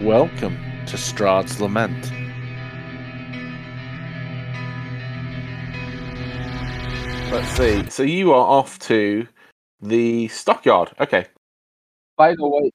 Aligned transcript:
Welcome 0.00 0.58
to 0.86 0.96
Strahd's 0.96 1.60
Lament. 1.60 2.10
Let's 7.32 7.48
see. 7.50 7.88
So 7.90 8.02
you 8.02 8.32
are 8.32 8.44
off 8.44 8.78
to 8.80 9.26
the 9.80 10.26
stockyard. 10.28 10.90
Okay. 10.98 11.26
By 12.16 12.34
the 12.34 12.46
way, 12.46 12.72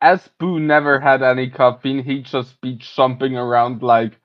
as 0.00 0.28
Boo 0.38 0.58
never 0.58 0.98
had 0.98 1.22
any 1.22 1.48
caffeine, 1.48 2.02
he'd 2.02 2.24
just 2.24 2.60
be 2.60 2.74
jumping 2.74 3.36
around 3.36 3.82
like 3.82 4.18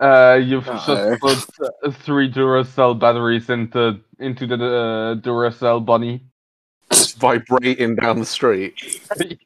uh, 0.00 0.38
you've 0.42 0.68
Uh-oh. 0.68 1.16
just 1.20 1.50
put 1.50 1.66
uh, 1.82 1.90
three 1.90 2.30
Duracell 2.30 2.98
batteries 2.98 3.48
into 3.48 4.00
into 4.18 4.46
the 4.46 4.54
uh, 4.54 5.14
Duracell 5.16 5.84
bunny. 5.84 6.24
Vibrating 7.18 7.96
down 7.96 8.18
the 8.18 8.26
street. 8.26 8.74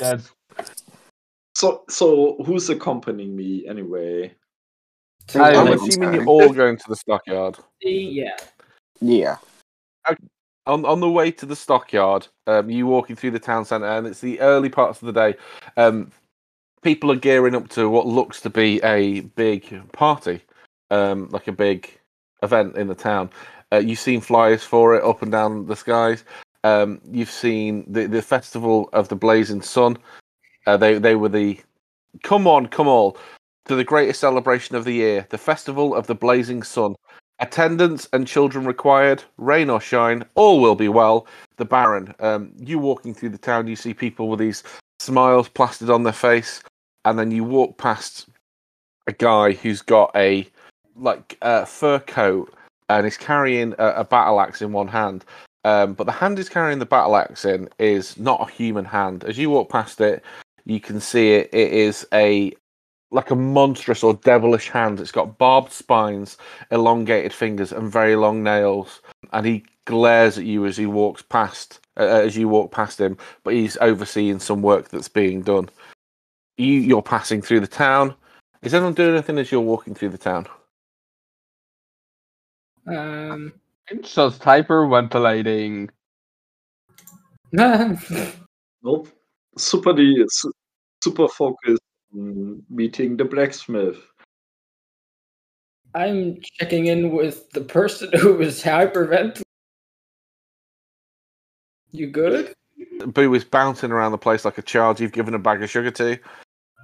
yes. 0.00 0.32
So, 1.54 1.84
so 1.88 2.42
who's 2.44 2.68
accompanying 2.70 3.36
me 3.36 3.66
anyway? 3.66 4.34
I- 5.34 5.52
I'm 5.52 5.68
I'm 5.68 5.72
assuming 5.74 6.14
you're 6.14 6.26
all 6.26 6.52
going 6.52 6.76
to 6.76 6.84
the 6.88 6.96
stockyard. 6.96 7.58
Yeah. 7.80 8.36
Yeah. 9.00 9.36
On 10.66 10.84
on 10.84 11.00
the 11.00 11.10
way 11.10 11.30
to 11.32 11.46
the 11.46 11.56
stockyard, 11.56 12.26
um, 12.46 12.70
you 12.70 12.86
walking 12.86 13.16
through 13.16 13.32
the 13.32 13.38
town 13.38 13.64
centre, 13.64 13.86
and 13.86 14.06
it's 14.06 14.20
the 14.20 14.40
early 14.40 14.68
parts 14.68 15.02
of 15.02 15.06
the 15.06 15.12
day. 15.12 15.36
Um, 15.76 16.12
people 16.82 17.10
are 17.10 17.16
gearing 17.16 17.54
up 17.54 17.68
to 17.70 17.88
what 17.88 18.06
looks 18.06 18.40
to 18.42 18.50
be 18.50 18.80
a 18.84 19.20
big 19.20 19.82
party, 19.92 20.40
um, 20.90 21.28
like 21.30 21.48
a 21.48 21.52
big 21.52 21.90
event 22.42 22.76
in 22.76 22.86
the 22.86 22.94
town. 22.94 23.30
Uh, 23.72 23.78
you've 23.78 23.98
seen 23.98 24.20
flyers 24.20 24.62
for 24.62 24.94
it 24.94 25.02
up 25.04 25.22
and 25.22 25.32
down 25.32 25.66
the 25.66 25.76
skies. 25.76 26.24
Um, 26.62 27.00
you've 27.10 27.30
seen 27.30 27.84
the 27.88 28.06
the 28.06 28.22
festival 28.22 28.88
of 28.92 29.08
the 29.08 29.16
blazing 29.16 29.62
sun. 29.62 29.98
Uh, 30.66 30.76
they 30.76 30.98
they 30.98 31.16
were 31.16 31.28
the 31.28 31.58
come 32.22 32.46
on, 32.46 32.66
come 32.66 32.88
all 32.88 33.16
to 33.66 33.74
the 33.74 33.84
greatest 33.84 34.20
celebration 34.20 34.76
of 34.76 34.84
the 34.84 34.92
year, 34.92 35.26
the 35.30 35.38
festival 35.38 35.94
of 35.94 36.06
the 36.06 36.14
blazing 36.14 36.62
sun. 36.62 36.94
Attendance 37.38 38.08
and 38.12 38.26
children 38.26 38.64
required, 38.64 39.24
rain 39.36 39.68
or 39.70 39.80
shine, 39.80 40.24
all 40.34 40.60
will 40.60 40.74
be 40.74 40.88
well. 40.88 41.26
The 41.56 41.64
Baron. 41.64 42.14
Um, 42.20 42.52
you 42.58 42.78
walking 42.78 43.14
through 43.14 43.30
the 43.30 43.38
town, 43.38 43.66
you 43.66 43.76
see 43.76 43.94
people 43.94 44.28
with 44.28 44.38
these 44.38 44.62
smiles 45.00 45.48
plastered 45.48 45.90
on 45.90 46.04
their 46.04 46.12
face, 46.12 46.62
and 47.04 47.18
then 47.18 47.30
you 47.30 47.42
walk 47.44 47.78
past 47.78 48.28
a 49.06 49.12
guy 49.12 49.52
who's 49.52 49.82
got 49.82 50.10
a 50.14 50.46
like 50.96 51.36
uh, 51.42 51.64
fur 51.64 51.98
coat 52.00 52.54
and 52.88 53.06
is 53.06 53.16
carrying 53.16 53.74
a, 53.78 53.86
a 53.88 54.04
battle 54.04 54.40
axe 54.40 54.62
in 54.62 54.72
one 54.72 54.88
hand. 54.88 55.24
Um, 55.64 55.94
but 55.94 56.04
the 56.04 56.12
hand 56.12 56.38
he's 56.38 56.48
carrying 56.48 56.78
the 56.78 56.86
battle 56.86 57.16
axe 57.16 57.44
in 57.44 57.68
is 57.78 58.18
not 58.18 58.48
a 58.48 58.52
human 58.52 58.84
hand. 58.84 59.24
As 59.24 59.38
you 59.38 59.50
walk 59.50 59.70
past 59.70 60.00
it, 60.00 60.22
you 60.64 60.80
can 60.80 61.00
see 61.00 61.34
it. 61.34 61.50
It 61.52 61.72
is 61.72 62.06
a 62.12 62.52
like 63.10 63.30
a 63.30 63.36
monstrous 63.36 64.02
or 64.02 64.14
devilish 64.14 64.68
hand. 64.68 64.98
It's 65.00 65.12
got 65.12 65.36
barbed 65.38 65.72
spines, 65.72 66.38
elongated 66.70 67.32
fingers, 67.32 67.72
and 67.72 67.90
very 67.92 68.16
long 68.16 68.42
nails. 68.42 69.00
And 69.32 69.44
he 69.44 69.64
glares 69.84 70.38
at 70.38 70.44
you 70.44 70.64
as 70.66 70.76
he 70.76 70.86
walks 70.86 71.22
past, 71.22 71.80
uh, 71.98 72.04
as 72.04 72.36
you 72.36 72.48
walk 72.48 72.72
past 72.72 73.00
him. 73.00 73.18
But 73.44 73.54
he's 73.54 73.76
overseeing 73.78 74.38
some 74.38 74.62
work 74.62 74.88
that's 74.88 75.08
being 75.08 75.42
done. 75.42 75.68
You, 76.56 76.72
you're 76.72 77.02
passing 77.02 77.42
through 77.42 77.60
the 77.60 77.66
town. 77.66 78.14
Is 78.62 78.72
anyone 78.74 78.94
doing 78.94 79.14
anything 79.14 79.38
as 79.38 79.50
you're 79.52 79.60
walking 79.60 79.94
through 79.94 80.10
the 80.10 80.18
town? 80.18 80.46
Um. 82.86 83.52
It's 83.88 84.14
just 84.14 84.40
hyperventilating. 84.42 85.90
Nope. 88.84 89.08
Super, 89.56 89.92
the, 89.92 90.28
super 91.02 91.28
focused 91.28 91.82
mm, 92.14 92.60
meeting 92.70 93.16
the 93.16 93.24
blacksmith. 93.24 93.98
I'm 95.94 96.38
checking 96.58 96.86
in 96.86 97.10
with 97.10 97.50
the 97.50 97.60
person 97.60 98.10
who 98.18 98.34
was 98.34 98.62
hyperventilating. 98.62 99.42
You 101.90 102.06
good? 102.06 102.54
Boo 103.06 103.34
is 103.34 103.44
bouncing 103.44 103.90
around 103.90 104.12
the 104.12 104.18
place 104.18 104.44
like 104.44 104.58
a 104.58 104.62
child 104.62 104.98
you've 104.98 105.12
given 105.12 105.34
a 105.34 105.38
bag 105.38 105.62
of 105.62 105.68
sugar 105.68 105.90
to, 105.90 106.18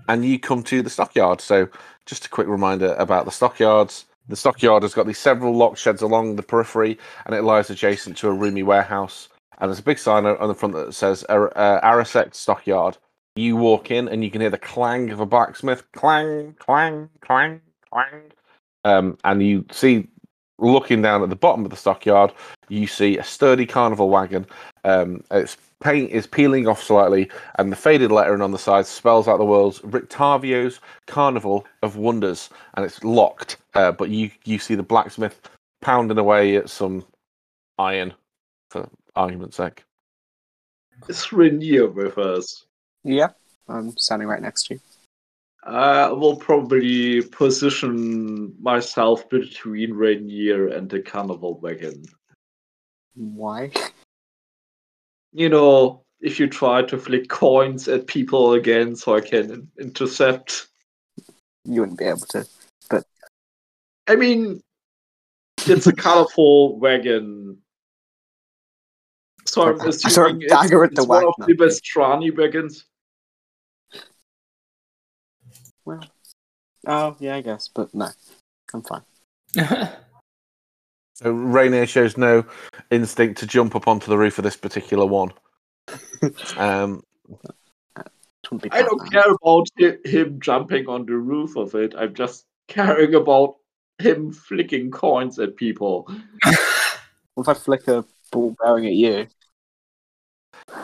and 0.09 0.25
you 0.25 0.39
come 0.39 0.63
to 0.65 0.83
the 0.83 0.91
stockyard. 0.91 1.41
So, 1.41 1.69
just 2.05 2.27
a 2.27 2.29
quick 2.29 2.47
reminder 2.47 2.95
about 2.99 3.25
the 3.25 3.31
stockyards. 3.31 4.05
The 4.29 4.37
stockyard 4.37 4.83
has 4.83 4.93
got 4.93 5.07
these 5.07 5.19
several 5.19 5.55
lock 5.57 5.79
sheds 5.79 6.03
along 6.03 6.37
the 6.37 6.43
periphery, 6.43 6.99
and 7.25 7.35
it 7.35 7.43
lies 7.43 7.71
adjacent 7.71 8.19
to 8.19 8.29
a 8.29 8.33
roomy 8.33 8.63
warehouse. 8.63 9.29
And 9.61 9.69
there's 9.69 9.79
a 9.79 9.83
big 9.83 9.99
sign 9.99 10.25
on 10.25 10.49
the 10.49 10.55
front 10.55 10.75
that 10.75 10.95
says 10.95 11.25
uh, 11.29 12.05
Stockyard. 12.33 12.97
You 13.37 13.57
walk 13.57 13.91
in, 13.91 14.09
and 14.09 14.25
you 14.25 14.31
can 14.31 14.41
hear 14.41 14.51
the 14.51 14.59
clang 14.59 15.11
of 15.11 15.21
a 15.21 15.27
blacksmith 15.27 15.85
clang, 15.93 16.57
clang, 16.59 17.09
clang, 17.21 17.61
clang. 17.91 18.23
Um, 18.85 19.19
and 19.25 19.43
you 19.43 19.65
see, 19.71 20.09
looking 20.59 21.03
down 21.03 21.23
at 21.23 21.31
the 21.31 21.37
bottom 21.37 21.65
of 21.65 21.71
the 21.71 21.77
stockyard, 21.77 22.33
you 22.69 22.87
see 22.87 23.17
a 23.19 23.25
sturdy 23.25 23.67
carnival 23.67 24.11
wagon. 24.11 24.47
Um, 24.85 25.23
its 25.31 25.57
paint 25.81 26.11
is 26.11 26.27
peeling 26.27 26.67
off 26.67 26.83
slightly, 26.83 27.31
and 27.59 27.71
the 27.71 27.77
faded 27.77 28.11
lettering 28.11 28.43
on 28.43 28.51
the 28.51 28.59
side 28.59 28.87
spells 28.87 29.29
out 29.29 29.39
the 29.39 29.45
words 29.45 29.81
Rictavio's 29.81 30.81
Carnival 31.07 31.65
of 31.83 31.97
Wonders, 31.97 32.51
and 32.75 32.85
it's 32.85 33.03
locked. 33.05 33.59
Uh, 33.75 33.93
but 33.93 34.11
you 34.11 34.31
you 34.45 34.59
see 34.59 34.75
the 34.75 34.83
blacksmith 34.83 35.41
pounding 35.81 36.19
away 36.19 36.57
at 36.57 36.71
some 36.71 37.05
iron, 37.79 38.13
for 38.71 38.89
argument's 39.15 39.57
sake. 39.57 39.85
It's 41.09 41.33
Rainier 41.33 41.89
with 41.89 42.19
us? 42.19 42.65
Yeah. 43.05 43.29
I'm 43.69 43.97
standing 43.97 44.29
right 44.29 44.43
next 44.43 44.67
to 44.67 44.75
you. 44.75 44.81
I 45.65 46.11
will 46.11 46.37
probably 46.37 47.23
position 47.23 48.55
myself 48.61 49.29
between 49.29 49.93
Rainier 49.93 50.69
and 50.69 50.89
the 50.89 51.01
carnival 51.01 51.59
wagon. 51.61 52.05
Why? 53.15 53.71
You 55.33 55.49
know, 55.51 56.03
if 56.21 56.41
you 56.41 56.47
try 56.47 56.83
to 56.83 56.99
flick 56.99 57.29
coins 57.29 57.87
at 57.89 58.07
people 58.07 58.55
again 58.55 58.97
so 58.97 59.15
I 59.15 59.21
can 59.21 59.71
intercept. 59.79 60.69
You 61.65 61.81
wouldn't 61.83 61.99
be 61.99 62.07
able 62.07 62.27
to. 62.31 62.47
But. 62.89 63.05
I 64.07 64.17
mean, 64.17 64.63
it's 65.67 65.87
a 65.87 65.93
colorful 65.93 66.79
wagon. 66.79 67.59
So 69.59 69.65
I'm 69.65 69.75
I 69.75 69.79
throw 69.79 69.87
a 69.87 69.89
assuming 69.89 70.43
it's, 70.43 70.53
dagger 70.53 70.85
at 70.85 70.95
the 70.95 71.01
it's 71.03 71.09
one 71.09 71.25
of 71.25 71.35
wagon. 71.37 71.57
the 71.59 71.65
Vistani 71.65 72.37
wagons. 72.37 72.85
Well. 75.85 76.05
Oh, 76.87 77.17
yeah, 77.19 77.35
I 77.35 77.41
guess. 77.41 77.67
But 77.67 77.93
no. 77.93 78.09
I'm 78.73 78.83
fine. 78.83 79.03
So 81.15 81.33
Rainier 81.33 81.85
shows 81.85 82.17
no 82.17 82.45
instinct 82.93 83.41
to 83.41 83.47
jump 83.49 83.75
up 83.75 83.89
onto 83.89 84.07
the 84.09 84.17
roof 84.17 84.39
of 84.39 84.45
this 84.45 84.57
particular 84.57 85.05
one. 85.05 85.33
Um, 86.57 87.03
It 87.99 88.07
wouldn't 88.53 88.63
be 88.63 88.71
I 88.71 88.83
don't 88.83 88.99
Batman. 89.03 89.23
care 89.23 89.33
about 89.33 89.67
him 90.07 90.39
jumping 90.41 90.87
on 90.89 91.07
the 91.07 91.17
roof 91.17 91.57
of 91.57 91.75
it. 91.75 91.97
I'm 91.99 92.15
just 92.15 92.45
caring 92.69 93.17
about 93.17 93.57
him 93.99 94.31
flicking 94.31 94.93
coins 94.93 95.41
at 95.41 95.57
people. 95.57 96.09
What 97.35 97.49
if 97.49 97.49
I 97.49 97.55
flick 97.55 97.89
a 97.89 98.05
ball 98.31 98.55
bearing 98.63 98.87
at 98.87 98.93
you? 98.93 99.27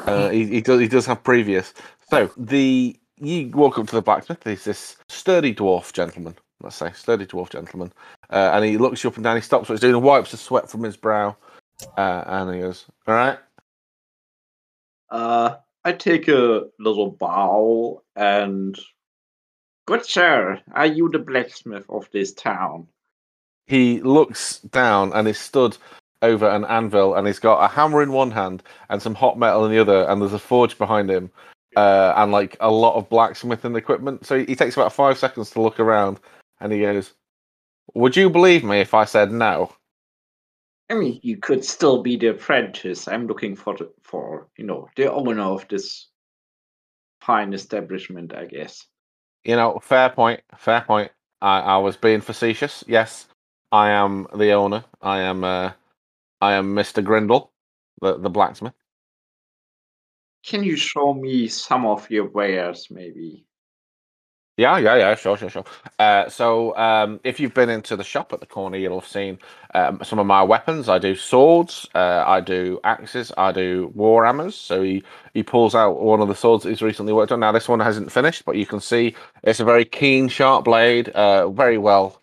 Uh, 0.04 0.28
he, 0.30 0.46
he 0.46 0.60
does. 0.60 0.80
He 0.80 0.88
does 0.88 1.06
have 1.06 1.22
previous. 1.22 1.74
So 2.10 2.30
the 2.36 2.98
you 3.16 3.48
walk 3.50 3.78
up 3.78 3.86
to 3.88 3.96
the 3.96 4.02
blacksmith. 4.02 4.42
He's 4.44 4.64
this 4.64 4.96
sturdy 5.08 5.54
dwarf 5.54 5.92
gentleman. 5.92 6.36
Let's 6.60 6.76
say 6.76 6.92
sturdy 6.92 7.26
dwarf 7.26 7.50
gentleman, 7.50 7.92
uh, 8.30 8.50
and 8.54 8.64
he 8.64 8.78
looks 8.78 9.02
you 9.02 9.10
up 9.10 9.16
and 9.16 9.24
down. 9.24 9.36
He 9.36 9.42
stops 9.42 9.68
what 9.68 9.74
he's 9.74 9.80
doing 9.80 9.94
and 9.94 10.02
wipes 10.02 10.30
the 10.30 10.36
sweat 10.36 10.70
from 10.70 10.82
his 10.82 10.96
brow, 10.96 11.36
uh, 11.96 12.24
and 12.26 12.54
he 12.54 12.60
goes, 12.60 12.86
"All 13.06 13.14
right." 13.14 13.38
Uh, 15.10 15.56
I 15.84 15.92
take 15.92 16.28
a 16.28 16.64
little 16.78 17.10
bow 17.10 18.02
and. 18.16 18.78
Good 19.86 20.06
sir, 20.06 20.62
are 20.72 20.86
you 20.86 21.10
the 21.10 21.18
blacksmith 21.18 21.84
of 21.90 22.08
this 22.10 22.32
town? 22.32 22.88
He 23.66 24.00
looks 24.00 24.60
down 24.60 25.12
and 25.12 25.28
is 25.28 25.38
stood 25.38 25.76
over 26.24 26.48
an 26.48 26.64
anvil, 26.64 27.14
and 27.14 27.26
he's 27.26 27.38
got 27.38 27.62
a 27.62 27.68
hammer 27.68 28.02
in 28.02 28.12
one 28.12 28.30
hand 28.30 28.62
and 28.88 29.00
some 29.00 29.14
hot 29.14 29.38
metal 29.38 29.64
in 29.64 29.70
the 29.70 29.78
other, 29.78 30.04
and 30.08 30.20
there's 30.20 30.32
a 30.32 30.38
forge 30.38 30.78
behind 30.78 31.10
him, 31.10 31.30
uh, 31.76 32.14
and 32.16 32.32
like 32.32 32.56
a 32.60 32.70
lot 32.70 32.96
of 32.96 33.08
blacksmithing 33.08 33.76
equipment. 33.76 34.26
So 34.26 34.44
he 34.44 34.56
takes 34.56 34.76
about 34.76 34.92
five 34.92 35.18
seconds 35.18 35.50
to 35.50 35.60
look 35.60 35.78
around, 35.78 36.18
and 36.60 36.72
he 36.72 36.80
goes, 36.80 37.12
"Would 37.94 38.16
you 38.16 38.30
believe 38.30 38.64
me 38.64 38.80
if 38.80 38.94
I 38.94 39.04
said 39.04 39.30
no?" 39.30 39.72
I 40.90 40.94
mean, 40.94 41.20
you 41.22 41.36
could 41.38 41.64
still 41.64 42.02
be 42.02 42.16
the 42.16 42.28
apprentice. 42.28 43.08
I'm 43.08 43.26
looking 43.26 43.56
for 43.56 43.76
the, 43.76 43.90
for 44.02 44.48
you 44.56 44.64
know 44.64 44.88
the 44.96 45.12
owner 45.12 45.42
of 45.42 45.66
this 45.68 46.08
fine 47.20 47.52
establishment, 47.52 48.34
I 48.34 48.46
guess. 48.46 48.86
You 49.44 49.56
know, 49.56 49.78
fair 49.82 50.10
point. 50.10 50.40
Fair 50.56 50.82
point. 50.82 51.10
I, 51.40 51.60
I 51.60 51.76
was 51.78 51.96
being 51.96 52.20
facetious. 52.20 52.84
Yes, 52.86 53.28
I 53.72 53.90
am 53.90 54.26
the 54.34 54.52
owner. 54.52 54.84
I 55.02 55.20
am. 55.20 55.44
Uh, 55.44 55.72
I 56.44 56.58
am 56.58 56.74
Mister 56.74 57.02
Grindle, 57.02 57.42
the 58.02 58.10
the 58.18 58.30
blacksmith. 58.30 58.76
can 60.44 60.62
you 60.62 60.76
show 60.76 61.14
me 61.14 61.48
some 61.48 61.86
of 61.86 62.10
your 62.10 62.28
wares, 62.28 62.88
maybe? 62.90 63.46
Yeah, 64.56 64.78
yeah, 64.78 64.96
yeah, 64.96 65.14
sure, 65.16 65.36
sure, 65.36 65.50
sure. 65.50 65.64
Uh, 65.98 66.28
so, 66.28 66.76
um, 66.76 67.18
if 67.24 67.40
you've 67.40 67.54
been 67.54 67.70
into 67.70 67.96
the 67.96 68.04
shop 68.04 68.32
at 68.32 68.38
the 68.38 68.46
corner, 68.46 68.76
you'll 68.76 69.00
have 69.00 69.08
seen 69.08 69.40
um, 69.74 69.98
some 70.04 70.20
of 70.20 70.26
my 70.26 70.44
weapons. 70.44 70.88
I 70.88 70.98
do 71.00 71.16
swords, 71.16 71.88
uh, 71.96 72.22
I 72.24 72.38
do 72.40 72.78
axes, 72.84 73.32
I 73.36 73.50
do 73.50 73.90
war 73.96 74.24
hammers. 74.24 74.54
So 74.54 74.82
he 74.82 75.02
he 75.32 75.42
pulls 75.42 75.74
out 75.74 76.00
one 76.00 76.20
of 76.20 76.28
the 76.28 76.36
swords 76.36 76.62
that 76.62 76.70
he's 76.70 76.82
recently 76.82 77.12
worked 77.12 77.32
on. 77.32 77.40
Now, 77.40 77.50
this 77.50 77.68
one 77.68 77.80
hasn't 77.80 78.12
finished, 78.12 78.44
but 78.44 78.56
you 78.56 78.66
can 78.66 78.80
see 78.80 79.16
it's 79.42 79.60
a 79.60 79.64
very 79.64 79.84
keen, 79.84 80.28
sharp 80.28 80.66
blade, 80.66 81.08
uh, 81.08 81.48
very 81.50 81.78
well, 81.78 82.20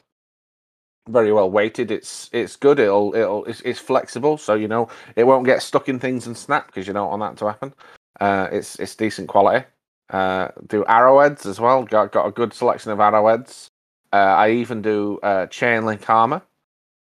very 1.10 1.32
well 1.32 1.50
weighted. 1.50 1.92
It's 1.92 2.30
it's 2.32 2.56
good. 2.56 2.80
It'll 2.80 3.14
it'll 3.16 3.46
it's, 3.46 3.62
it's 3.62 3.80
flexible, 3.80 4.38
so 4.38 4.56
you 4.56 4.68
know 4.68 4.88
it 5.16 5.26
won't 5.26 5.46
get 5.46 5.62
stuck 5.62 5.90
in 5.90 6.00
things 6.00 6.28
and 6.28 6.38
snap 6.38 6.68
because 6.68 6.88
you 6.88 6.94
don't 6.94 7.10
want 7.10 7.22
that 7.22 7.40
to 7.40 7.46
happen. 7.48 7.74
Uh, 8.20 8.48
it's 8.52 8.80
it's 8.80 8.96
decent 8.96 9.28
quality. 9.28 9.66
Uh, 10.10 10.50
do 10.68 10.86
arrowheads 10.88 11.46
as 11.46 11.60
well. 11.60 11.84
Got 11.84 12.12
got 12.12 12.28
a 12.28 12.32
good 12.32 12.54
selection 12.54 12.92
of 12.92 13.00
arrowheads. 13.00 13.70
Uh, 14.14 14.18
I 14.18 14.52
even 14.52 14.82
do 14.82 15.20
uh, 15.24 15.48
chain 15.48 15.86
link 15.86 16.08
armor. 16.10 16.42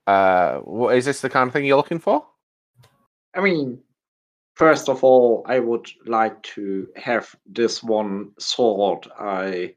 Uh, 0.06 0.58
what 0.58 0.96
is 0.96 1.04
this 1.04 1.20
the 1.20 1.30
kind 1.30 1.46
of 1.48 1.52
thing 1.52 1.64
you're 1.64 1.76
looking 1.76 1.98
for? 1.98 2.26
I 3.34 3.40
mean, 3.40 3.78
first 4.54 4.88
of 4.88 5.04
all, 5.04 5.44
I 5.46 5.58
would 5.58 5.88
like 6.06 6.42
to 6.54 6.88
have 6.96 7.34
this 7.46 7.82
one 7.82 8.32
sword 8.38 9.06
I 9.18 9.74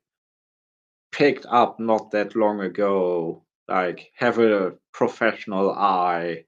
picked 1.12 1.46
up 1.48 1.80
not 1.80 2.12
that 2.12 2.36
long 2.36 2.62
ago. 2.62 3.44
Like, 3.70 4.12
have 4.18 4.40
a 4.40 4.74
professional 4.92 5.72
eye 5.72 6.46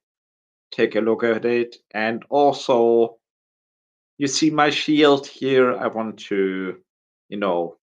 take 0.72 0.96
a 0.96 1.02
look 1.02 1.24
at 1.24 1.46
it, 1.46 1.76
and 1.92 2.24
also 2.30 3.18
you 4.18 4.28
see 4.28 4.50
my 4.50 4.70
shield 4.72 5.28
here. 5.28 5.76
I 5.78 5.88
want 5.88 6.18
to, 6.30 6.78
you 7.30 7.38
know, 7.38 7.78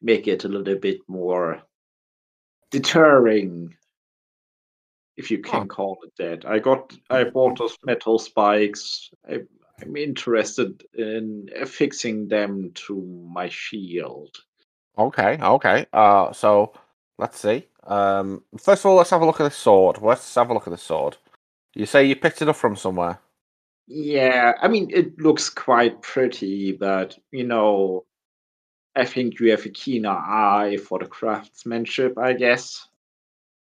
make 0.00 0.28
it 0.28 0.44
a 0.44 0.48
little 0.48 0.76
bit 0.78 1.00
more 1.08 1.62
deterring, 2.70 3.74
if 5.16 5.30
you 5.30 5.38
can 5.42 5.62
Oh. 5.64 5.66
call 5.66 5.98
it 6.04 6.12
that. 6.18 6.46
I 6.46 6.58
got, 6.58 6.96
I 7.10 7.24
bought 7.24 7.58
those 7.58 7.76
metal 7.84 8.18
spikes. 8.18 9.10
I, 9.28 9.40
I'm 9.82 9.96
interested 9.96 10.84
in 10.94 11.50
affixing 11.60 12.28
them 12.28 12.70
to 12.86 13.02
my 13.30 13.48
shield. 13.48 14.36
Okay, 14.96 15.38
okay. 15.42 15.86
Uh, 15.92 16.32
so 16.32 16.72
let's 17.18 17.38
see. 17.38 17.66
Um, 17.84 18.42
first 18.58 18.84
of 18.84 18.90
all, 18.90 18.96
let's 18.96 19.10
have 19.10 19.22
a 19.22 19.26
look 19.26 19.40
at 19.40 19.44
the 19.44 19.50
sword. 19.50 19.98
Let's 20.00 20.34
have 20.34 20.50
a 20.50 20.54
look 20.54 20.66
at 20.66 20.70
the 20.70 20.78
sword. 20.78 21.16
You 21.74 21.86
say 21.86 22.04
you 22.04 22.16
picked 22.16 22.42
it 22.42 22.48
up 22.48 22.56
from 22.56 22.76
somewhere. 22.76 23.18
Yeah, 23.88 24.52
I 24.62 24.68
mean, 24.68 24.90
it 24.92 25.18
looks 25.18 25.50
quite 25.50 26.00
pretty, 26.02 26.72
but 26.72 27.18
you 27.30 27.44
know, 27.44 28.04
I 28.94 29.04
think 29.04 29.40
you 29.40 29.50
have 29.50 29.64
a 29.66 29.70
keener 29.70 30.10
eye 30.10 30.76
for 30.76 30.98
the 30.98 31.06
craftsmanship, 31.06 32.16
I 32.18 32.34
guess. 32.34 32.88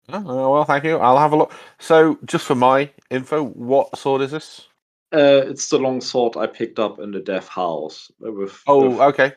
Oh, 0.09 0.18
uh, 0.18 0.50
well, 0.51 0.65
thank 0.65 0.83
you. 0.83 0.97
I'll 0.97 1.18
have 1.18 1.33
a 1.33 1.35
look. 1.35 1.51
So, 1.79 2.19
just 2.25 2.45
for 2.45 2.56
my 2.56 2.89
info, 3.09 3.44
what 3.44 3.97
sword 3.97 4.21
is 4.21 4.31
this? 4.31 4.68
Uh, 5.11 5.41
it's 5.47 5.69
the 5.69 5.79
long 5.79 6.00
sword 6.00 6.38
I 6.38 6.45
picked 6.45 6.77
up 6.77 7.00
in 7.00 7.11
the 7.11 7.19
Death 7.19 7.47
House. 7.47 8.11
With 8.19 8.61
Oh, 8.68 8.89
with- 8.89 9.00
okay. 9.00 9.33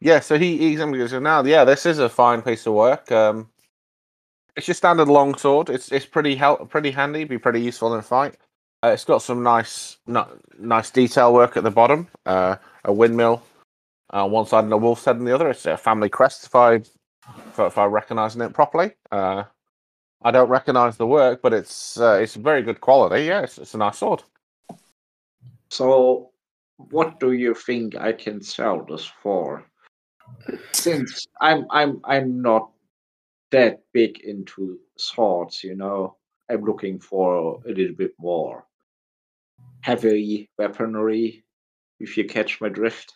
Yeah, 0.00 0.20
so 0.20 0.38
he, 0.38 0.58
he 0.58 0.72
examined 0.72 1.00
it. 1.00 1.08
So 1.10 1.20
now, 1.20 1.44
yeah, 1.44 1.64
this 1.64 1.86
is 1.86 1.98
a 1.98 2.08
fine 2.08 2.42
piece 2.42 2.66
of 2.66 2.74
work. 2.74 3.10
Um, 3.12 3.48
it's 4.56 4.68
your 4.68 4.74
standard 4.74 5.08
long 5.08 5.36
sword. 5.36 5.70
It's 5.70 5.90
it's 5.92 6.06
pretty 6.06 6.36
hel- 6.36 6.66
pretty 6.66 6.90
handy. 6.90 7.24
Be 7.24 7.38
pretty 7.38 7.60
useful 7.60 7.92
in 7.94 8.00
a 8.00 8.02
fight. 8.02 8.36
Uh, 8.84 8.88
it's 8.88 9.04
got 9.04 9.22
some 9.22 9.42
nice 9.42 9.98
no, 10.06 10.26
nice 10.58 10.90
detail 10.90 11.32
work 11.32 11.56
at 11.56 11.62
the 11.64 11.70
bottom. 11.70 12.08
Uh, 12.26 12.56
a 12.84 12.92
windmill 12.92 13.42
on 14.10 14.30
one 14.30 14.46
side 14.46 14.64
and 14.64 14.72
a 14.72 14.76
wolf's 14.76 15.04
head 15.04 15.16
on 15.16 15.24
the 15.24 15.34
other. 15.34 15.50
It's 15.50 15.64
a 15.66 15.76
family 15.76 16.08
crest. 16.08 16.44
If 16.46 16.54
I 16.54 16.74
if, 16.74 17.58
I- 17.58 17.66
if 17.66 17.78
I 17.78 17.84
recognising 17.86 18.42
it 18.42 18.52
properly. 18.52 18.92
Uh, 19.10 19.44
I 20.24 20.30
don't 20.30 20.48
recognise 20.48 20.96
the 20.96 21.06
work, 21.06 21.42
but 21.42 21.52
it's 21.52 21.98
uh, 21.98 22.18
it's 22.22 22.34
very 22.36 22.62
good 22.62 22.80
quality. 22.80 23.24
Yeah, 23.24 23.42
it's, 23.42 23.58
it's 23.58 23.74
a 23.74 23.78
nice 23.78 23.98
sword. 23.98 24.22
So, 25.70 26.30
what 26.76 27.18
do 27.18 27.32
you 27.32 27.54
think 27.54 27.96
I 27.96 28.12
can 28.12 28.40
sell 28.42 28.84
this 28.84 29.04
for? 29.22 29.64
Since 30.72 31.26
I'm 31.40 31.66
I'm 31.70 32.00
I'm 32.04 32.40
not 32.40 32.70
that 33.52 33.82
big 33.92 34.20
into 34.20 34.78
swords, 34.98 35.62
you 35.62 35.76
know, 35.76 36.16
I'm 36.50 36.64
looking 36.64 36.98
for 36.98 37.60
a 37.64 37.68
little 37.68 37.94
bit 37.96 38.12
more 38.18 38.66
heavy 39.80 40.50
weaponry. 40.58 41.44
If 42.00 42.16
you 42.16 42.24
catch 42.24 42.60
my 42.60 42.68
drift. 42.68 43.14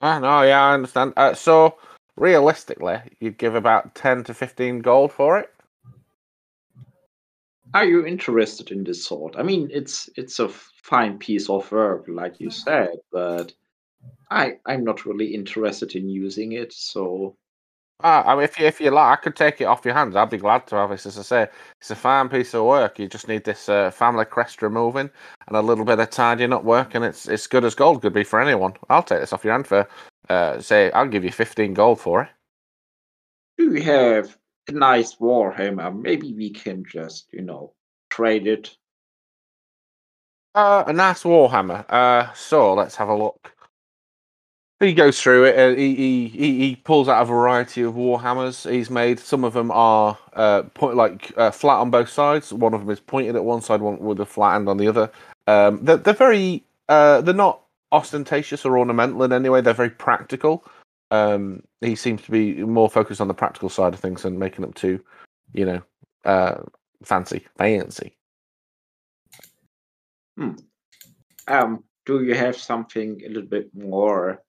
Ah, 0.00 0.18
no, 0.18 0.42
yeah, 0.42 0.64
I 0.64 0.74
understand. 0.74 1.12
Uh, 1.16 1.32
so 1.32 1.76
realistically, 2.16 2.98
you'd 3.20 3.38
give 3.38 3.54
about 3.54 3.94
ten 3.94 4.24
to 4.24 4.34
fifteen 4.34 4.80
gold 4.80 5.12
for 5.12 5.38
it. 5.38 5.54
Are 7.72 7.84
you 7.84 8.04
interested 8.04 8.72
in 8.72 8.82
this 8.84 9.04
sword? 9.04 9.36
I 9.36 9.44
mean, 9.44 9.70
it's 9.72 10.10
it's 10.16 10.40
a 10.40 10.48
fine 10.48 11.18
piece 11.18 11.48
of 11.48 11.70
work, 11.70 12.06
like 12.08 12.40
you 12.40 12.50
said, 12.50 12.96
but 13.12 13.52
I 14.30 14.58
I'm 14.66 14.82
not 14.84 15.06
really 15.06 15.32
interested 15.32 15.94
in 15.94 16.08
using 16.08 16.52
it. 16.52 16.72
So 16.72 17.36
Ah, 18.00 18.24
I 18.26 18.34
mean, 18.34 18.44
if 18.44 18.58
you, 18.58 18.66
if 18.66 18.80
you 18.80 18.90
like, 18.90 19.18
I 19.18 19.22
could 19.22 19.36
take 19.36 19.60
it 19.60 19.64
off 19.64 19.84
your 19.84 19.94
hands. 19.94 20.16
I'd 20.16 20.30
be 20.30 20.36
glad 20.38 20.66
to 20.68 20.76
have 20.76 20.90
this. 20.90 21.06
As 21.06 21.18
I 21.18 21.22
say, 21.22 21.48
it's 21.80 21.90
a 21.90 21.94
fine 21.94 22.28
piece 22.28 22.52
of 22.52 22.64
work. 22.64 22.98
You 22.98 23.06
just 23.06 23.28
need 23.28 23.44
this 23.44 23.68
uh, 23.68 23.90
family 23.92 24.24
crest 24.24 24.60
removing 24.60 25.08
and 25.46 25.56
a 25.56 25.62
little 25.62 25.84
bit 25.84 26.00
of 26.00 26.10
tidying 26.10 26.52
up 26.52 26.64
work, 26.64 26.94
and 26.94 27.04
it's 27.04 27.28
it's 27.28 27.46
good 27.46 27.64
as 27.64 27.76
gold. 27.76 28.02
Could 28.02 28.12
be 28.12 28.24
for 28.24 28.40
anyone. 28.40 28.74
I'll 28.88 29.04
take 29.04 29.20
this 29.20 29.32
off 29.32 29.44
your 29.44 29.52
hand 29.52 29.68
for, 29.68 29.88
uh, 30.28 30.60
say, 30.60 30.90
I'll 30.90 31.06
give 31.06 31.24
you 31.24 31.30
fifteen 31.30 31.74
gold 31.74 32.00
for 32.00 32.22
it. 32.22 32.28
do 33.58 33.72
you 33.72 33.82
have 33.82 34.36
a 34.68 34.72
nice 34.72 35.16
warhammer? 35.16 35.94
Maybe 35.96 36.32
we 36.34 36.50
can 36.50 36.84
just 36.84 37.28
you 37.32 37.42
know 37.42 37.72
trade 38.10 38.48
it. 38.48 38.76
Uh, 40.54 40.84
a 40.86 40.92
nice 40.92 41.22
warhammer. 41.22 41.84
Uh, 41.88 42.32
so 42.34 42.74
let's 42.74 42.96
have 42.96 43.08
a 43.08 43.14
look. 43.14 43.51
He 44.82 44.94
goes 44.94 45.20
through 45.20 45.44
it. 45.44 45.56
Uh, 45.56 45.76
he, 45.76 45.94
he 46.26 46.58
he 46.58 46.76
pulls 46.76 47.08
out 47.08 47.22
a 47.22 47.24
variety 47.24 47.82
of 47.82 47.94
warhammers 47.94 48.68
he's 48.68 48.90
made. 48.90 49.20
Some 49.20 49.44
of 49.44 49.52
them 49.52 49.70
are 49.70 50.18
uh 50.32 50.64
point 50.74 50.96
like 50.96 51.32
uh, 51.36 51.52
flat 51.52 51.76
on 51.76 51.90
both 51.90 52.08
sides. 52.08 52.52
One 52.52 52.74
of 52.74 52.80
them 52.80 52.90
is 52.90 52.98
pointed 52.98 53.36
at 53.36 53.44
one 53.44 53.62
side, 53.62 53.80
one 53.80 54.00
with 54.00 54.18
a 54.18 54.26
flat 54.26 54.56
end 54.56 54.68
on 54.68 54.78
the 54.78 54.88
other. 54.88 55.08
Um, 55.46 55.84
they're 55.84 55.98
they're 55.98 56.14
very 56.14 56.64
uh 56.88 57.20
they're 57.20 57.32
not 57.32 57.62
ostentatious 57.92 58.64
or 58.64 58.76
ornamental 58.76 59.22
in 59.22 59.32
any 59.32 59.48
way. 59.48 59.60
They're 59.60 59.72
very 59.72 59.90
practical. 59.90 60.64
Um, 61.12 61.62
he 61.80 61.94
seems 61.94 62.22
to 62.22 62.32
be 62.32 62.54
more 62.64 62.90
focused 62.90 63.20
on 63.20 63.28
the 63.28 63.34
practical 63.34 63.68
side 63.68 63.94
of 63.94 64.00
things 64.00 64.24
and 64.24 64.36
making 64.36 64.62
them 64.62 64.72
too, 64.72 64.98
you 65.52 65.64
know, 65.64 65.82
uh, 66.24 66.62
fancy, 67.04 67.46
fancy. 67.56 68.16
Um, 71.46 71.84
do 72.04 72.24
you 72.24 72.34
have 72.34 72.56
something 72.56 73.20
a 73.24 73.28
little 73.28 73.48
bit 73.48 73.70
more 73.74 74.42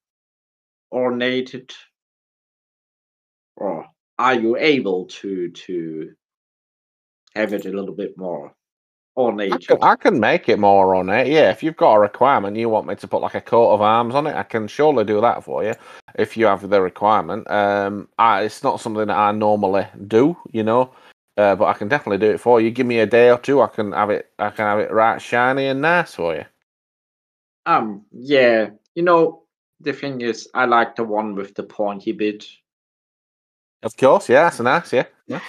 ornated, 0.94 1.74
or 3.58 3.86
are 4.20 4.36
you 4.36 4.56
able 4.58 5.06
to 5.08 5.50
to 5.50 6.14
have 7.36 7.54
it 7.54 7.66
a 7.66 7.72
little 7.72 7.96
bit 7.96 8.18
more 8.18 8.54
I 9.16 9.16
ornated? 9.16 9.68
can, 9.68 9.78
I 9.82 9.96
can 9.96 10.20
make 10.20 10.50
it 10.50 10.60
more 10.60 10.96
on 10.96 11.10
it. 11.10 11.28
Yeah, 11.28 11.50
if 11.52 11.64
you've 11.64 11.78
got 11.78 11.96
a 11.96 12.00
requirement, 12.00 12.58
you 12.58 12.70
want 12.70 12.88
me 12.88 12.96
to 12.96 13.08
put 13.08 13.22
like 13.22 13.36
a 13.36 13.42
coat 13.42 13.74
of 13.74 13.82
arms 13.82 14.16
on 14.16 14.28
it, 14.28 14.36
I 14.36 14.44
can 14.44 14.68
surely 14.68 15.04
do 15.04 15.20
that 15.22 15.44
for 15.44 15.64
you. 15.64 15.74
If 16.16 16.38
you 16.38 16.46
have 16.46 16.70
the 16.70 16.82
requirement, 16.82 17.50
um, 17.50 18.08
I, 18.18 18.44
it's 18.44 18.64
not 18.64 18.80
something 18.80 19.08
that 19.08 19.18
I 19.18 19.32
normally 19.32 19.88
do, 20.08 20.38
you 20.52 20.64
know, 20.64 20.94
uh, 21.38 21.56
but 21.56 21.66
I 21.66 21.74
can 21.74 21.88
definitely 21.88 22.20
do 22.26 22.34
it 22.34 22.40
for 22.40 22.62
you. 22.62 22.72
Give 22.72 22.88
me 22.88 23.00
a 23.00 23.06
day 23.06 23.32
or 23.32 23.40
two, 23.40 23.62
I 23.62 23.68
can 23.68 23.92
have 23.92 24.10
it. 24.12 24.30
I 24.40 24.50
can 24.52 24.66
have 24.66 24.80
it 24.80 24.92
right 24.92 25.22
shiny 25.22 25.68
and 25.68 25.82
nice 25.82 26.16
for 26.16 26.36
you. 26.36 26.46
Um, 27.66 28.06
yeah, 28.12 28.72
you 28.96 29.04
know, 29.04 29.43
the 29.84 29.94
thing 29.94 30.22
is, 30.22 30.50
I 30.54 30.66
like 30.66 30.96
the 30.96 31.04
one 31.04 31.36
with 31.36 31.54
the 31.56 31.64
pointy 31.64 32.12
bit. 32.12 32.46
Of 33.84 33.96
course, 33.98 34.30
yeah, 34.30 34.44
that's 34.44 34.60
nice. 34.60 34.94
Yeah, 34.94 35.06
yeah. 35.28 35.42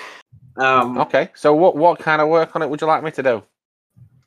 Um, 0.57 0.99
Okay, 0.99 1.31
so 1.35 1.55
what 1.55 1.77
what 1.77 1.99
kind 1.99 2.21
of 2.21 2.29
work 2.29 2.55
on 2.55 2.63
it 2.63 2.69
would 2.69 2.81
you 2.81 2.87
like 2.87 3.03
me 3.03 3.11
to 3.13 3.23
do? 3.23 3.43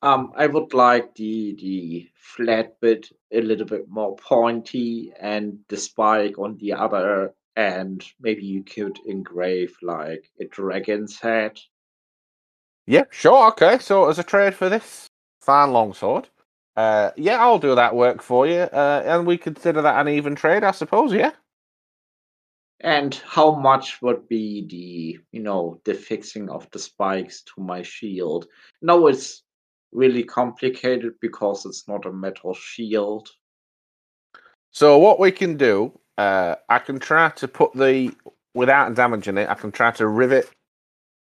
Um, 0.02 0.32
I 0.36 0.48
would 0.48 0.74
like 0.74 1.16
the 1.16 1.56
the 1.60 2.10
flat 2.16 2.80
bit 2.80 3.10
a 3.32 3.42
little 3.42 3.66
bit 3.66 3.90
more 3.90 4.16
pointy, 4.16 5.12
and 5.20 5.60
the 5.70 5.78
spike 5.78 6.38
on 6.38 6.58
the 6.58 6.74
other 6.74 7.34
end. 7.56 8.06
Maybe 8.20 8.46
you 8.46 8.64
could 8.64 9.00
engrave 9.06 9.76
like 9.82 10.30
a 10.40 10.46
dragon's 10.46 11.20
head. 11.20 11.60
Yeah, 12.86 13.04
sure. 13.10 13.48
Okay, 13.50 13.80
so 13.80 14.10
as 14.10 14.20
a 14.20 14.24
trade 14.24 14.56
for 14.56 14.70
this 14.70 15.08
fine 15.42 15.74
longsword, 15.74 16.30
uh, 16.78 17.12
yeah, 17.18 17.42
I'll 17.42 17.58
do 17.58 17.74
that 17.74 17.96
work 17.96 18.22
for 18.22 18.46
you, 18.46 18.60
uh, 18.60 19.02
and 19.04 19.26
we 19.26 19.36
consider 19.38 19.82
that 19.82 20.00
an 20.00 20.14
even 20.14 20.36
trade, 20.36 20.64
I 20.64 20.72
suppose. 20.72 21.12
Yeah. 21.12 21.32
And 22.82 23.16
how 23.26 23.56
much 23.56 24.00
would 24.04 24.30
be 24.30 24.68
the 24.70 25.20
you 25.36 25.42
know 25.44 25.82
the 25.86 25.96
fixing 25.96 26.50
of 26.50 26.70
the 26.72 26.78
spikes 26.78 27.42
to 27.42 27.62
my 27.62 27.82
shield? 27.82 28.46
No, 28.84 29.08
it's 29.08 29.42
really 29.92 30.24
complicated 30.24 31.14
because 31.20 31.66
it's 31.66 31.88
not 31.88 32.06
a 32.06 32.14
metal 32.14 32.54
shield. 32.54 33.30
So 34.70 35.00
what 35.00 35.20
we 35.20 35.32
can 35.32 35.58
do, 35.58 36.00
uh, 36.20 36.56
I 36.70 36.78
can 36.78 37.00
try 37.00 37.30
to 37.30 37.48
put 37.48 37.74
the 37.74 38.14
without 38.54 38.94
damaging 38.94 39.40
it. 39.40 39.50
I 39.50 39.56
can 39.56 39.72
try 39.72 39.90
to 39.92 40.08
rivet 40.08 40.48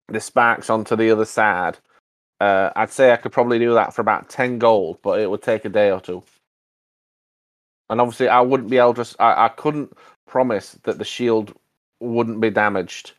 the 0.06 0.20
sparks 0.20 0.70
onto 0.70 0.94
the 0.94 1.10
other 1.10 1.24
side. 1.24 1.78
Uh, 2.42 2.72
I'd 2.74 2.90
say 2.90 3.12
I 3.12 3.18
could 3.18 3.30
probably 3.30 3.60
do 3.60 3.72
that 3.74 3.94
for 3.94 4.00
about 4.00 4.28
ten 4.28 4.58
gold, 4.58 4.98
but 5.00 5.20
it 5.20 5.30
would 5.30 5.42
take 5.42 5.64
a 5.64 5.68
day 5.68 5.92
or 5.92 6.00
two. 6.00 6.24
And 7.88 8.00
obviously, 8.00 8.26
I 8.26 8.40
wouldn't 8.40 8.68
be 8.68 8.78
able 8.78 8.94
to. 8.94 9.22
I, 9.22 9.44
I 9.44 9.48
couldn't 9.48 9.96
promise 10.26 10.72
that 10.82 10.98
the 10.98 11.04
shield 11.04 11.56
wouldn't 12.00 12.40
be 12.40 12.50
damaged. 12.50 13.12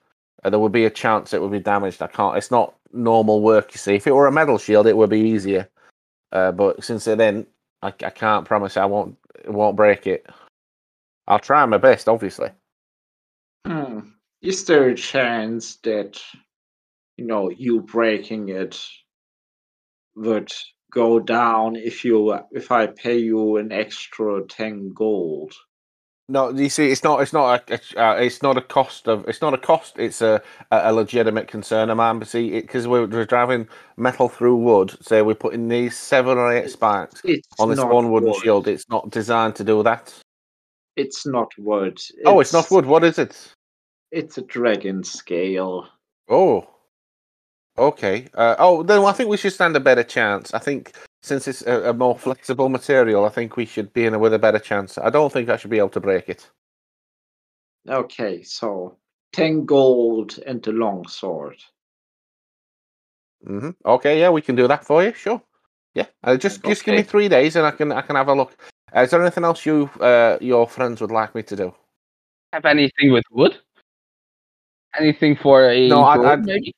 Uh, 0.44 0.50
there 0.50 0.60
would 0.60 0.74
be 0.74 0.84
a 0.84 0.90
chance 0.90 1.34
it 1.34 1.42
would 1.42 1.54
be 1.54 1.62
damaged. 1.62 2.02
I 2.02 2.08
can't. 2.08 2.36
It's 2.36 2.52
not 2.52 2.76
normal 2.92 3.40
work. 3.40 3.74
You 3.74 3.78
see, 3.78 3.96
if 3.96 4.08
it 4.08 4.12
were 4.12 4.28
a 4.28 4.32
metal 4.32 4.58
shield, 4.58 4.88
it 4.88 4.98
would 4.98 5.10
be 5.10 5.22
easier. 5.22 5.70
Uh, 6.34 6.52
but 6.52 6.84
since 6.84 7.08
it 7.08 7.22
ain't, 7.22 7.48
I, 7.82 7.94
I 8.04 8.10
can't 8.10 8.46
promise 8.46 8.76
I 8.76 8.84
won't 8.84 9.18
won't 9.46 9.78
break 9.78 10.06
it. 10.06 10.28
I'll 11.30 11.40
try 11.40 11.66
my 11.66 11.78
best, 11.78 12.10
obviously. 12.10 12.50
Hmm. 13.66 14.00
Is 14.42 14.66
there 14.66 14.90
a 14.90 14.96
chance 14.96 15.78
that 15.78 16.22
you 17.16 17.26
know 17.26 17.50
you 17.50 17.80
breaking 17.80 18.50
it 18.50 18.86
would 20.16 20.52
go 20.92 21.20
down 21.20 21.76
if 21.76 22.06
you 22.06 22.38
if 22.52 22.72
I 22.72 22.88
pay 22.88 23.18
you 23.18 23.58
an 23.58 23.72
extra 23.72 24.44
ten 24.48 24.94
gold? 24.94 25.54
No, 26.30 26.52
you 26.52 26.70
see, 26.70 26.90
it's 26.90 27.04
not. 27.04 27.22
It's 27.22 27.34
not 27.34 27.70
a. 27.70 27.74
a- 27.74 28.02
Uh, 28.02 28.16
it's 28.16 28.42
not 28.42 28.58
a 28.58 28.62
cost 28.62 29.10
of. 29.10 29.28
It's 29.28 29.42
not 29.42 29.54
a 29.54 29.58
cost. 29.58 30.00
It's 30.00 30.22
a 30.22 30.42
a, 30.72 30.94
legitimate 30.94 31.50
concern 31.50 31.90
of 31.90 31.98
mine. 31.98 32.20
But 32.20 32.30
see, 32.30 32.62
because 32.62 32.88
we're, 32.88 33.06
we're 33.08 33.26
driving 33.26 33.68
metal 33.98 34.30
through 34.30 34.56
wood, 34.56 34.96
say 35.02 35.22
we're 35.22 35.36
putting 35.36 35.68
these 35.68 35.98
seven 35.98 36.38
or 36.38 36.52
eight 36.54 36.70
spikes 36.70 37.22
It's 37.26 37.48
on 37.60 37.70
this 37.70 37.80
one 37.80 38.10
wooden 38.10 38.30
wood. 38.30 38.42
shield. 38.42 38.68
It's 38.70 38.88
not 38.90 39.10
designed 39.10 39.56
to 39.58 39.66
do 39.66 39.84
that. 39.84 40.14
It's 40.96 41.26
not 41.26 41.52
wood. 41.58 42.00
oh, 42.26 42.40
it's 42.40 42.54
not 42.54 42.72
wood. 42.72 42.86
What 42.86 43.04
is 43.04 43.20
it? 43.20 43.54
It's 44.12 44.38
a 44.38 44.44
dragon 44.44 45.04
scale. 45.04 45.90
Oh, 46.30 46.68
okay. 47.78 48.28
Uh, 48.34 48.56
oh, 48.60 48.84
then 48.84 49.04
I 49.04 49.12
think 49.12 49.30
we 49.30 49.38
should 49.38 49.54
stand 49.54 49.76
a 49.76 49.80
better 49.80 50.04
chance. 50.04 50.54
I 50.54 50.60
think 50.60 50.94
since 51.22 51.48
it's 51.48 51.62
a, 51.64 51.90
a 51.90 51.94
more 51.94 52.18
flexible 52.18 52.70
material, 52.70 53.26
I 53.26 53.30
think 53.30 53.56
we 53.58 53.66
should 53.66 53.92
be 53.94 54.06
in 54.06 54.14
a, 54.14 54.20
with 54.20 54.34
a 54.34 54.40
better 54.40 54.60
chance. 54.60 54.98
I 54.98 55.10
don't 55.10 55.32
think 55.32 55.50
I 55.50 55.58
should 55.58 55.72
be 55.72 55.78
able 55.80 55.90
to 55.90 56.00
break 56.00 56.30
it. 56.30 56.50
Okay, 57.88 58.44
so 58.44 58.98
ten 59.34 59.66
gold 59.66 60.40
and 60.46 60.62
the 60.64 60.72
long 60.72 61.08
sword. 61.08 61.58
hmm 63.46 63.72
Okay, 63.86 64.20
yeah, 64.20 64.30
we 64.30 64.42
can 64.42 64.56
do 64.56 64.68
that 64.68 64.86
for 64.86 65.04
you. 65.04 65.14
Sure. 65.14 65.42
Yeah, 65.94 66.08
uh, 66.24 66.38
just 66.38 66.64
just 66.64 66.86
give 66.86 66.96
me 66.96 67.04
three 67.04 67.30
days, 67.30 67.56
and 67.56 67.66
I 67.68 67.72
can 67.72 67.92
I 67.92 68.02
can 68.02 68.16
have 68.16 68.30
a 68.30 68.34
look. 68.34 68.56
Uh, 68.96 69.02
is 69.02 69.12
there 69.12 69.22
anything 69.22 69.44
else 69.44 69.66
you 69.66 69.90
uh, 70.00 70.38
your 70.42 70.68
friends 70.68 71.02
would 71.02 71.12
like 71.12 71.36
me 71.36 71.44
to 71.44 71.56
do? 71.56 71.74
Have 72.54 72.66
anything 72.66 73.12
with 73.12 73.24
wood? 73.32 73.58
Anything 75.00 75.36
for 75.36 75.70
a 75.70 75.88
No, 75.90 76.04
I- 76.04 76.16
door, 76.16 76.26
I- 76.28 76.36
maybe? 76.38 76.74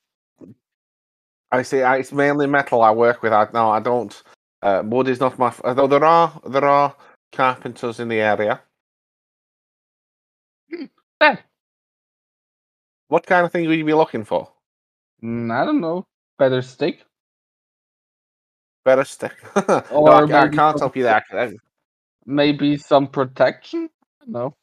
I 1.51 1.61
see. 1.61 1.81
I, 1.81 1.97
it's 1.97 2.11
mainly 2.11 2.47
metal 2.47 2.81
I 2.81 2.91
work 2.91 3.21
with. 3.23 3.33
I 3.33 3.47
no, 3.53 3.69
I 3.69 3.79
don't. 3.79 4.21
Uh, 4.61 4.81
wood 4.85 5.07
is 5.07 5.19
not 5.19 5.37
my. 5.39 5.47
f- 5.47 5.61
Although 5.63 5.87
there 5.87 6.03
are 6.05 6.41
there 6.49 6.65
are 6.65 6.95
carpenters 7.31 7.99
in 7.99 8.07
the 8.07 8.19
area. 8.21 8.61
Eh, 11.21 11.35
What 13.07 13.25
kind 13.25 13.45
of 13.45 13.51
thing 13.51 13.67
would 13.67 13.77
you 13.77 13.85
be 13.85 13.93
looking 13.93 14.25
for? 14.25 14.51
mm, 15.23 15.51
I 15.51 15.65
don't 15.65 15.79
know. 15.81 16.05
Better 16.37 16.61
stick. 16.61 17.05
Better 18.83 19.05
stick. 19.05 19.33
no, 19.67 19.83
Or 19.91 20.11
I, 20.13 20.23
I 20.23 20.47
can't 20.49 20.57
some- 20.57 20.79
help 20.79 20.95
you 20.97 21.03
there. 21.03 21.23
Maybe 22.25 22.75
some 22.77 23.07
protection. 23.07 23.89
No. 24.25 24.55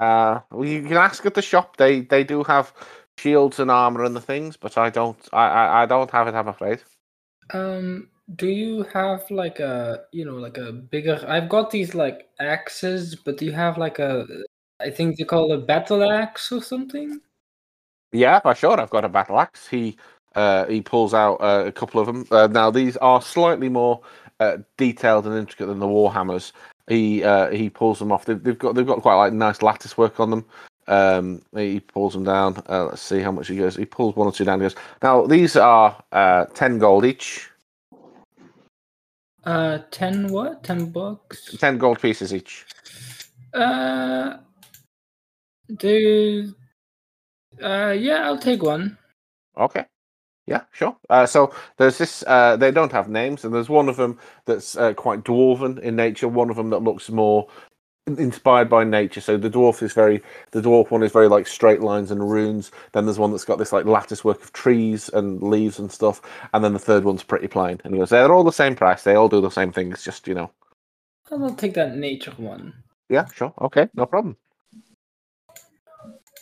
Uh, 0.00 0.40
well, 0.50 0.66
you 0.66 0.82
can 0.82 0.96
ask 0.96 1.24
at 1.26 1.34
the 1.34 1.42
shop. 1.42 1.76
They 1.76 2.00
they 2.00 2.24
do 2.24 2.42
have 2.44 2.72
shields 3.18 3.58
and 3.58 3.70
armor 3.70 4.04
and 4.04 4.14
the 4.14 4.20
things, 4.20 4.56
but 4.56 4.76
I 4.78 4.90
don't. 4.90 5.18
I 5.32 5.46
I, 5.48 5.82
I 5.82 5.86
don't 5.86 6.10
have 6.10 6.28
it. 6.28 6.34
I'm 6.34 6.48
afraid. 6.48 6.82
Um, 7.52 8.08
do 8.34 8.48
you 8.48 8.82
have 8.92 9.30
like 9.30 9.60
a 9.60 10.04
you 10.12 10.24
know 10.24 10.36
like 10.36 10.58
a 10.58 10.72
bigger? 10.72 11.24
I've 11.28 11.48
got 11.48 11.70
these 11.70 11.94
like 11.94 12.28
axes, 12.40 13.14
but 13.14 13.38
do 13.38 13.44
you 13.44 13.52
have 13.52 13.78
like 13.78 13.98
a? 13.98 14.26
I 14.80 14.90
think 14.90 15.16
they 15.16 15.24
call 15.24 15.52
it 15.52 15.58
a 15.58 15.62
battle 15.62 16.10
axe 16.10 16.52
or 16.52 16.62
something. 16.62 17.20
Yeah, 18.12 18.40
for 18.40 18.54
sure. 18.54 18.80
I've 18.80 18.90
got 18.90 19.04
a 19.04 19.08
battle 19.08 19.38
axe. 19.40 19.66
He 19.66 19.96
uh, 20.34 20.66
he 20.66 20.80
pulls 20.80 21.14
out 21.14 21.36
uh, 21.36 21.64
a 21.66 21.72
couple 21.72 22.00
of 22.00 22.06
them. 22.06 22.26
Uh, 22.30 22.46
now 22.46 22.70
these 22.70 22.96
are 22.98 23.22
slightly 23.22 23.68
more 23.68 24.00
uh, 24.40 24.58
detailed 24.76 25.26
and 25.26 25.36
intricate 25.36 25.66
than 25.66 25.78
the 25.78 25.86
warhammers. 25.86 26.52
He 26.88 27.24
uh, 27.24 27.50
he 27.50 27.70
pulls 27.70 27.98
them 27.98 28.12
off. 28.12 28.26
They've, 28.26 28.42
they've 28.42 28.58
got 28.58 28.74
they've 28.74 28.86
got 28.86 29.02
quite 29.02 29.16
like 29.16 29.32
nice 29.32 29.62
lattice 29.62 29.96
work 29.96 30.20
on 30.20 30.30
them. 30.30 30.44
Um, 30.88 31.42
he 31.54 31.80
pulls 31.80 32.12
them 32.12 32.24
down. 32.24 32.62
Uh, 32.68 32.86
let's 32.86 33.02
see 33.02 33.20
how 33.20 33.32
much 33.32 33.48
he 33.48 33.56
goes. 33.56 33.76
He 33.76 33.84
pulls 33.84 34.16
one 34.16 34.28
or 34.28 34.32
two 34.32 34.44
down. 34.44 34.60
He 34.60 34.64
goes. 34.64 34.76
Now 35.02 35.26
these 35.26 35.56
are 35.56 36.02
uh, 36.12 36.46
ten 36.54 36.78
gold 36.78 37.04
each. 37.04 37.50
Uh, 39.44 39.78
ten 39.90 40.28
what? 40.28 40.62
Ten 40.64 40.86
bucks. 40.90 41.56
Ten 41.58 41.78
gold 41.78 42.00
pieces 42.00 42.34
each. 42.34 42.66
Uh, 43.54 44.38
do. 45.76 46.54
Uh, 47.62 47.94
yeah, 47.96 48.24
I'll 48.24 48.38
take 48.38 48.62
one. 48.62 48.98
Okay. 49.56 49.84
Yeah, 50.46 50.62
sure. 50.72 50.96
Uh, 51.10 51.26
so 51.26 51.52
there's 51.76 51.98
this. 51.98 52.22
Uh, 52.26 52.56
they 52.56 52.70
don't 52.70 52.92
have 52.92 53.08
names, 53.08 53.44
and 53.44 53.52
there's 53.52 53.68
one 53.68 53.88
of 53.88 53.96
them 53.96 54.18
that's 54.44 54.76
uh, 54.76 54.94
quite 54.94 55.24
dwarven 55.24 55.78
in 55.80 55.96
nature. 55.96 56.28
One 56.28 56.50
of 56.50 56.56
them 56.56 56.70
that 56.70 56.82
looks 56.82 57.10
more 57.10 57.48
inspired 58.06 58.68
by 58.68 58.84
nature. 58.84 59.20
So 59.20 59.36
the 59.36 59.50
dwarf 59.50 59.82
is 59.82 59.92
very. 59.92 60.22
The 60.52 60.62
dwarf 60.62 60.90
one 60.90 61.02
is 61.02 61.12
very 61.12 61.28
like 61.28 61.46
straight 61.46 61.80
lines 61.80 62.10
and 62.10 62.30
runes. 62.30 62.70
Then 62.92 63.04
there's 63.04 63.18
one 63.18 63.32
that's 63.32 63.44
got 63.44 63.58
this 63.58 63.72
like 63.72 63.84
lattice 63.84 64.24
work 64.24 64.42
of 64.42 64.52
trees 64.52 65.08
and 65.10 65.42
leaves 65.42 65.78
and 65.78 65.90
stuff. 65.90 66.22
And 66.54 66.64
then 66.64 66.72
the 66.72 66.78
third 66.78 67.04
one's 67.04 67.24
pretty 67.24 67.48
plain. 67.48 67.80
And 67.84 67.94
he 67.94 67.98
goes, 67.98 68.10
they're 68.10 68.32
all 68.32 68.44
the 68.44 68.52
same 68.52 68.76
price. 68.76 69.02
They 69.02 69.14
all 69.14 69.28
do 69.28 69.40
the 69.40 69.50
same 69.50 69.72
things. 69.72 70.04
Just 70.04 70.28
you 70.28 70.34
know. 70.34 70.50
I'll 71.30 71.54
take 71.54 71.74
that 71.74 71.96
nature 71.96 72.32
one. 72.36 72.72
Yeah, 73.08 73.26
sure. 73.34 73.52
Okay, 73.60 73.88
no 73.94 74.06
problem. 74.06 74.36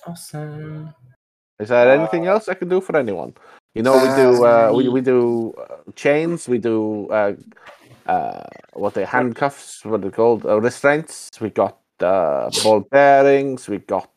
Awesome. 0.07 0.95
Is 1.59 1.69
there 1.71 1.91
anything 1.91 2.27
else 2.27 2.49
I 2.49 2.55
can 2.55 2.69
do 2.69 2.81
for 2.81 2.97
anyone? 2.97 3.35
You 3.75 3.83
know, 3.83 3.95
we 3.95 4.23
do 4.23 4.45
uh, 4.45 4.73
we 4.75 4.89
we 4.89 5.01
do 5.01 5.55
uh, 5.55 5.91
chains. 5.97 6.47
We 6.47 6.59
do 6.59 7.09
uh, 7.09 7.35
uh, 8.07 8.45
what 8.75 8.95
they 8.95 9.05
handcuffs. 9.05 9.85
What 9.85 10.03
they 10.03 10.11
called 10.11 10.47
uh, 10.47 10.61
restraints. 10.61 11.31
We 11.41 11.51
got 11.51 11.79
uh, 12.01 12.51
ball 12.63 12.81
bearings. 12.91 13.69
We 13.69 13.79
got 13.79 14.11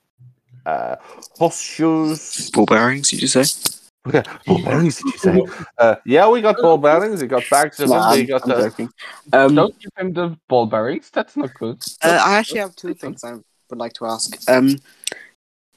uh, 0.65 0.95
horseshoes. 1.37 2.49
Ball 2.51 2.65
bearings, 2.65 3.09
did 3.09 3.21
you 3.21 3.27
say? 3.27 3.43
ball 4.45 4.59
bearings? 4.63 4.97
Did 4.97 5.13
you 5.13 5.19
say? 5.19 5.41
Uh, 5.77 5.95
yeah, 6.05 6.29
we 6.29 6.41
got 6.41 6.61
ball 6.61 6.77
bearings. 6.77 7.21
We 7.21 7.27
got 7.27 7.49
bags 7.49 7.79
of 7.79 7.89
Nah, 7.89 8.09
them. 8.09 8.19
We 8.19 8.25
got 8.25 8.43
I'm 8.43 8.51
uh, 8.51 8.61
joking. 8.61 8.89
Um, 9.33 9.55
Don't 9.55 9.79
give 9.79 9.91
him 9.97 10.13
the 10.13 10.37
ball 10.47 10.65
bearings. 10.65 11.09
That's 11.09 11.35
not 11.37 11.53
good. 11.53 11.83
uh, 12.03 12.21
I 12.23 12.37
actually 12.37 12.61
have 12.61 12.75
two 12.75 12.93
things 12.93 13.23
I 13.23 13.33
would 13.33 13.79
like 13.79 13.93
to 13.93 14.05
ask. 14.05 14.49
Um, 14.49 14.77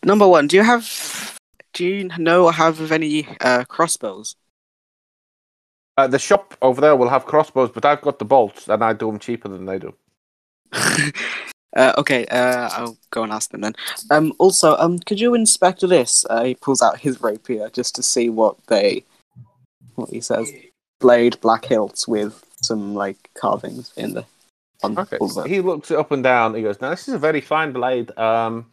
number 0.04 0.26
one, 0.26 0.46
do 0.46 0.56
you 0.56 0.62
have, 0.62 1.38
do 1.72 1.84
you 1.84 2.08
know 2.18 2.44
or 2.44 2.52
have 2.52 2.80
of 2.80 2.92
any 2.92 3.26
uh, 3.40 3.64
crossbows? 3.64 4.36
Uh, 5.96 6.06
the 6.06 6.18
shop 6.18 6.56
over 6.62 6.80
there 6.80 6.96
will 6.96 7.08
have 7.08 7.26
crossbows, 7.26 7.70
but 7.70 7.84
I've 7.84 8.00
got 8.00 8.18
the 8.18 8.24
bolts, 8.24 8.68
and 8.68 8.82
I 8.82 8.92
do 8.92 9.06
them 9.06 9.18
cheaper 9.18 9.48
than 9.48 9.66
they 9.66 9.78
do. 9.78 9.94
uh, 11.76 11.92
okay, 11.98 12.26
uh, 12.26 12.68
I'll 12.72 12.98
go 13.10 13.22
and 13.22 13.32
ask 13.32 13.50
them 13.50 13.60
then. 13.62 13.74
Um, 14.10 14.32
also, 14.38 14.76
um, 14.78 14.98
could 15.00 15.20
you 15.20 15.34
inspect 15.34 15.86
this? 15.86 16.24
Uh, 16.30 16.44
he 16.44 16.54
pulls 16.54 16.82
out 16.82 16.98
his 16.98 17.20
rapier 17.20 17.68
just 17.70 17.94
to 17.96 18.02
see 18.02 18.30
what 18.30 18.56
they, 18.68 19.04
what 19.96 20.10
he 20.10 20.20
says. 20.20 20.50
Blade, 21.00 21.40
black 21.40 21.64
hilts 21.64 22.06
with 22.06 22.44
some 22.62 22.94
like 22.94 23.30
carvings 23.34 23.92
in 23.96 24.14
the. 24.14 24.24
On 24.82 24.96
Okay. 24.96 25.18
it. 25.20 25.46
He 25.46 25.60
looks 25.60 25.90
it 25.90 25.98
up 25.98 26.10
and 26.10 26.22
down. 26.22 26.54
He 26.54 26.62
goes, 26.62 26.80
"Now 26.80 26.90
this 26.90 27.06
is 27.06 27.14
a 27.14 27.18
very 27.18 27.42
fine 27.42 27.72
blade. 27.72 28.16
Um, 28.16 28.70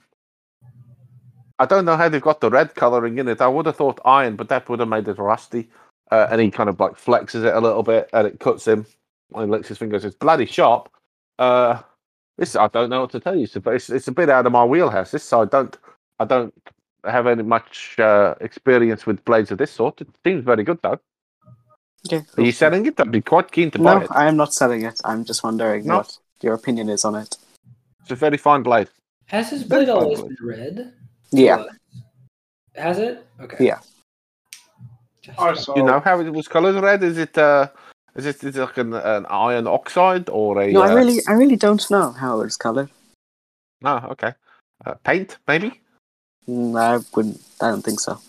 I 1.59 1.65
don't 1.65 1.83
know 1.83 1.97
how 1.97 2.07
they've 2.07 2.21
got 2.21 2.39
the 2.39 2.49
red 2.49 2.75
coloring 2.75 3.17
in 3.17 3.27
it. 3.27 3.41
I 3.41 3.47
would 3.47 3.65
have 3.65 3.75
thought 3.75 3.99
iron, 4.05 4.37
but 4.37 4.47
that 4.47 4.69
would 4.69 4.79
have 4.79 4.87
made 4.87 5.07
it 5.07 5.17
rusty." 5.17 5.69
Uh, 6.11 6.27
and 6.31 6.39
he 6.41 6.49
kind 6.49 6.69
of 6.69 6.79
like 6.79 6.93
flexes 6.93 7.43
it 7.43 7.53
a 7.53 7.59
little 7.59 7.83
bit, 7.83 8.09
and 8.13 8.27
it 8.27 8.39
cuts 8.39 8.65
him. 8.67 8.85
And 9.35 9.45
he 9.45 9.51
licks 9.51 9.67
his 9.67 9.77
fingers. 9.77 10.05
It's 10.05 10.15
bloody 10.15 10.45
sharp. 10.45 10.89
Uh, 11.37 11.81
this 12.37 12.55
I 12.55 12.67
don't 12.67 12.89
know 12.89 13.01
what 13.01 13.11
to 13.11 13.19
tell 13.19 13.35
you, 13.35 13.47
but 13.61 13.75
it's 13.75 13.89
it's 13.89 14.07
a 14.07 14.11
bit 14.11 14.29
out 14.29 14.45
of 14.45 14.51
my 14.51 14.63
wheelhouse. 14.63 15.11
This 15.11 15.33
I 15.33 15.45
don't 15.45 15.77
I 16.19 16.25
don't 16.25 16.53
have 17.03 17.27
any 17.27 17.43
much 17.43 17.99
uh, 17.99 18.35
experience 18.41 19.05
with 19.05 19.23
blades 19.25 19.51
of 19.51 19.57
this 19.57 19.71
sort. 19.71 20.01
It 20.01 20.07
seems 20.25 20.43
very 20.43 20.63
good 20.63 20.79
though. 20.81 20.99
Okay, 22.07 22.23
Are 22.37 22.43
you 22.43 22.51
selling 22.51 22.85
it? 22.85 22.99
I'd 22.99 23.11
be 23.11 23.21
quite 23.21 23.51
keen 23.51 23.71
to 23.71 23.79
buy 23.79 23.95
No, 23.95 24.01
it. 24.01 24.07
I 24.11 24.27
am 24.27 24.37
not 24.37 24.53
selling 24.53 24.83
it. 24.83 25.01
I'm 25.03 25.25
just 25.25 25.43
wondering 25.43 25.85
No. 25.85 25.97
what 25.97 26.17
your 26.41 26.53
opinion 26.53 26.89
is 26.89 27.03
on 27.03 27.15
it. 27.15 27.35
It's 28.01 28.11
a 28.11 28.15
very 28.15 28.37
fine 28.37 28.63
blade. 28.63 28.87
Has 29.25 29.49
his 29.49 29.63
blade 29.63 29.87
fine 29.87 29.97
always 29.97 30.21
blade. 30.21 30.37
been 30.37 30.47
red? 30.47 30.93
Yeah. 31.31 31.65
Has 32.75 32.99
it? 32.99 33.25
Okay. 33.41 33.65
Yeah. 33.65 33.79
Just- 35.27 35.39
Also, 35.39 35.75
You 35.75 35.83
know 35.83 35.99
how 35.99 36.19
it 36.19 36.29
was 36.31 36.47
colored 36.47 36.81
red? 36.81 37.03
Is 37.03 37.17
it 37.17 37.37
uh 37.37 37.67
Is 38.15 38.25
it, 38.25 38.43
is 38.43 38.55
it 38.57 38.61
like 38.61 38.77
an, 38.79 38.93
an 38.93 39.25
iron 39.29 39.67
oxide 39.67 40.27
or 40.29 40.59
a? 40.59 40.71
No, 40.71 40.81
I 40.81 40.91
uh, 40.91 40.95
really, 40.95 41.19
I 41.27 41.33
really 41.33 41.55
don't 41.55 41.85
know 41.91 42.11
how 42.11 42.41
it's 42.41 42.57
colored. 42.57 42.89
Oh, 43.83 44.01
okay. 44.13 44.33
Uh, 44.85 44.95
paint, 45.03 45.37
maybe. 45.47 45.69
Mm, 46.49 46.73
I 46.79 46.97
wouldn't. 47.13 47.39
I 47.61 47.69
don't 47.69 47.83
think 47.83 47.99
so. 47.99 48.19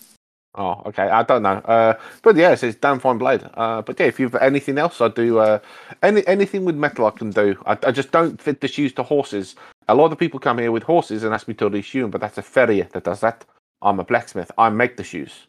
Oh, 0.55 0.83
okay. 0.85 1.09
I 1.09 1.23
don't 1.23 1.41
know. 1.41 1.57
Uh, 1.65 1.93
but 2.21 2.35
yeah, 2.35 2.51
it's, 2.51 2.61
it's 2.63 2.77
damn 2.77 2.99
fine 2.99 3.17
blade. 3.17 3.43
Uh, 3.55 3.81
but 3.81 3.99
yeah, 3.99 4.05
if 4.07 4.19
you've 4.19 4.35
anything 4.35 4.77
else, 4.77 5.01
I 5.01 5.07
do. 5.07 5.39
Uh, 5.39 5.59
any 6.03 6.21
anything 6.27 6.65
with 6.65 6.75
metal, 6.75 7.07
I 7.07 7.11
can 7.11 7.31
do. 7.31 7.55
I, 7.65 7.77
I 7.87 7.91
just 7.91 8.11
don't 8.11 8.39
fit 8.39 8.61
the 8.61 8.67
shoes 8.67 8.93
to 8.93 9.03
horses. 9.03 9.55
A 9.87 9.95
lot 9.95 10.11
of 10.11 10.19
people 10.19 10.39
come 10.39 10.59
here 10.59 10.71
with 10.71 10.83
horses 10.83 11.23
and 11.23 11.33
ask 11.33 11.47
me 11.47 11.55
to 11.55 11.69
reshoe 11.69 12.01
them, 12.01 12.11
but 12.11 12.21
that's 12.21 12.37
a 12.37 12.43
farrier 12.43 12.87
that 12.93 13.05
does 13.05 13.21
that. 13.21 13.43
I'm 13.81 13.99
a 13.99 14.03
blacksmith. 14.03 14.51
I 14.57 14.69
make 14.69 14.97
the 14.97 15.03
shoes. 15.03 15.47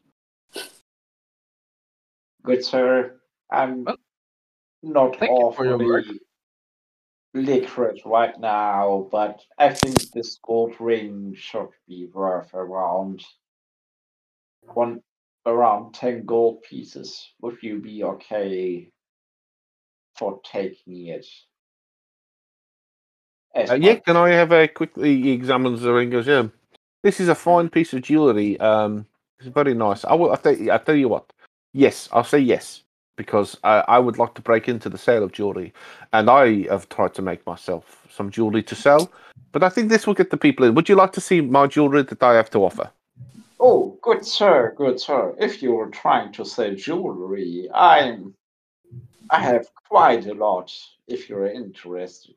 Good 2.44 2.64
sir, 2.64 3.20
I'm 3.52 3.86
Well, 3.86 3.96
not 4.82 5.18
thank 5.18 5.40
you 5.40 5.46
for 5.56 5.78
work. 5.78 6.06
awfully 6.06 6.20
liquid 7.34 8.00
right 8.04 8.38
now, 8.40 9.08
but 9.12 9.40
I 9.58 9.74
think 9.74 10.10
this 10.12 10.38
gold 10.44 10.74
ring 10.80 11.34
should 11.36 11.68
be 11.88 12.08
worth 12.12 12.54
around 12.54 13.24
one 14.74 15.02
around 15.46 15.94
ten 15.94 16.24
gold 16.26 16.62
pieces. 16.62 17.32
Would 17.42 17.58
you 17.62 17.80
be 17.80 18.04
okay 18.04 18.90
for 20.16 20.40
taking 20.44 21.08
it? 21.08 21.26
Uh, 23.68 23.74
yeah, 23.74 23.96
can 23.96 24.16
I 24.16 24.30
have 24.30 24.52
a 24.52 24.68
quickly 24.68 25.22
he 25.22 25.32
examines 25.32 25.82
the 25.82 25.92
ring? 25.92 26.10
Goes, 26.10 26.26
yeah, 26.28 26.48
this 27.02 27.20
is 27.20 27.28
a 27.28 27.34
fine 27.36 27.70
piece 27.70 27.92
of 27.94 28.02
jewelry. 28.02 28.60
Um, 28.60 29.06
it's 29.40 29.48
very 29.48 29.74
nice. 29.74 30.04
I 30.04 30.14
will. 30.14 30.32
I 30.32 30.36
tell 30.36 30.56
you, 30.56 30.72
I 30.72 30.78
tell 30.78 30.96
you 30.96 31.08
what. 31.10 31.32
Yes, 31.72 32.08
I'll 32.12 32.24
say 32.24 32.38
yes 32.38 32.82
because 33.16 33.56
I, 33.64 33.84
I 33.86 33.98
would 33.98 34.16
like 34.16 34.32
to 34.34 34.40
break 34.40 34.66
into 34.66 34.88
the 34.88 34.96
sale 34.96 35.22
of 35.22 35.32
jewelry, 35.32 35.74
and 36.14 36.30
I 36.30 36.66
have 36.68 36.88
tried 36.88 37.12
to 37.14 37.22
make 37.22 37.44
myself 37.46 38.06
some 38.10 38.30
jewelry 38.30 38.62
to 38.62 38.74
sell. 38.74 39.12
But 39.52 39.62
I 39.62 39.68
think 39.68 39.90
this 39.90 40.06
will 40.06 40.14
get 40.14 40.30
the 40.30 40.38
people 40.38 40.64
in. 40.64 40.74
Would 40.74 40.88
you 40.88 40.94
like 40.94 41.12
to 41.12 41.20
see 41.20 41.42
my 41.42 41.66
jewelry 41.66 42.02
that 42.02 42.22
I 42.22 42.34
have 42.34 42.50
to 42.50 42.64
offer? 42.64 42.90
Oh, 43.58 43.98
good 44.00 44.24
sir, 44.24 44.72
good 44.74 44.98
sir. 44.98 45.34
If 45.38 45.62
you 45.62 45.72
were 45.72 45.90
trying 45.90 46.32
to 46.32 46.46
sell 46.46 46.74
jewelry, 46.74 47.68
I'm 47.74 48.34
I 49.28 49.40
have 49.40 49.66
quite 49.88 50.26
a 50.26 50.34
lot 50.34 50.72
if 51.06 51.28
you're 51.28 51.46
interested. 51.46 52.36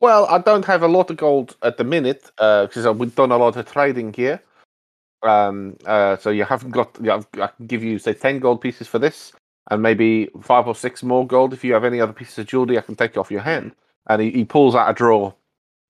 Well, 0.00 0.26
I 0.26 0.38
don't 0.38 0.64
have 0.64 0.82
a 0.82 0.88
lot 0.88 1.10
of 1.10 1.16
gold 1.16 1.56
at 1.62 1.78
the 1.78 1.84
minute 1.84 2.30
uh, 2.38 2.66
because 2.66 2.86
we've 2.98 3.14
done 3.14 3.32
a 3.32 3.38
lot 3.38 3.56
of 3.56 3.70
trading 3.70 4.12
here. 4.12 4.42
Um, 5.22 5.76
uh, 5.86 6.16
so 6.16 6.30
you 6.30 6.44
haven't 6.44 6.72
got. 6.72 6.96
Yeah, 7.02 7.22
I 7.34 7.48
can 7.48 7.66
give 7.66 7.84
you 7.84 7.98
say 7.98 8.14
ten 8.14 8.40
gold 8.40 8.62
pieces 8.62 8.88
for 8.88 8.98
this, 9.00 9.32
and 9.70 9.82
maybe 9.82 10.30
five 10.42 10.68
or 10.68 10.74
six 10.76 11.02
more 11.02 11.26
gold 11.26 11.52
if 11.54 11.64
you 11.64 11.74
have 11.74 11.84
any 11.84 12.00
other 12.00 12.14
pieces 12.14 12.38
of 12.40 12.46
jewelry. 12.48 12.78
I 12.78 12.82
can 12.82 12.96
take 12.96 13.16
off 13.18 13.30
your 13.30 13.42
hand. 13.42 13.72
And 14.08 14.22
he, 14.22 14.30
he 14.32 14.44
pulls 14.46 14.74
out 14.74 14.90
a 14.90 14.94
drawer 14.94 15.34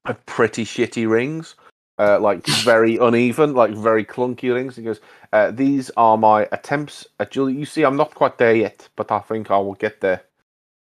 of 0.06 0.24
pretty 0.26 0.64
shitty 0.64 1.08
rings, 1.08 1.56
uh, 1.98 2.20
like 2.20 2.46
very 2.64 2.98
uneven, 2.98 3.54
like 3.54 3.72
very 3.72 4.04
clunky 4.04 4.54
rings. 4.54 4.76
He 4.76 4.82
goes, 4.84 5.00
uh, 5.32 5.50
"These 5.52 5.90
are 5.96 6.18
my 6.18 6.48
attempts 6.52 7.06
at 7.20 7.32
jewelry. 7.32 7.54
You 7.54 7.66
see, 7.66 7.84
I'm 7.84 7.96
not 7.96 8.14
quite 8.14 8.38
there 8.38 8.56
yet, 8.56 8.88
but 8.96 9.12
I 9.12 9.20
think 9.20 9.50
I 9.50 9.58
will 9.58 9.74
get 9.74 10.00
there 10.00 10.24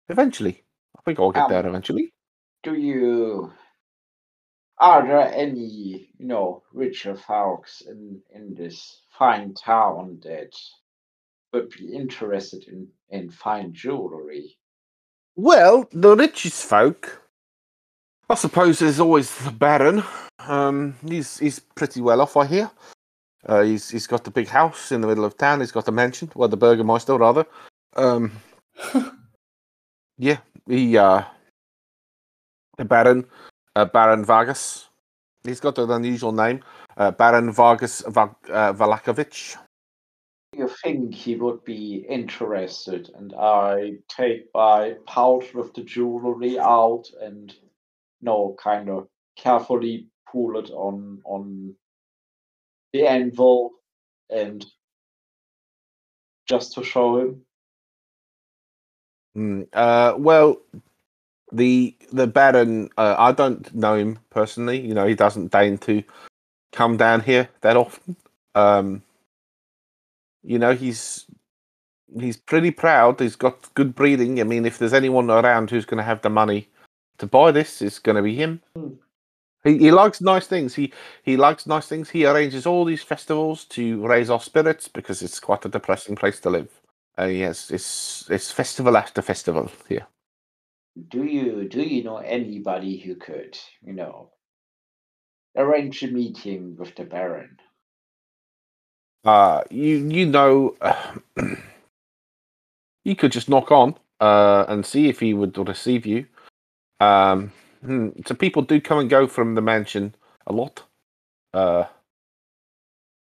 eventually. 0.09 0.63
I 0.97 1.01
think 1.03 1.19
I'll 1.19 1.31
get 1.33 1.45
Um, 1.45 1.51
there 1.51 1.67
eventually." 1.67 2.11
Do 2.63 2.75
you 2.75 3.53
are 4.81 5.07
there 5.07 5.31
any, 5.33 6.09
you 6.17 6.25
know, 6.25 6.63
richer 6.73 7.15
folks 7.15 7.81
in 7.81 8.19
in 8.35 8.55
this 8.55 9.03
fine 9.17 9.53
town 9.53 10.19
that 10.23 10.53
would 11.53 11.69
be 11.69 11.93
interested 11.95 12.67
in 12.67 12.87
in 13.09 13.29
fine 13.29 13.71
jewelry? 13.73 14.57
Well, 15.35 15.87
the 15.91 16.15
richest 16.15 16.65
folk. 16.65 17.21
I 18.29 18.35
suppose 18.35 18.79
there's 18.79 18.99
always 18.99 19.33
the 19.43 19.51
Baron. 19.51 20.03
Um, 20.39 20.95
he's 21.07 21.37
he's 21.37 21.59
pretty 21.59 22.01
well 22.01 22.21
off, 22.21 22.35
I 22.35 22.45
hear. 22.47 22.71
Uh, 23.45 23.61
he's 23.61 23.89
he's 23.89 24.07
got 24.07 24.23
the 24.23 24.31
big 24.31 24.47
house 24.47 24.91
in 24.91 25.01
the 25.01 25.07
middle 25.07 25.25
of 25.25 25.37
town. 25.37 25.59
He's 25.59 25.71
got 25.71 25.85
the 25.85 25.91
mansion, 25.91 26.31
well, 26.35 26.49
the 26.49 26.57
Burgermeister 26.57 27.17
rather. 27.17 27.45
Um, 27.95 28.31
yeah, 30.17 30.37
he 30.67 30.97
uh, 30.97 31.23
the 32.77 32.85
Baron, 32.85 33.25
uh, 33.75 33.85
Baron 33.85 34.25
Vargas. 34.25 34.89
He's 35.43 35.59
got 35.59 35.77
an 35.79 35.89
unusual 35.89 36.31
name, 36.31 36.61
uh, 36.97 37.11
Baron 37.11 37.51
Vargas 37.51 38.01
Va- 38.07 38.35
uh, 38.49 38.73
Vallakovich. 38.73 39.57
You 40.55 40.69
think 40.83 41.15
he 41.15 41.35
would 41.35 41.63
be 41.63 42.05
interested, 42.09 43.09
and 43.15 43.33
I 43.33 43.93
take 44.09 44.49
my 44.53 44.95
pouch 45.07 45.53
with 45.53 45.73
the 45.73 45.83
jewelry 45.83 46.59
out 46.59 47.05
and, 47.21 47.51
you 47.51 47.69
know, 48.21 48.55
kind 48.61 48.89
of 48.89 49.07
carefully 49.37 50.07
pull 50.29 50.59
it 50.59 50.69
on 50.71 51.21
on 51.25 51.73
the 52.93 53.07
anvil, 53.07 53.71
and 54.29 54.65
just 56.45 56.73
to 56.73 56.83
show 56.83 57.19
him. 57.19 57.41
Mm, 59.37 59.67
uh, 59.71 60.15
well, 60.17 60.57
the 61.51 61.95
the 62.11 62.27
Baron, 62.27 62.89
uh, 62.97 63.15
I 63.17 63.31
don't 63.31 63.73
know 63.73 63.95
him 63.95 64.19
personally. 64.29 64.79
You 64.79 64.93
know, 64.93 65.07
he 65.07 65.15
doesn't 65.15 65.51
deign 65.51 65.77
to 65.79 66.03
come 66.71 66.97
down 66.97 67.21
here 67.21 67.49
that 67.61 67.77
often. 67.77 68.15
Um, 68.55 69.03
you 70.43 70.59
know, 70.59 70.73
he's 70.73 71.25
he's 72.19 72.37
pretty 72.37 72.71
proud. 72.71 73.19
He's 73.19 73.35
got 73.35 73.73
good 73.73 73.95
breeding. 73.95 74.39
I 74.39 74.43
mean, 74.43 74.65
if 74.65 74.77
there's 74.77 74.93
anyone 74.93 75.29
around 75.29 75.69
who's 75.69 75.85
going 75.85 75.97
to 75.99 76.03
have 76.03 76.21
the 76.21 76.29
money 76.29 76.67
to 77.17 77.27
buy 77.27 77.51
this, 77.51 77.81
it's 77.81 77.99
going 77.99 78.15
to 78.15 78.21
be 78.21 78.35
him. 78.35 78.61
Hmm. 78.75 78.93
He 79.63 79.77
he 79.77 79.91
likes 79.91 80.21
nice 80.21 80.47
things. 80.47 80.73
He 80.73 80.91
he 81.23 81.37
likes 81.37 81.67
nice 81.67 81.87
things. 81.87 82.09
He 82.09 82.25
arranges 82.25 82.65
all 82.65 82.83
these 82.83 83.03
festivals 83.03 83.65
to 83.65 84.05
raise 84.05 84.29
our 84.29 84.41
spirits 84.41 84.87
because 84.87 85.21
it's 85.21 85.39
quite 85.39 85.65
a 85.65 85.69
depressing 85.69 86.15
place 86.15 86.39
to 86.41 86.49
live. 86.49 86.69
Uh, 87.19 87.25
yes, 87.25 87.69
it's 87.69 88.27
it's 88.29 88.51
festival 88.51 88.97
after 88.97 89.21
festival 89.21 89.71
here. 89.87 90.07
Do 91.09 91.23
you 91.23 91.69
do 91.69 91.81
you 91.81 92.03
know 92.03 92.17
anybody 92.17 92.97
who 92.97 93.15
could, 93.15 93.57
you 93.81 93.93
know, 93.93 94.31
arrange 95.55 96.03
a 96.03 96.07
meeting 96.07 96.75
with 96.77 96.95
the 96.95 97.05
Baron? 97.05 97.57
Uh, 99.23 99.63
you 99.69 100.07
you 100.09 100.25
know, 100.25 100.75
you 103.05 103.15
could 103.15 103.31
just 103.31 103.49
knock 103.49 103.71
on 103.71 103.95
uh, 104.19 104.65
and 104.67 104.85
see 104.85 105.07
if 105.07 105.19
he 105.19 105.33
would 105.33 105.57
receive 105.57 106.05
you. 106.05 106.25
Um, 106.99 107.51
hmm, 107.83 108.09
so 108.25 108.35
people 108.35 108.61
do 108.61 108.81
come 108.81 108.99
and 108.99 109.09
go 109.09 109.27
from 109.27 109.55
the 109.55 109.61
mansion 109.61 110.15
a 110.47 110.53
lot. 110.53 110.83
Uh, 111.53 111.85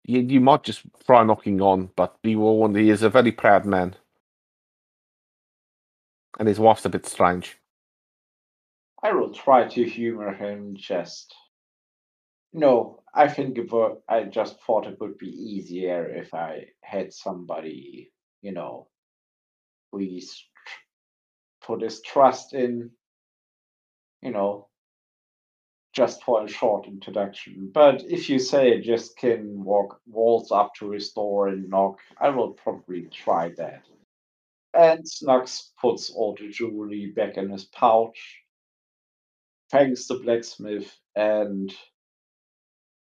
you 0.06 0.22
you 0.22 0.42
might 0.42 0.64
just 0.64 0.82
try 1.06 1.24
knocking 1.24 1.62
on, 1.62 1.92
but 1.96 2.22
be 2.22 2.36
warned, 2.36 2.76
he 2.76 2.90
is 2.90 3.04
a 3.04 3.10
very 3.10 3.32
proud 3.32 3.66
man, 3.66 3.96
and 6.40 6.48
his 6.48 6.60
wife's 6.60 6.86
a 6.86 6.90
bit 6.90 7.06
strange. 7.06 7.58
I 9.02 9.12
will 9.14 9.34
try 9.34 9.68
to 9.68 9.84
humor 9.84 10.34
him 10.34 10.76
just. 10.76 11.34
No, 12.54 13.04
I 13.14 13.28
think 13.28 13.58
would, 13.58 13.74
uh, 13.74 13.96
I 14.08 14.24
just 14.24 14.62
thought 14.62 14.88
it 14.88 15.00
would 15.00 15.18
be 15.18 15.30
easier 15.30 16.06
if 16.08 16.34
I 16.34 16.68
had 16.82 17.14
somebody, 17.14 18.12
you 18.42 18.52
know, 18.54 18.88
he's 19.98 20.46
put 21.62 21.82
his 21.82 22.02
trust 22.02 22.54
in, 22.54 22.92
you 24.22 24.32
know, 24.32 24.68
just 25.94 26.24
for 26.24 26.44
a 26.44 26.48
short 26.48 26.88
introduction. 26.88 27.70
But 27.74 28.04
if 28.04 28.30
you 28.30 28.40
say 28.40 28.82
just 28.82 29.18
can 29.18 29.64
walk 29.64 30.00
waltz 30.08 30.52
up 30.52 30.74
to 30.76 30.92
his 30.92 31.12
door 31.12 31.48
and 31.48 31.70
knock, 31.70 32.00
I 32.20 32.30
will 32.30 32.52
probably 32.52 33.08
try 33.12 33.50
that. 33.58 33.84
And 34.74 35.04
Snux 35.06 35.70
puts 35.80 36.10
all 36.10 36.36
the 36.40 36.50
jewelry 36.50 37.14
back 37.16 37.38
in 37.38 37.50
his 37.50 37.66
pouch 37.66 38.44
thanks 39.74 40.06
the 40.06 40.14
blacksmith 40.14 40.96
and 41.16 41.74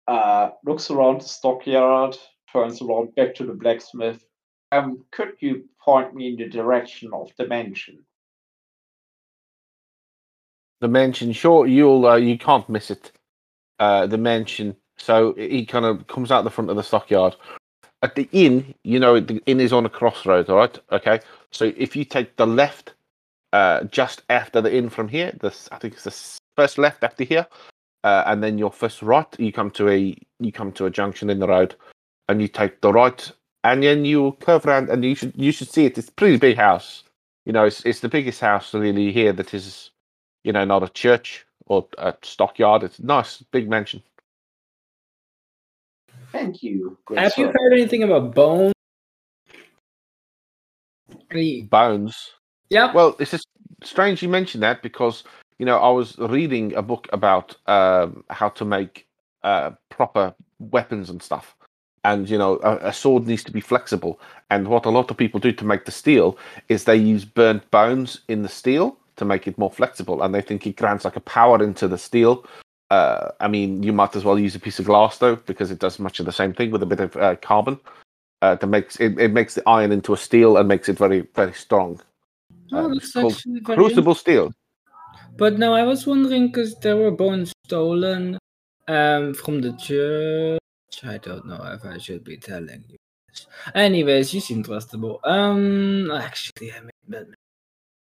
uh, 0.09 0.49
looks 0.64 0.90
around 0.90 1.21
the 1.21 1.29
stockyard, 1.29 2.16
turns 2.51 2.81
around 2.81 3.14
back 3.14 3.35
to 3.35 3.45
the 3.45 3.53
blacksmith. 3.53 4.25
Um, 4.73 5.05
could 5.12 5.33
you 5.40 5.69
point 5.79 6.14
me 6.14 6.29
in 6.29 6.37
the 6.37 6.49
direction 6.49 7.11
of 7.12 7.31
the 7.37 7.47
mansion? 7.47 7.99
The 10.81 10.88
mansion, 10.88 11.33
sure, 11.33 11.66
you'll 11.66 12.07
uh, 12.07 12.16
you 12.16 12.38
can't 12.38 12.69
miss 12.71 12.90
it. 12.90 13.12
Uh, 13.79 14.07
the 14.07 14.19
mansion. 14.19 14.77
So 14.97 15.35
he 15.35 15.66
kind 15.66 15.85
of 15.85 16.07
comes 16.07 16.31
out 16.31 16.45
the 16.45 16.51
front 16.51 16.71
of 16.71 16.77
the 16.77 16.83
stockyard. 16.83 17.37
At 18.03 18.14
the 18.14 18.29
inn, 18.33 18.75
you 18.83 18.99
know, 18.99 19.21
the 19.21 19.42
inn 19.45 19.61
is 19.61 19.75
on 19.75 19.85
a 19.85 19.90
crossroads. 19.90 20.49
All 20.49 20.57
right, 20.57 20.79
okay. 20.90 21.21
So 21.57 21.73
if 21.77 21.97
you 21.97 22.05
take 22.05 22.37
the 22.37 22.47
left, 22.47 22.95
uh, 23.53 23.85
just 23.85 24.23
after 24.29 24.61
the 24.61 24.75
inn 24.75 24.90
from 24.90 25.09
here, 25.09 25.33
this 25.40 25.69
I 25.73 25.79
think 25.79 25.95
it's 25.95 26.05
the 26.05 26.38
first 26.57 26.79
left 26.79 27.03
after 27.03 27.25
here, 27.25 27.47
uh, 28.05 28.25
and 28.27 28.42
then 28.42 28.59
your 28.59 28.71
first 28.73 29.03
right, 29.03 29.27
you 29.38 29.53
come 29.53 29.71
to 29.73 29.88
a 29.88 30.16
you 30.38 30.53
come 30.53 30.73
to 30.73 30.87
a 30.87 30.90
junction 30.90 31.31
in 31.31 31.38
the 31.38 31.49
road, 31.49 31.75
and 32.29 32.42
you 32.42 32.49
take 32.49 32.81
the 32.81 32.92
right, 32.92 33.33
and 33.64 33.83
then 33.83 34.05
you 34.05 34.37
curve 34.40 34.66
around, 34.66 34.90
and 34.90 35.05
you 35.05 35.14
should 35.14 35.33
you 35.37 35.53
should 35.53 35.69
see 35.69 35.87
it. 35.87 35.99
It's 35.99 36.09
a 36.09 36.12
pretty 36.12 36.37
big 36.37 36.57
house. 36.57 37.05
you 37.47 37.53
know, 37.53 37.64
it's 37.64 37.87
it's 37.87 38.01
the 38.01 38.09
biggest 38.09 38.40
house 38.40 38.75
really 38.75 39.12
here 39.12 39.33
that 39.33 39.55
is, 39.55 39.90
you 40.45 40.53
know, 40.53 40.64
not 40.64 40.83
a 40.83 40.88
church 40.88 41.47
or 41.66 41.87
a 41.97 42.12
stockyard. 42.23 42.83
It's 42.83 42.99
a 42.99 43.07
nice 43.07 43.42
big 43.53 43.71
mansion. 43.71 44.03
Thank 46.33 46.62
you. 46.62 46.99
good 47.07 47.19
Have 47.19 47.38
you 47.38 47.47
heard 47.47 47.73
anything 47.73 48.03
about 48.03 48.35
Bone? 48.35 48.73
Bones. 51.62 52.32
Yeah. 52.70 52.92
Well, 52.92 53.16
it's 53.18 53.30
just 53.30 53.48
strange 53.82 54.22
you 54.22 54.28
mentioned 54.28 54.62
that 54.62 54.82
because 54.82 55.24
you 55.58 55.66
know 55.66 55.78
I 55.78 55.90
was 55.90 56.18
reading 56.18 56.74
a 56.74 56.82
book 56.82 57.08
about 57.12 57.56
um, 57.66 58.24
how 58.30 58.48
to 58.50 58.64
make 58.64 59.06
uh, 59.42 59.70
proper 59.88 60.34
weapons 60.58 61.10
and 61.10 61.22
stuff, 61.22 61.56
and 62.04 62.28
you 62.28 62.38
know 62.38 62.58
a, 62.62 62.88
a 62.88 62.92
sword 62.92 63.26
needs 63.26 63.44
to 63.44 63.52
be 63.52 63.60
flexible. 63.60 64.20
And 64.50 64.68
what 64.68 64.86
a 64.86 64.90
lot 64.90 65.10
of 65.10 65.16
people 65.16 65.40
do 65.40 65.52
to 65.52 65.64
make 65.64 65.84
the 65.84 65.92
steel 65.92 66.38
is 66.68 66.84
they 66.84 66.96
use 66.96 67.24
burnt 67.24 67.68
bones 67.70 68.20
in 68.28 68.42
the 68.42 68.48
steel 68.48 68.96
to 69.16 69.24
make 69.24 69.46
it 69.46 69.58
more 69.58 69.70
flexible, 69.70 70.22
and 70.22 70.34
they 70.34 70.42
think 70.42 70.66
it 70.66 70.76
grants 70.76 71.04
like 71.04 71.16
a 71.16 71.20
power 71.20 71.62
into 71.62 71.88
the 71.88 71.98
steel. 71.98 72.44
Uh, 72.90 73.30
I 73.40 73.48
mean, 73.48 73.82
you 73.82 73.92
might 73.92 74.14
as 74.14 74.24
well 74.24 74.38
use 74.38 74.54
a 74.54 74.60
piece 74.60 74.78
of 74.78 74.84
glass 74.84 75.18
though, 75.18 75.36
because 75.36 75.70
it 75.70 75.80
does 75.80 75.98
much 75.98 76.20
of 76.20 76.26
the 76.26 76.32
same 76.32 76.52
thing 76.52 76.70
with 76.70 76.82
a 76.82 76.86
bit 76.86 77.00
of 77.00 77.16
uh, 77.16 77.36
carbon. 77.36 77.80
Uh, 78.42 78.55
that 78.55 78.66
makes 78.66 78.96
it, 78.96 79.18
it 79.18 79.33
makes 79.33 79.55
the 79.55 79.62
iron 79.66 79.92
into 79.92 80.12
a 80.12 80.16
steel 80.16 80.59
and 80.59 80.68
makes 80.68 80.88
it 80.88 80.99
very 80.99 81.27
very 81.35 81.53
strong. 81.53 82.01
Oh, 82.72 82.92
that's 82.92 83.16
actually 83.16 83.61
very 83.61 83.77
Crucible 83.77 84.14
steel. 84.14 84.53
But 85.38 85.59
now 85.59 85.72
I 85.72 85.85
was 85.85 86.07
wondering 86.07 86.49
because 86.49 86.79
there 86.81 86.96
were 86.96 87.11
bones 87.11 87.53
stolen 87.64 88.38
um 88.88 89.35
from 89.35 89.61
the 89.62 89.72
church. 89.77 90.61
I 91.03 91.18
don't 91.18 91.46
know 91.46 91.61
if 91.72 91.85
I 91.85 91.99
should 91.99 92.25
be 92.25 92.37
telling 92.37 92.85
you 92.88 92.96
this. 93.29 93.46
Anyways, 93.75 94.35
you 94.35 94.40
seem 94.40 94.62
trustable. 94.62 95.18
Um, 95.25 96.11
actually, 96.11 96.72
I 96.72 96.81
mean, 96.81 97.35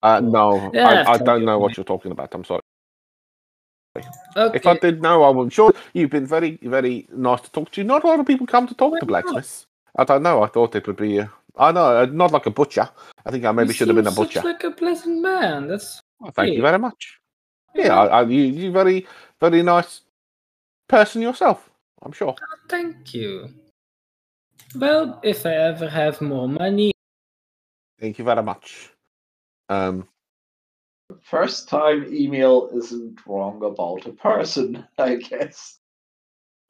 Uh, 0.01 0.19
no, 0.19 0.71
Yeah, 0.73 1.03
I, 1.07 1.13
I 1.13 1.17
don't 1.17 1.45
know 1.45 1.59
what 1.59 1.77
you're 1.77 1.83
talking 1.83 2.11
about. 2.11 2.33
I'm 2.33 2.43
sorry. 2.43 2.61
okay. 4.35 4.57
If 4.57 4.67
I 4.67 4.77
did 4.77 5.01
know, 5.01 5.23
I'm 5.23 5.49
sure 5.49 5.73
you've 5.93 6.09
been 6.09 6.25
very, 6.25 6.57
very 6.61 7.07
nice 7.11 7.41
to 7.41 7.51
talk 7.51 7.71
to. 7.71 7.83
Not 7.83 8.03
a 8.03 8.07
lot 8.07 8.19
of 8.19 8.25
people 8.25 8.47
come 8.47 8.67
to 8.67 8.73
talk 8.73 8.99
to 8.99 9.05
Why 9.05 9.07
blacksmiths. 9.07 9.65
I 9.95 10.03
don't 10.03 10.23
know. 10.23 10.43
I 10.43 10.47
thought 10.47 10.75
it 10.75 10.87
would 10.87 10.97
be. 10.97 11.19
Uh, 11.19 11.27
I 11.55 11.71
know, 11.71 11.97
uh, 11.97 12.05
not 12.05 12.31
like 12.31 12.45
a 12.47 12.51
butcher. 12.51 12.89
I 13.25 13.31
think 13.31 13.45
I 13.45 13.51
maybe 13.51 13.67
You 13.67 13.73
should 13.73 13.87
have 13.89 13.95
been 13.95 14.07
a 14.07 14.11
butcher. 14.11 14.39
Such 14.39 14.45
like 14.45 14.63
a 14.63 14.71
pleasant 14.71 15.21
man. 15.21 15.67
That's 15.67 16.01
Well, 16.19 16.31
thank 16.31 16.55
you 16.55 16.61
very 16.61 16.79
much. 16.79 17.19
Yeah, 17.75 17.95
I, 17.99 18.05
I, 18.05 18.21
you, 18.23 18.41
you're 18.43 18.71
very, 18.71 19.05
very 19.39 19.61
nice 19.61 20.01
person 20.87 21.21
yourself. 21.21 21.69
I'm 22.01 22.11
sure. 22.11 22.35
Thank 22.69 23.13
you. 23.13 23.49
Well, 24.75 25.19
if 25.23 25.45
I 25.45 25.53
ever 25.53 25.87
have 25.87 26.21
more 26.21 26.47
money, 26.47 26.93
Thank 27.99 28.19
you 28.19 28.25
very 28.25 28.43
much. 28.43 28.89
Um, 29.69 30.07
First 31.21 31.69
time 31.69 32.05
email 32.13 32.69
isn't 32.75 33.19
wrong 33.25 33.63
about 33.63 34.05
a 34.07 34.11
person, 34.11 34.85
I 34.97 35.15
guess. 35.15 35.77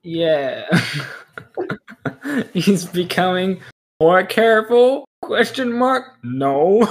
yeah, 0.04 0.66
he's 2.54 2.86
becoming 2.86 3.62
more 4.00 4.24
careful. 4.24 5.06
Question 5.22 5.72
mark? 5.72 6.18
No. 6.24 6.88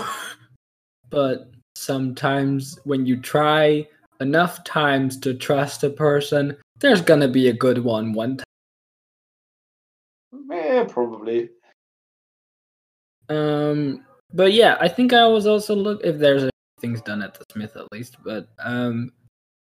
but 1.11 1.51
sometimes 1.77 2.79
when 2.85 3.07
you 3.07 3.21
try 3.21 3.87
enough 4.21 4.63
times 4.65 5.19
to 5.21 5.35
trust 5.35 5.85
a 5.85 5.91
person, 5.91 6.57
there's 6.81 7.01
gonna 7.01 7.29
be 7.29 7.49
a 7.49 7.53
good 7.53 7.79
one 7.79 8.13
one 8.13 8.39
time. 8.39 8.45
Yeah, 10.51 10.85
probably. 10.89 11.51
Um, 13.29 14.05
but 14.33 14.53
yeah, 14.53 14.77
I 14.81 14.89
think 14.89 15.13
I 15.13 15.27
was 15.27 15.47
also 15.47 15.75
look 15.75 16.01
if 16.05 16.19
there's 16.19 16.51
things 16.81 17.01
done 17.03 17.23
at 17.23 17.35
the 17.35 17.45
Smith 17.53 17.77
at 17.77 17.91
least, 17.93 18.17
but 18.25 18.49
um, 18.59 19.13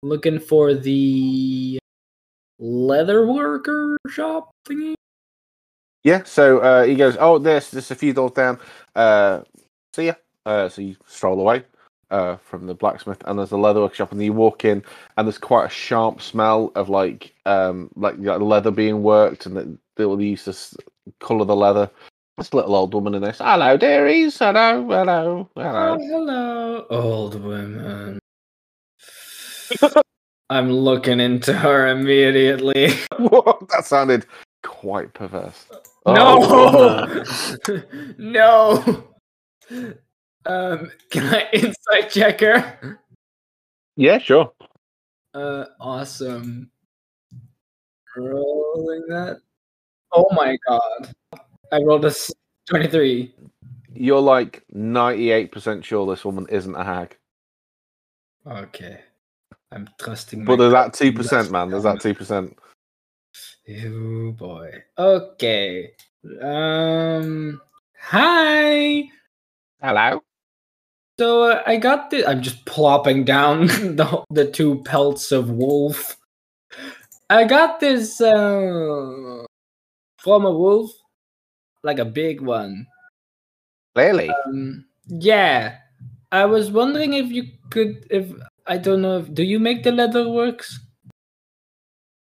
looking 0.04 0.40
for 0.40 0.74
the 0.74 1.80
leather 2.60 3.26
worker 3.26 3.98
shop 4.10 4.52
thingy. 4.68 4.97
Yeah. 6.08 6.24
So 6.24 6.60
uh, 6.60 6.84
he 6.84 6.96
goes, 6.96 7.18
"Oh, 7.20 7.38
there's 7.38 7.70
just 7.72 7.92
a 7.92 7.96
few 7.96 8.14
doors 8.14 8.32
down. 8.32 8.60
Uh, 8.96 9.42
see 9.94 10.06
ya." 10.06 10.14
Uh, 10.46 10.70
so 10.70 10.82
you 10.82 10.96
stroll 11.06 11.42
away 11.42 11.64
uh, 12.12 12.38
from 12.38 12.66
the 12.66 12.74
blacksmith, 12.74 13.22
and 13.26 13.38
there's 13.38 13.52
a 13.52 13.58
leather 13.58 13.82
workshop, 13.82 14.14
and 14.14 14.24
you 14.24 14.32
walk 14.32 14.64
in, 14.64 14.82
and 15.18 15.28
there's 15.28 15.38
quite 15.38 15.66
a 15.66 15.70
sharp 15.70 16.22
smell 16.22 16.72
of 16.76 16.88
like 16.88 17.34
um 17.46 17.90
like, 17.98 18.16
like 18.20 18.40
leather 18.40 18.72
being 18.72 19.04
worked, 19.04 19.46
and 19.46 19.58
that 19.58 19.78
they 19.98 20.06
will 20.06 20.22
use 20.22 20.46
this 20.46 20.76
color 21.20 21.44
the 21.44 21.56
leather. 21.56 21.90
This 22.38 22.54
little 22.54 22.76
old 22.76 22.94
woman 22.94 23.16
in 23.16 23.24
this. 23.24 23.40
Hello, 23.40 23.76
dearies. 23.76 24.38
Hello, 24.38 24.88
hello, 24.88 25.50
hello. 25.56 25.98
Oh, 26.00 26.08
hello, 26.08 26.86
old 26.90 27.44
woman. 27.44 28.20
I'm 30.50 30.72
looking 30.72 31.20
into 31.20 31.52
her 31.52 31.88
immediately. 31.88 32.94
What? 33.18 33.68
that 33.70 33.86
sounded 33.86 34.26
quite 34.64 35.14
perverse. 35.14 35.66
No, 36.08 36.38
Oh, 36.42 37.24
no. 38.18 39.04
Um, 40.46 40.92
can 41.12 41.34
I 41.36 41.48
insight 41.54 42.10
check 42.10 42.40
her? 42.42 43.00
yeah, 43.98 44.18
sure. 44.18 44.52
Uh, 45.34 45.66
awesome. 45.80 46.72
Rolling 48.16 49.04
that. 49.10 49.42
Oh 50.14 50.28
my 50.32 50.58
god. 50.68 51.14
I 51.72 51.82
rolled 51.84 52.06
a 52.06 52.14
23. 52.70 53.36
You're 53.94 54.22
like 54.22 54.64
98% 54.74 55.84
sure 55.84 56.08
this 56.08 56.24
woman 56.24 56.48
isn't 56.50 56.74
a 56.76 56.84
hag. 56.84 57.18
Okay. 58.48 59.02
I'm 59.74 59.90
trusting 60.00 60.46
But 60.46 60.56
there's 60.58 60.72
that 60.72 60.94
two 60.94 61.12
percent, 61.12 61.52
man. 61.52 61.70
There's 61.70 61.84
that 61.84 62.00
two 62.00 62.14
percent. 62.14 62.58
Oh 63.70 64.32
boy. 64.32 64.72
Okay. 64.98 65.92
Um. 66.42 67.62
Hi. 68.00 69.04
Hello. 69.82 70.24
So 71.20 71.52
uh, 71.52 71.64
I 71.68 71.76
got 71.76 72.10
the. 72.10 72.26
I'm 72.26 72.42
just 72.42 72.66
plopping 72.66 73.26
down 73.26 73.68
the 73.68 74.24
the 74.30 74.50
two 74.50 74.84
pelts 74.84 75.34
of 75.34 75.50
wolf. 75.50 76.16
I 77.30 77.44
got 77.44 77.82
this 77.82 78.22
uh, 78.22 79.44
from 80.18 80.46
a 80.46 80.52
wolf, 80.52 80.90
like 81.84 82.00
a 82.00 82.06
big 82.06 82.40
one. 82.40 82.88
Clearly. 83.96 84.30
Um, 84.30 84.86
yeah, 85.08 85.76
I 86.32 86.46
was 86.46 86.72
wondering 86.72 87.14
if 87.14 87.32
you 87.32 87.52
could. 87.70 88.08
If 88.10 88.32
I 88.66 88.78
don't 88.78 89.02
know, 89.02 89.18
if, 89.18 89.34
do 89.34 89.44
you 89.44 89.60
make 89.60 89.84
the 89.84 89.92
leather 89.92 90.30
works? 90.30 90.80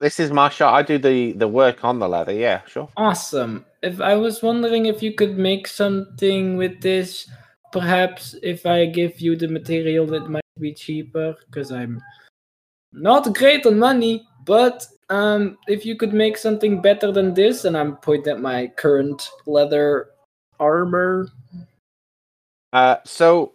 This 0.04 0.20
is 0.20 0.32
my 0.32 0.50
shot. 0.50 0.74
I 0.74 0.82
do 0.82 0.98
the 0.98 1.32
the 1.32 1.48
work 1.48 1.86
on 1.86 2.00
the 2.00 2.10
leather. 2.10 2.34
Yeah, 2.34 2.60
sure. 2.68 2.90
Awesome. 2.98 3.64
If 3.82 4.02
I 4.02 4.16
was 4.16 4.44
wondering 4.44 4.86
if 4.86 5.02
you 5.02 5.14
could 5.14 5.38
make 5.38 5.66
something 5.66 6.58
with 6.58 6.82
this, 6.82 7.30
perhaps 7.72 8.36
if 8.44 8.66
I 8.66 8.86
give 8.88 9.22
you 9.22 9.38
the 9.38 9.48
material 9.48 10.06
that 10.08 10.30
might 10.30 10.44
be 10.60 10.74
cheaper, 10.74 11.38
because 11.46 11.72
I'm 11.72 12.02
not 12.92 13.34
great 13.34 13.66
on 13.66 13.80
money, 13.80 14.28
but 14.44 14.86
um 15.10 15.58
if 15.70 15.86
you 15.86 15.96
could 15.96 16.14
make 16.14 16.38
something 16.38 16.82
better 16.82 17.10
than 17.14 17.34
this, 17.34 17.64
and 17.64 17.78
I'm 17.78 17.96
pointing 17.96 18.34
at 18.34 18.42
my 18.42 18.68
current 18.76 19.30
leather 19.46 20.10
armor. 20.60 21.30
Uh, 22.74 22.98
so, 23.06 23.54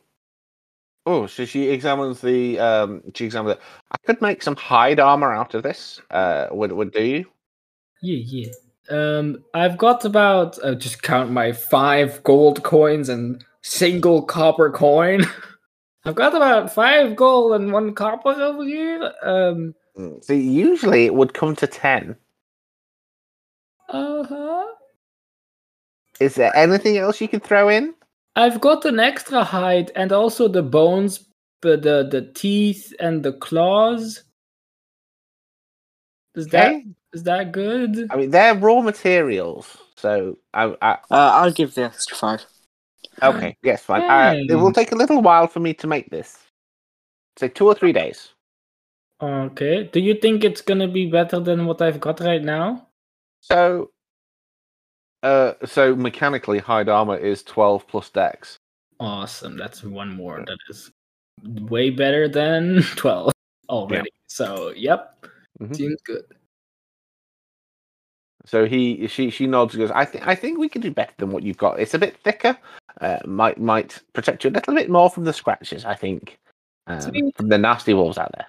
oh, 1.08 1.26
so 1.26 1.44
she 1.44 1.68
examines 1.70 2.20
the 2.20 2.58
um, 2.58 3.02
she 3.14 3.24
examines 3.24 3.56
it. 3.56 3.60
I 3.92 3.96
could 4.06 4.20
make 4.20 4.42
some 4.42 4.56
hide 4.56 5.00
armor 5.00 5.32
out 5.32 5.54
of 5.54 5.62
this. 5.62 6.00
Uh, 6.10 6.48
would 6.52 6.72
would 6.72 6.92
do 6.92 7.02
you? 7.02 7.24
Yeah, 8.02 8.22
yeah. 8.26 8.52
Um 8.90 9.44
I've 9.54 9.76
got 9.78 10.04
about 10.04 10.58
uh, 10.62 10.74
just 10.74 11.02
count 11.02 11.30
my 11.30 11.52
five 11.52 12.22
gold 12.24 12.62
coins 12.62 13.08
and 13.08 13.44
single 13.62 14.22
copper 14.22 14.70
coin. 14.70 15.24
I've 16.04 16.14
got 16.14 16.34
about 16.34 16.72
five 16.72 17.16
gold 17.16 17.52
and 17.60 17.72
one 17.72 17.94
copper 17.94 18.30
over 18.30 18.64
here. 18.64 19.12
Um 19.22 19.74
Mm, 19.98 20.22
See, 20.24 20.40
usually 20.40 21.06
it 21.06 21.14
would 21.14 21.34
come 21.34 21.56
to 21.56 21.66
ten. 21.66 22.14
Uh-huh. 23.88 24.66
Is 26.20 26.34
there 26.36 26.54
anything 26.54 26.98
else 26.98 27.20
you 27.20 27.28
could 27.28 27.42
throw 27.42 27.68
in? 27.68 27.94
I've 28.38 28.60
got 28.60 28.84
an 28.84 29.00
extra 29.00 29.42
hide 29.42 29.90
and 29.96 30.12
also 30.12 30.46
the 30.46 30.62
bones, 30.62 31.26
but 31.60 31.82
the 31.82 32.06
the 32.08 32.22
teeth 32.22 32.94
and 33.00 33.24
the 33.24 33.32
claws. 33.32 34.22
Is 36.36 36.46
that 36.48 36.68
Okay. 36.68 36.86
is 37.12 37.24
that 37.24 37.50
good? 37.50 38.08
I 38.10 38.16
mean, 38.16 38.30
they're 38.30 38.54
raw 38.54 38.80
materials. 38.80 39.76
So, 39.96 40.38
I, 40.54 40.76
I 40.80 40.92
Uh, 41.10 41.32
I'll 41.40 41.50
give 41.50 41.74
the 41.74 41.82
extra 41.86 42.16
five. 42.16 42.46
okay, 43.22 43.56
yes, 43.64 43.82
fine. 43.82 44.02
Uh, 44.02 44.34
it 44.48 44.54
will 44.54 44.72
take 44.72 44.92
a 44.92 44.96
little 44.96 45.20
while 45.20 45.48
for 45.48 45.58
me 45.58 45.74
to 45.74 45.88
make 45.88 46.08
this. 46.10 46.38
Say 47.38 47.48
two 47.48 47.66
or 47.66 47.74
three 47.74 47.92
days. 47.92 48.34
Okay. 49.20 49.90
Do 49.92 49.98
you 49.98 50.14
think 50.14 50.44
it's 50.44 50.60
gonna 50.60 50.86
be 50.86 51.10
better 51.10 51.40
than 51.40 51.66
what 51.66 51.82
I've 51.82 51.98
got 52.00 52.20
right 52.20 52.42
now? 52.42 52.86
So, 53.40 53.90
uh, 55.22 55.54
so 55.64 55.94
mechanically, 55.96 56.58
hide 56.58 56.88
armor 56.88 57.16
is 57.16 57.42
twelve 57.42 57.86
plus 57.88 58.10
dex. 58.10 58.58
Awesome. 59.00 59.56
That's 59.56 59.82
one 59.84 60.10
more. 60.14 60.44
That 60.46 60.58
is 60.68 60.90
way 61.44 61.90
better 61.90 62.28
than 62.28 62.82
12 62.96 63.32
already. 63.68 64.10
So, 64.26 64.72
yep. 64.76 65.24
Mhm. 65.60 65.76
Seems 65.76 66.02
good. 66.02 66.24
So 68.44 68.64
he 68.66 69.06
she 69.08 69.30
she 69.30 69.46
nods 69.46 69.74
and 69.74 69.82
goes, 69.82 69.90
I 69.90 70.04
think 70.04 70.26
I 70.26 70.34
think 70.34 70.58
we 70.58 70.68
can 70.68 70.80
do 70.80 70.90
better 70.90 71.12
than 71.18 71.30
what 71.30 71.42
you've 71.42 71.58
got. 71.58 71.78
It's 71.78 71.94
a 71.94 71.98
bit 71.98 72.16
thicker. 72.16 72.56
Uh, 73.00 73.18
might 73.26 73.58
might 73.58 74.00
protect 74.14 74.42
you 74.42 74.50
a 74.50 74.52
little 74.52 74.74
bit 74.74 74.88
more 74.90 75.10
from 75.10 75.24
the 75.24 75.32
scratches, 75.32 75.84
I 75.84 75.94
think. 75.94 76.38
Um, 76.86 77.30
from 77.36 77.48
the 77.48 77.58
nasty 77.58 77.92
wolves 77.92 78.16
out 78.16 78.32
there. 78.34 78.46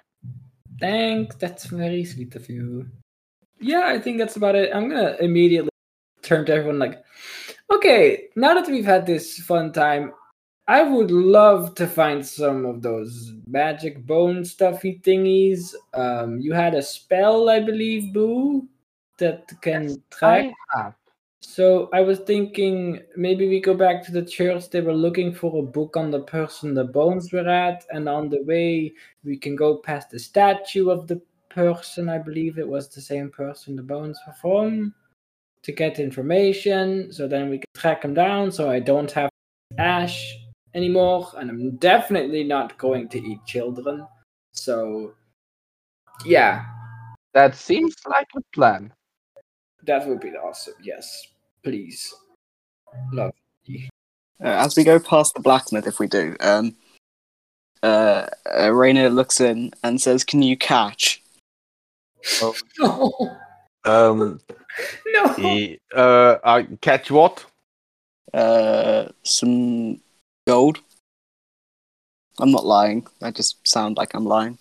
Thanks. 0.80 1.36
That's 1.36 1.66
very 1.66 2.04
sweet 2.04 2.34
of 2.34 2.48
you. 2.48 2.88
Yeah, 3.60 3.84
I 3.86 3.98
think 4.00 4.16
that's 4.18 4.36
about 4.36 4.54
it. 4.54 4.74
I'm 4.74 4.88
gonna 4.88 5.16
immediately 5.20 5.69
turn 6.22 6.46
to 6.46 6.54
everyone 6.54 6.78
like, 6.78 7.02
okay, 7.70 8.28
now 8.36 8.54
that 8.54 8.68
we've 8.68 8.84
had 8.84 9.06
this 9.06 9.38
fun 9.38 9.72
time, 9.72 10.12
I 10.68 10.82
would 10.82 11.10
love 11.10 11.74
to 11.76 11.86
find 11.86 12.24
some 12.24 12.64
of 12.64 12.80
those 12.80 13.32
magic 13.46 14.06
bone 14.06 14.44
stuffy 14.44 15.00
thingies. 15.02 15.74
Um, 15.94 16.38
you 16.38 16.52
had 16.52 16.74
a 16.74 16.82
spell, 16.82 17.48
I 17.48 17.60
believe, 17.60 18.12
Boo, 18.12 18.68
that 19.18 19.50
can 19.62 20.00
track. 20.10 20.52
I. 20.74 20.92
So 21.42 21.88
I 21.92 22.02
was 22.02 22.20
thinking 22.20 23.00
maybe 23.16 23.48
we 23.48 23.60
go 23.60 23.74
back 23.74 24.04
to 24.04 24.12
the 24.12 24.24
church. 24.24 24.70
They 24.70 24.82
were 24.82 24.94
looking 24.94 25.34
for 25.34 25.58
a 25.58 25.66
book 25.66 25.96
on 25.96 26.10
the 26.10 26.20
person 26.20 26.74
the 26.74 26.84
bones 26.84 27.32
were 27.32 27.48
at, 27.48 27.84
and 27.90 28.08
on 28.08 28.28
the 28.28 28.42
way 28.42 28.92
we 29.24 29.38
can 29.38 29.56
go 29.56 29.78
past 29.78 30.10
the 30.10 30.18
statue 30.18 30.90
of 30.90 31.08
the 31.08 31.20
person. 31.48 32.08
I 32.08 32.18
believe 32.18 32.58
it 32.58 32.68
was 32.68 32.88
the 32.88 33.00
same 33.00 33.30
person 33.30 33.74
the 33.74 33.82
bones 33.82 34.20
were 34.26 34.34
from 34.34 34.94
to 35.62 35.72
get 35.72 35.98
information. 35.98 37.12
So 37.12 37.28
then 37.28 37.50
we 37.50 37.58
can 37.58 37.66
track 37.74 38.04
him 38.04 38.14
down. 38.14 38.50
So 38.50 38.70
I 38.70 38.80
don't 38.80 39.10
have 39.12 39.30
Ash 39.78 40.34
anymore, 40.74 41.28
and 41.36 41.50
I'm 41.50 41.76
definitely 41.76 42.44
not 42.44 42.76
going 42.78 43.08
to 43.10 43.18
eat 43.18 43.44
children. 43.46 44.06
So 44.52 45.14
yeah, 46.24 46.64
That 47.34 47.54
seems 47.54 47.94
like 48.06 48.28
a 48.36 48.40
plan. 48.54 48.92
that 49.84 50.06
would 50.06 50.20
be 50.20 50.30
awesome. 50.30 50.74
Yes, 50.82 51.26
please, 51.62 52.12
love. 53.12 53.32
Uh, 53.68 53.84
as 54.40 54.76
we 54.76 54.84
go 54.84 54.98
past 54.98 55.34
the 55.34 55.40
blacksmith, 55.40 55.86
if 55.86 55.98
we 55.98 56.06
do, 56.06 56.36
um, 56.40 56.74
uh, 57.82 58.26
uh, 58.46 58.68
Raina 58.68 59.12
looks 59.12 59.40
in 59.40 59.72
and 59.82 60.00
says, 60.00 60.24
"Can 60.24 60.42
you 60.42 60.56
catch?" 60.56 61.22
No, 62.40 62.54
Um, 63.84 64.40
no. 65.06 65.32
he, 65.34 65.80
uh, 65.94 66.36
I 66.44 66.64
catch 66.80 67.10
what? 67.10 67.44
Uh, 68.32 69.08
some 69.22 70.00
gold. 70.46 70.78
I'm 72.38 72.52
not 72.52 72.64
lying. 72.64 73.06
I 73.22 73.30
just 73.30 73.66
sound 73.66 73.96
like 73.96 74.14
I'm 74.14 74.24
lying. 74.24 74.58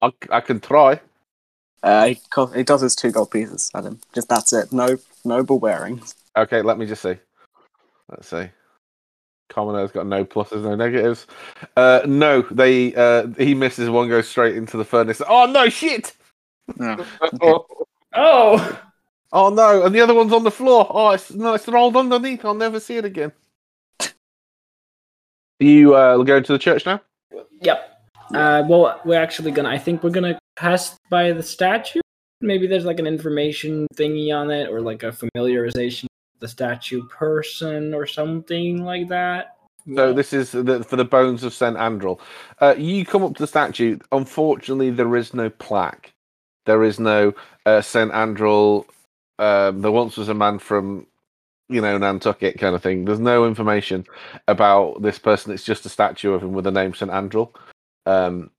I, 0.00 0.12
I 0.30 0.40
can 0.40 0.60
try. 0.60 1.00
Uh, 1.82 2.06
he, 2.06 2.20
co- 2.30 2.46
he 2.46 2.62
does 2.62 2.80
his 2.80 2.96
two 2.96 3.10
gold 3.10 3.30
pieces 3.30 3.70
at 3.74 3.84
him. 3.84 4.00
Just 4.14 4.28
that's 4.28 4.52
it. 4.52 4.72
No 4.72 4.96
noble 5.24 5.58
bearings. 5.58 6.14
Okay, 6.36 6.62
let 6.62 6.78
me 6.78 6.86
just 6.86 7.02
see. 7.02 7.16
Let's 8.08 8.28
see. 8.28 8.48
Commoner's 9.50 9.92
got 9.92 10.06
no 10.06 10.24
pluses, 10.24 10.62
no 10.62 10.74
negatives. 10.74 11.26
Uh, 11.76 12.00
no, 12.06 12.42
they 12.42 12.94
uh, 12.94 13.26
he 13.36 13.54
misses 13.54 13.90
one, 13.90 14.08
goes 14.08 14.28
straight 14.28 14.56
into 14.56 14.76
the 14.76 14.84
furnace. 14.84 15.20
Oh 15.28 15.46
no, 15.46 15.68
shit! 15.68 16.16
No. 16.78 17.04
Oh, 17.42 17.66
Oh 18.14 18.80
Oh 19.36 19.50
no, 19.50 19.84
and 19.84 19.92
the 19.92 20.00
other 20.00 20.14
one's 20.14 20.32
on 20.32 20.44
the 20.44 20.50
floor. 20.50 20.86
Oh, 20.88 21.10
it's 21.10 21.32
no, 21.32 21.54
it's 21.54 21.66
rolled 21.66 21.96
underneath. 21.96 22.44
I'll 22.44 22.54
never 22.54 22.78
see 22.78 22.98
it 22.98 23.04
again. 23.04 23.32
You 25.58 25.96
uh, 25.96 26.16
going 26.18 26.44
to 26.44 26.52
the 26.52 26.58
church 26.58 26.86
now? 26.86 27.00
yep. 27.60 27.98
Uh, 28.32 28.62
well, 28.68 29.00
we're 29.04 29.20
actually 29.20 29.50
gonna. 29.50 29.68
I 29.70 29.78
think 29.78 30.04
we're 30.04 30.10
gonna 30.10 30.38
pass 30.54 30.96
by 31.10 31.32
the 31.32 31.42
statue. 31.42 32.00
Maybe 32.40 32.68
there's 32.68 32.84
like 32.84 33.00
an 33.00 33.08
information 33.08 33.88
thingy 33.96 34.32
on 34.32 34.52
it, 34.52 34.70
or 34.70 34.80
like 34.80 35.02
a 35.02 35.10
familiarization 35.10 36.04
with 36.04 36.40
the 36.40 36.48
statue 36.48 37.04
person, 37.08 37.92
or 37.92 38.06
something 38.06 38.84
like 38.84 39.08
that. 39.08 39.56
So 39.96 40.12
this 40.12 40.32
is 40.32 40.52
the, 40.52 40.84
for 40.84 40.94
the 40.94 41.04
bones 41.04 41.42
of 41.42 41.52
Saint 41.52 41.76
Andral. 41.76 42.20
Uh, 42.60 42.76
you 42.78 43.04
come 43.04 43.24
up 43.24 43.34
to 43.34 43.42
the 43.42 43.48
statue. 43.48 43.98
Unfortunately, 44.12 44.90
there 44.90 45.16
is 45.16 45.34
no 45.34 45.50
plaque. 45.50 46.13
There 46.66 46.82
is 46.82 46.98
no 46.98 47.34
uh, 47.66 47.80
Saint 47.80 48.12
Andral. 48.12 48.86
Um, 49.38 49.80
there 49.80 49.90
once 49.90 50.16
was 50.16 50.28
a 50.28 50.34
man 50.34 50.58
from, 50.58 51.06
you 51.68 51.80
know, 51.80 51.98
Nantucket 51.98 52.58
kind 52.58 52.74
of 52.74 52.82
thing. 52.82 53.04
There's 53.04 53.20
no 53.20 53.46
information 53.46 54.06
about 54.48 55.02
this 55.02 55.18
person. 55.18 55.52
It's 55.52 55.64
just 55.64 55.86
a 55.86 55.88
statue 55.88 56.32
of 56.32 56.42
him 56.42 56.52
with 56.52 56.64
the 56.64 56.70
name 56.72 56.94
Saint 56.94 57.10
Andral. 57.10 57.50
Um, 58.06 58.50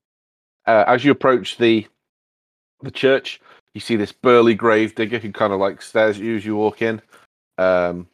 uh, 0.66 0.84
as 0.86 1.04
you 1.04 1.12
approach 1.12 1.58
the 1.58 1.86
the 2.82 2.90
church, 2.90 3.40
you 3.74 3.80
see 3.80 3.96
this 3.96 4.12
burly 4.12 4.54
grave 4.54 4.94
digger 4.94 5.18
who 5.18 5.32
kind 5.32 5.52
of 5.52 5.60
like 5.60 5.80
stares 5.80 6.16
at 6.16 6.22
you 6.22 6.36
as 6.36 6.44
you 6.44 6.56
walk 6.56 6.82
in. 6.82 7.00
Um, 7.58 8.06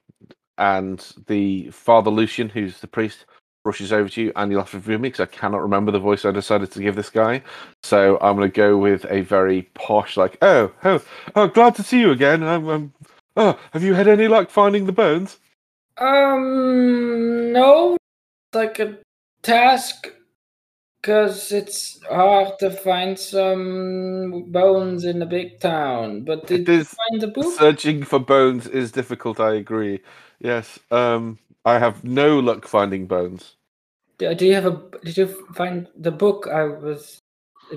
and 0.58 1.04
the 1.26 1.70
Father 1.70 2.10
Lucian, 2.10 2.48
who's 2.48 2.80
the 2.80 2.86
priest, 2.86 3.26
rushes 3.64 3.92
over 3.92 4.08
to 4.08 4.22
you, 4.22 4.32
and 4.36 4.50
you'll 4.50 4.60
have 4.60 4.70
to 4.72 4.80
forgive 4.80 5.00
me 5.00 5.08
because 5.08 5.20
I 5.20 5.26
cannot 5.26 5.62
remember 5.62 5.92
the 5.92 5.98
voice 6.00 6.24
I 6.24 6.30
decided 6.32 6.70
to 6.72 6.80
give 6.82 6.96
this 6.96 7.10
guy. 7.10 7.42
So 7.82 8.18
I'm 8.20 8.36
going 8.36 8.50
to 8.50 8.54
go 8.56 8.76
with 8.78 9.06
a 9.10 9.20
very 9.22 9.62
posh, 9.74 10.16
like, 10.16 10.38
oh, 10.42 10.72
oh, 10.84 11.02
oh, 11.36 11.48
glad 11.48 11.74
to 11.76 11.82
see 11.82 12.00
you 12.00 12.10
again. 12.10 12.42
Um, 12.42 12.68
um, 12.68 12.92
oh, 13.36 13.58
have 13.72 13.82
you 13.84 13.94
had 13.94 14.08
any 14.08 14.28
luck 14.28 14.50
finding 14.50 14.86
the 14.86 14.92
bones? 14.92 15.38
Um, 15.98 17.52
no, 17.52 17.96
like 18.54 18.78
a 18.80 18.98
task, 19.42 20.08
because 21.00 21.52
it's 21.52 22.00
hard 22.04 22.58
to 22.60 22.70
find 22.70 23.18
some 23.18 24.50
bones 24.52 25.04
in 25.04 25.22
a 25.22 25.26
big 25.26 25.60
town. 25.60 26.24
But 26.24 26.46
did 26.46 26.68
It 26.68 26.68
you 26.68 26.84
find 26.84 27.22
the 27.22 27.28
book? 27.28 27.54
searching 27.58 28.04
for 28.04 28.18
bones 28.18 28.66
is 28.66 28.92
difficult. 28.92 29.40
I 29.40 29.54
agree. 29.54 30.00
Yes. 30.40 30.78
Um, 30.90 31.38
I 31.64 31.78
have 31.78 32.02
no 32.04 32.38
luck 32.38 32.66
finding 32.66 33.06
bones. 33.06 33.56
Do 34.18 34.34
do 34.34 34.46
you 34.46 34.54
have 34.54 34.66
a? 34.66 34.82
Did 35.04 35.16
you 35.16 35.46
find 35.54 35.88
the 35.96 36.10
book 36.10 36.48
I 36.48 36.64
was? 36.64 37.18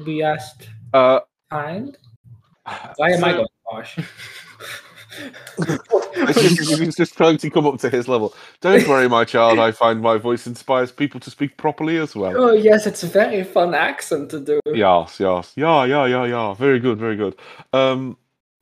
We 0.05 0.23
asked 0.23 0.69
Uh, 0.93 1.19
find. 1.49 1.97
Why 2.97 3.11
am 3.11 3.23
I 3.23 3.31
going 3.31 3.47
just, 6.33 6.79
he's 6.79 6.95
just 6.95 7.15
trying 7.15 7.37
to 7.37 7.49
come 7.49 7.65
up 7.65 7.79
to 7.79 7.89
his 7.89 8.07
level. 8.07 8.33
Don't 8.61 8.87
worry, 8.87 9.07
my 9.07 9.25
child. 9.25 9.59
I 9.59 9.71
find 9.71 10.01
my 10.01 10.17
voice 10.17 10.47
inspires 10.47 10.91
people 10.91 11.19
to 11.21 11.31
speak 11.31 11.57
properly 11.57 11.97
as 11.97 12.15
well. 12.15 12.33
oh 12.35 12.53
yes, 12.53 12.87
it's 12.87 13.03
a 13.03 13.07
very 13.07 13.43
fun 13.43 13.73
accent 13.73 14.29
to 14.31 14.39
do. 14.39 14.59
Yes, 14.73 15.19
yes, 15.19 15.53
yeah, 15.55 15.85
yeah, 15.85 16.05
yeah, 16.05 16.25
yeah. 16.25 16.53
Very 16.53 16.79
good, 16.79 16.97
very 16.97 17.15
good. 17.15 17.35
Um, 17.73 18.17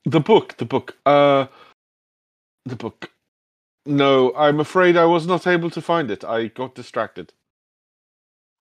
the 0.05 0.19
book, 0.19 0.57
the 0.57 0.65
book, 0.65 0.97
uh, 1.05 1.47
the 2.65 2.75
book. 2.75 3.09
No, 3.85 4.33
I'm 4.35 4.61
afraid 4.61 4.95
I 4.95 5.05
was 5.05 5.27
not 5.27 5.45
able 5.45 5.69
to 5.71 5.81
find 5.81 6.09
it. 6.09 6.23
I 6.23 6.47
got 6.47 6.73
distracted. 6.73 7.33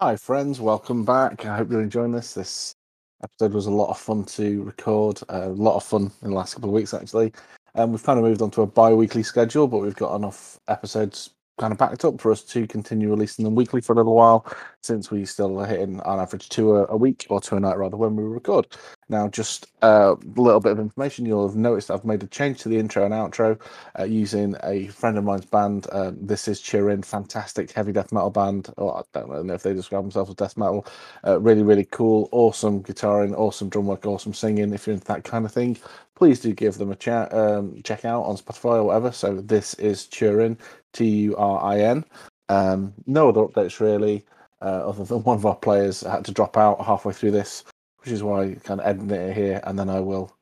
Hi, 0.01 0.17
friends. 0.17 0.61
Welcome 0.61 1.05
back. 1.05 1.47
I 1.47 1.57
hope 1.57 1.71
you're 1.71 1.81
enjoying 1.81 2.11
this. 2.11 2.35
This 2.35 2.75
episode 3.23 3.53
was 3.53 3.67
a 3.67 3.71
lot 3.71 3.91
of 3.91 3.99
fun 4.01 4.25
to 4.25 4.65
record. 4.65 5.21
A 5.29 5.49
lot 5.51 5.77
of 5.77 5.85
fun 5.85 6.11
in 6.23 6.31
the 6.31 6.35
last 6.35 6.55
couple 6.55 6.71
of 6.71 6.75
weeks, 6.75 6.93
actually. 6.93 7.33
Um, 7.77 7.93
we've 7.93 8.03
kind 8.03 8.19
of 8.19 8.25
moved 8.25 8.43
on 8.43 8.51
to 8.51 8.63
a 8.63 8.67
bi-weekly 8.67 9.23
schedule, 9.23 9.69
but 9.69 9.79
we've 9.79 9.95
got 9.95 10.17
enough 10.17 10.59
episodes 10.67 11.31
kind 11.61 11.71
of 11.71 11.79
backed 11.79 12.05
up 12.05 12.21
for 12.21 12.33
us 12.33 12.43
to 12.43 12.67
continue 12.67 13.09
releasing 13.09 13.45
them 13.45 13.55
weekly 13.55 13.81
for 13.81 13.93
a 13.93 13.97
little 13.97 14.17
while, 14.17 14.45
since 14.83 15.13
we 15.13 15.25
still 15.25 15.61
are 15.61 15.67
hitting 15.67 16.01
on 16.01 16.19
average 16.19 16.49
two 16.49 16.75
a, 16.77 16.87
a 16.87 16.97
week 16.97 17.27
or 17.31 17.41
two 17.41 17.55
a 17.55 17.61
night 17.61 17.79
rather 17.79 17.97
when 17.97 18.17
we 18.17 18.25
record. 18.25 18.67
Now, 19.09 19.29
just 19.29 19.67
uh, 19.83 20.15
a 20.17 20.41
little 20.41 20.61
bit 20.61 20.73
of 20.73 20.79
information. 20.79 21.27
You'll 21.27 21.47
have 21.47 21.57
noticed 21.57 21.91
I've 21.91 22.05
made 22.05 22.23
a 22.23 22.27
change 22.29 22.61
to 22.61 22.69
the 22.69 22.79
intro 22.79 23.05
and 23.05 23.13
outro 23.13 23.61
uh, 23.99 24.05
using 24.05 24.57
a 24.63 24.87
friend 24.89 25.19
of 25.19 25.25
mine's 25.25 25.45
band. 25.45 25.87
Uh, 25.93 26.13
this 26.15 26.49
is 26.49 26.61
Turin, 26.61 27.03
fantastic 27.03 27.71
heavy 27.73 27.93
death 27.93 28.13
metal 28.13 28.31
band. 28.31 28.73
Or 28.77 28.99
I 28.99 29.03
don't 29.13 29.47
know 29.47 29.55
if 29.55 29.63
they 29.63 29.75
describe 29.75 30.05
themselves 30.05 30.31
as 30.31 30.37
death 30.37 30.57
metal. 30.57 30.87
Uh, 31.27 31.41
really, 31.41 31.63
really 31.63 31.87
cool, 31.91 32.29
awesome 32.33 32.83
guitaring, 32.83 33.37
awesome 33.37 33.69
drum 33.69 33.87
work, 33.87 34.07
awesome 34.07 34.35
singing. 34.35 34.73
If 34.73 34.87
you're 34.87 34.95
into 34.95 35.07
that 35.07 35.25
kind 35.25 35.45
of 35.45 35.53
thing, 35.53 35.77
please 36.15 36.41
do 36.41 36.53
give 36.53 36.79
them 36.79 36.93
a 36.93 36.97
chat, 36.97 37.33
um, 37.35 37.83
check 37.83 38.05
out 38.05 38.23
on 38.23 38.37
Spotify 38.37 38.77
or 38.77 38.85
whatever. 38.85 39.13
So 39.13 39.41
this 39.41 39.75
is 39.75 40.07
Turin, 40.07 40.57
T 40.93 41.07
U 41.07 41.37
R 41.37 41.63
I 41.63 41.81
N. 41.81 42.05
Um, 42.49 42.93
no 43.07 43.29
other 43.29 43.41
updates 43.41 43.81
really, 43.81 44.25
uh, 44.61 44.89
other 44.89 45.05
than 45.05 45.19
one 45.25 45.37
of 45.37 45.47
our 45.47 45.57
players 45.57 46.03
had 46.03 46.25
to 46.27 46.33
drop 46.33 46.57
out 46.57 46.85
halfway 46.85 47.13
through 47.13 47.33
this, 47.33 47.65
which 48.03 48.13
is 48.13 48.23
why 48.23 48.43
I 48.43 48.55
kind 48.55 48.81
of 48.81 48.87
editing 48.87 49.11
it 49.11 49.35
here, 49.35 49.61
and 49.65 49.79
then 49.79 49.89
I 49.89 50.01
will 50.01 50.35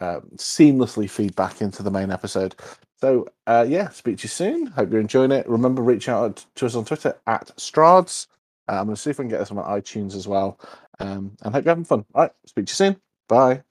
uh, 0.00 0.20
seamlessly 0.36 1.08
feed 1.08 1.34
back 1.36 1.60
into 1.60 1.82
the 1.82 1.90
main 1.90 2.10
episode. 2.10 2.54
So 3.00 3.26
uh, 3.46 3.66
yeah, 3.68 3.90
speak 3.90 4.18
to 4.18 4.22
you 4.24 4.28
soon. 4.28 4.66
Hope 4.66 4.90
you're 4.90 5.00
enjoying 5.00 5.32
it. 5.32 5.48
Remember, 5.48 5.82
reach 5.82 6.08
out 6.08 6.44
to 6.56 6.66
us 6.66 6.74
on 6.74 6.84
Twitter 6.84 7.16
at 7.26 7.48
Strads. 7.56 8.26
Uh, 8.68 8.78
I'm 8.78 8.86
going 8.86 8.96
to 8.96 9.00
see 9.00 9.10
if 9.10 9.20
I 9.20 9.24
can 9.24 9.28
get 9.28 9.38
this 9.38 9.50
on 9.50 9.56
my 9.56 9.78
iTunes 9.78 10.14
as 10.14 10.26
well. 10.26 10.58
Um, 11.00 11.36
and 11.42 11.54
hope 11.54 11.64
you're 11.64 11.72
having 11.72 11.84
fun. 11.84 12.04
All 12.14 12.22
right, 12.22 12.32
speak 12.46 12.66
to 12.66 12.70
you 12.70 12.74
soon. 12.74 12.96
Bye. 13.28 13.62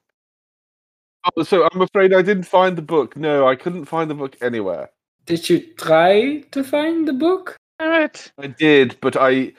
Oh, 1.36 1.42
so 1.42 1.68
I'm 1.72 1.80
afraid 1.80 2.12
I 2.12 2.22
didn't 2.22 2.44
find 2.44 2.76
the 2.76 2.82
book. 2.82 3.16
No, 3.16 3.48
I 3.48 3.56
couldn't 3.56 3.86
find 3.86 4.10
the 4.10 4.14
book 4.14 4.36
anywhere. 4.40 4.90
Did 5.26 5.48
you 5.48 5.60
try 5.74 6.44
to 6.50 6.62
find 6.62 7.08
the 7.08 7.14
book? 7.14 7.56
Alright. 7.82 8.30
I 8.38 8.48
did, 8.48 8.96
but 9.00 9.16
I, 9.16 9.52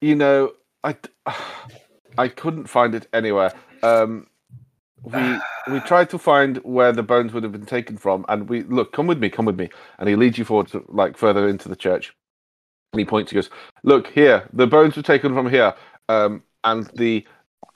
you 0.00 0.16
know, 0.16 0.52
I, 0.82 0.96
I 2.18 2.28
couldn't 2.28 2.66
find 2.66 2.94
it 2.94 3.08
anywhere. 3.12 3.52
Um, 3.82 4.26
we 5.02 5.38
we 5.70 5.80
tried 5.80 6.10
to 6.10 6.18
find 6.18 6.58
where 6.58 6.92
the 6.92 7.02
bones 7.02 7.32
would 7.32 7.42
have 7.42 7.52
been 7.52 7.66
taken 7.66 7.96
from, 7.96 8.24
and 8.28 8.48
we 8.48 8.62
look. 8.62 8.92
Come 8.92 9.06
with 9.06 9.18
me, 9.18 9.30
come 9.30 9.46
with 9.46 9.58
me, 9.58 9.70
and 9.98 10.08
he 10.08 10.16
leads 10.16 10.38
you 10.38 10.44
forward 10.44 10.68
to 10.68 10.84
like 10.88 11.16
further 11.16 11.48
into 11.48 11.68
the 11.68 11.76
church. 11.76 12.14
And 12.92 13.00
he 13.00 13.06
points. 13.06 13.30
He 13.30 13.36
goes, 13.36 13.50
"Look 13.82 14.08
here. 14.08 14.48
The 14.52 14.66
bones 14.66 14.96
were 14.96 15.02
taken 15.02 15.34
from 15.34 15.48
here, 15.48 15.74
um, 16.08 16.42
and 16.64 16.86
the 16.94 17.24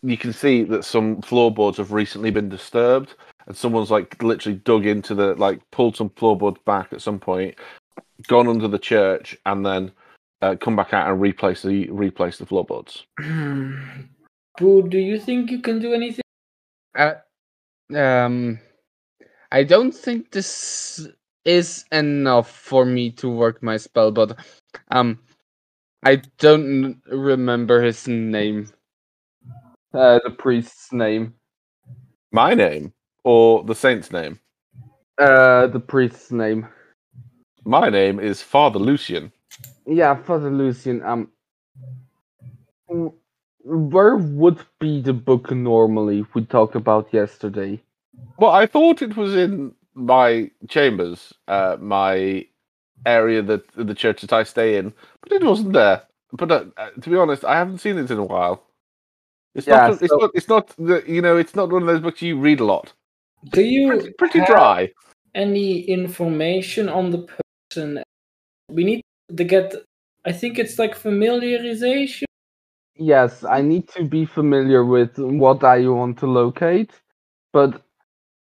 you 0.02 0.18
can 0.18 0.32
see 0.32 0.64
that 0.64 0.84
some 0.84 1.22
floorboards 1.22 1.78
have 1.78 1.92
recently 1.92 2.30
been 2.30 2.48
disturbed, 2.48 3.14
and 3.46 3.56
someone's 3.56 3.90
like 3.90 4.22
literally 4.22 4.58
dug 4.58 4.84
into 4.86 5.14
the 5.14 5.34
like 5.34 5.60
pulled 5.70 5.96
some 5.96 6.10
floorboards 6.10 6.60
back 6.66 6.92
at 6.92 7.00
some 7.00 7.18
point, 7.18 7.54
gone 8.26 8.48
under 8.48 8.68
the 8.68 8.78
church, 8.78 9.36
and 9.46 9.64
then." 9.64 9.92
Uh, 10.42 10.54
come 10.56 10.76
back 10.76 10.92
out 10.92 11.08
and 11.08 11.22
replace 11.22 11.62
the 11.62 11.88
replace 11.88 12.36
the 12.36 12.44
floorboards. 12.44 13.06
Boo, 14.58 14.88
do 14.88 14.98
you 14.98 15.18
think 15.18 15.50
you 15.50 15.60
can 15.60 15.80
do 15.80 15.92
anything? 15.92 16.22
Uh, 16.96 17.14
um, 17.94 18.58
I 19.50 19.64
don't 19.64 19.92
think 19.92 20.30
this 20.30 21.08
is 21.44 21.84
enough 21.92 22.50
for 22.50 22.84
me 22.84 23.10
to 23.12 23.28
work 23.28 23.62
my 23.62 23.76
spell, 23.76 24.10
but 24.12 24.38
um, 24.90 25.18
I 26.04 26.22
don't 26.38 27.00
remember 27.06 27.82
his 27.82 28.06
name. 28.06 28.70
Uh, 29.92 30.20
the 30.24 30.30
priest's 30.30 30.92
name. 30.92 31.34
My 32.32 32.54
name 32.54 32.92
or 33.24 33.64
the 33.64 33.74
saint's 33.74 34.12
name? 34.12 34.40
Uh, 35.18 35.66
the 35.68 35.80
priest's 35.80 36.30
name. 36.32 36.68
My 37.64 37.88
name 37.88 38.20
is 38.20 38.42
Father 38.42 38.78
Lucian. 38.78 39.32
Yeah, 39.86 40.14
Father 40.16 40.50
Lucian. 40.50 41.02
Um, 41.02 41.30
w- 42.88 43.14
where 43.64 44.16
would 44.16 44.60
be 44.80 45.00
the 45.00 45.12
book 45.12 45.50
normally 45.50 46.24
we 46.34 46.44
talked 46.44 46.76
about 46.76 47.12
yesterday? 47.12 47.82
Well, 48.38 48.50
I 48.52 48.66
thought 48.66 49.02
it 49.02 49.16
was 49.16 49.34
in 49.34 49.74
my 49.94 50.50
chambers, 50.68 51.32
uh, 51.48 51.76
my 51.80 52.46
area 53.06 53.42
that 53.42 53.64
the 53.74 53.94
church 53.94 54.22
that 54.22 54.32
I 54.32 54.42
stay 54.44 54.76
in, 54.76 54.92
but 55.22 55.32
it 55.32 55.42
wasn't 55.44 55.72
there. 55.72 56.02
But 56.32 56.50
uh, 56.50 56.64
uh, 56.76 56.90
to 57.00 57.10
be 57.10 57.16
honest, 57.16 57.44
I 57.44 57.56
haven't 57.56 57.78
seen 57.78 57.98
it 57.98 58.10
in 58.10 58.18
a 58.18 58.24
while. 58.24 58.62
It's 59.54 59.66
Yeah, 59.66 59.88
not. 59.88 60.02
It's 60.02 60.12
not. 60.12 60.30
It's 60.34 60.48
not. 60.48 60.68
The, 60.78 61.04
you 61.06 61.22
know, 61.22 61.36
it's 61.36 61.54
not 61.54 61.70
one 61.70 61.82
of 61.82 61.88
those 61.88 62.00
books 62.00 62.22
you 62.22 62.38
read 62.38 62.60
a 62.60 62.64
lot. 62.64 62.92
Do 63.50 63.62
you 63.62 63.90
Pretty, 63.90 64.10
pretty 64.18 64.38
have 64.40 64.48
dry. 64.48 64.92
any 65.34 65.80
information 65.82 66.88
on 66.88 67.10
the 67.10 67.26
person? 67.70 68.02
We 68.68 68.84
need 68.84 69.02
to 69.36 69.44
get. 69.44 69.74
I 70.24 70.32
think 70.32 70.58
it's 70.58 70.78
like 70.78 70.96
familiarization. 70.98 72.24
Yes, 72.96 73.44
I 73.44 73.62
need 73.62 73.88
to 73.90 74.04
be 74.04 74.24
familiar 74.24 74.84
with 74.84 75.18
what 75.18 75.62
I 75.64 75.86
want 75.88 76.18
to 76.18 76.26
locate, 76.26 76.90
but 77.52 77.82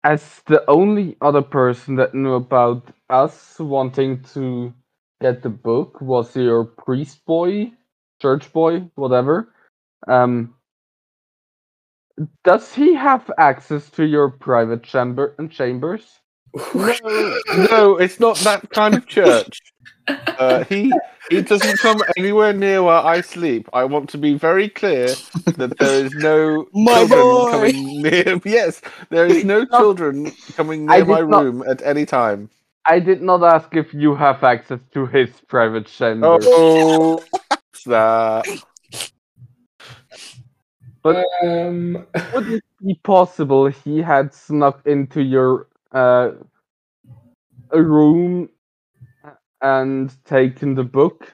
as 0.04 0.42
the 0.48 0.70
only 0.70 1.18
other 1.22 1.42
person 1.44 1.96
that 1.98 2.16
knew 2.16 2.34
about 2.36 2.90
us 3.10 3.60
wanting 3.60 4.24
to 4.36 4.74
get 5.22 5.44
the 5.44 5.50
book 5.50 6.02
was 6.02 6.36
your 6.36 6.66
priest 6.66 7.26
boy, 7.26 7.74
church 8.22 8.52
boy, 8.54 8.90
whatever. 8.96 9.54
Um, 10.08 10.56
does 12.44 12.76
he 12.76 12.94
have 12.94 13.30
access 13.38 13.90
to 13.90 14.06
your 14.06 14.30
private 14.30 14.84
chamber 14.84 15.36
and 15.38 15.52
chambers? 15.52 16.20
No, 16.76 17.38
no, 17.72 17.98
it's 17.98 18.20
not 18.20 18.38
that 18.40 18.70
kind 18.70 18.96
of 18.96 19.08
church. 19.08 19.60
Uh, 20.08 20.64
he 20.66 20.92
he 21.30 21.42
doesn't 21.42 21.80
come 21.80 21.98
anywhere 22.18 22.54
near 22.54 22.84
where 22.84 22.98
I 22.98 23.22
sleep. 23.22 23.70
I 23.74 23.86
want 23.86 24.10
to 24.10 24.18
be 24.18 24.34
very 24.36 24.70
clear 24.70 25.08
that 25.58 25.78
there 25.80 26.06
is 26.06 26.14
no 26.16 26.68
My 26.74 27.08
children 27.08 27.22
boy! 27.22 27.52
coming 27.52 28.02
near. 28.02 28.42
Yes, 28.46 28.82
there 29.10 29.26
is 29.26 29.46
no 29.46 29.66
children 29.66 30.32
coming 30.56 30.86
near 30.86 31.06
my 31.06 31.22
not- 31.22 31.44
room 31.44 31.64
at 31.68 31.82
any 31.82 32.06
time. 32.06 32.50
I 32.86 33.00
did 33.00 33.22
not 33.22 33.42
ask 33.44 33.74
if 33.76 33.94
you 33.94 34.14
have 34.14 34.44
access 34.44 34.82
to 34.94 35.06
his 35.06 35.30
private 35.48 35.88
chamber. 35.88 36.38
Oh, 36.42 37.24
what's 37.30 37.84
that? 37.86 38.46
Um, 41.06 42.06
Would 42.34 42.48
it 42.52 42.64
be 42.86 42.96
possible 43.04 43.68
he 43.68 44.02
had 44.02 44.34
snuck 44.34 44.86
into 44.86 45.22
your 45.22 45.68
uh, 45.94 46.32
room 47.72 48.50
and 49.62 50.14
taken 50.26 50.76
the 50.76 50.84
book? 50.84 51.34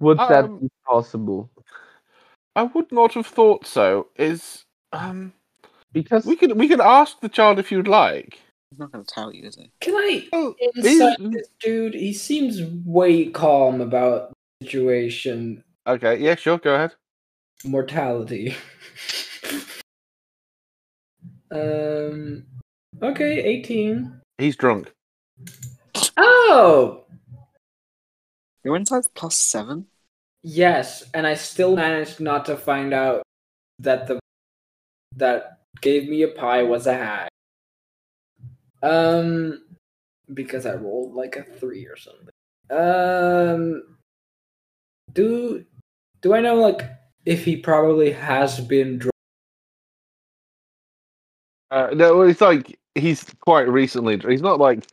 Would 0.00 0.18
that 0.18 0.44
Um, 0.44 0.58
be 0.58 0.68
possible? 0.86 1.50
I 2.54 2.64
would 2.64 2.90
not 2.92 3.14
have 3.14 3.26
thought 3.26 3.66
so. 3.66 4.08
Is 4.16 4.64
um, 4.92 5.32
Because 5.92 6.26
we 6.26 6.36
could 6.36 6.58
we 6.58 6.68
could 6.68 6.80
ask 6.80 7.20
the 7.20 7.28
child 7.28 7.58
if 7.58 7.70
you'd 7.70 7.88
like. 7.88 8.38
He's 8.70 8.78
not 8.80 8.90
going 8.92 9.04
to 9.04 9.14
tell 9.14 9.32
you, 9.32 9.44
is 9.44 9.56
he? 9.56 9.70
can 9.80 9.94
I 9.94 10.26
Oh, 10.32 10.54
insight 10.74 11.20
is- 11.20 11.30
this 11.32 11.48
dude? 11.60 11.94
He 11.94 12.12
seems 12.12 12.60
way 12.84 13.26
calm 13.26 13.80
about 13.80 14.32
the 14.60 14.66
situation. 14.66 15.62
Okay, 15.86 16.18
yeah, 16.18 16.34
sure, 16.34 16.58
go 16.58 16.74
ahead. 16.74 16.94
Mortality. 17.64 18.54
um. 21.50 22.44
Okay, 23.02 23.40
eighteen. 23.42 24.20
He's 24.38 24.56
drunk. 24.56 24.92
Oh, 26.16 27.04
Your 28.64 28.76
insight's 28.76 29.08
plus 29.14 29.36
seven? 29.36 29.86
yes, 30.42 31.04
and 31.14 31.26
I 31.26 31.34
still 31.34 31.74
managed 31.76 32.20
not 32.20 32.44
to 32.46 32.56
find 32.56 32.94
out 32.94 33.22
that 33.80 34.06
the 34.06 34.18
that 35.16 35.58
gave 35.80 36.08
me 36.08 36.22
a 36.22 36.28
pie 36.28 36.62
was 36.62 36.86
a 36.86 36.94
hag. 36.94 37.28
Um, 38.82 39.64
because 40.32 40.64
I 40.66 40.74
rolled 40.74 41.14
like 41.14 41.36
a 41.36 41.42
three 41.42 41.86
or 41.86 41.96
something. 41.96 42.28
Um, 42.70 43.96
do 45.12 45.64
do 46.22 46.34
I 46.34 46.40
know 46.40 46.54
like 46.56 46.82
if 47.24 47.44
he 47.44 47.56
probably 47.56 48.12
has 48.12 48.60
been 48.60 48.98
drunk? 48.98 49.12
Uh, 51.70 51.88
no, 51.94 52.22
it's 52.22 52.40
like 52.40 52.78
he's 52.96 53.24
quite 53.40 53.68
recently. 53.68 54.18
He's 54.18 54.42
not 54.42 54.58
like 54.58 54.86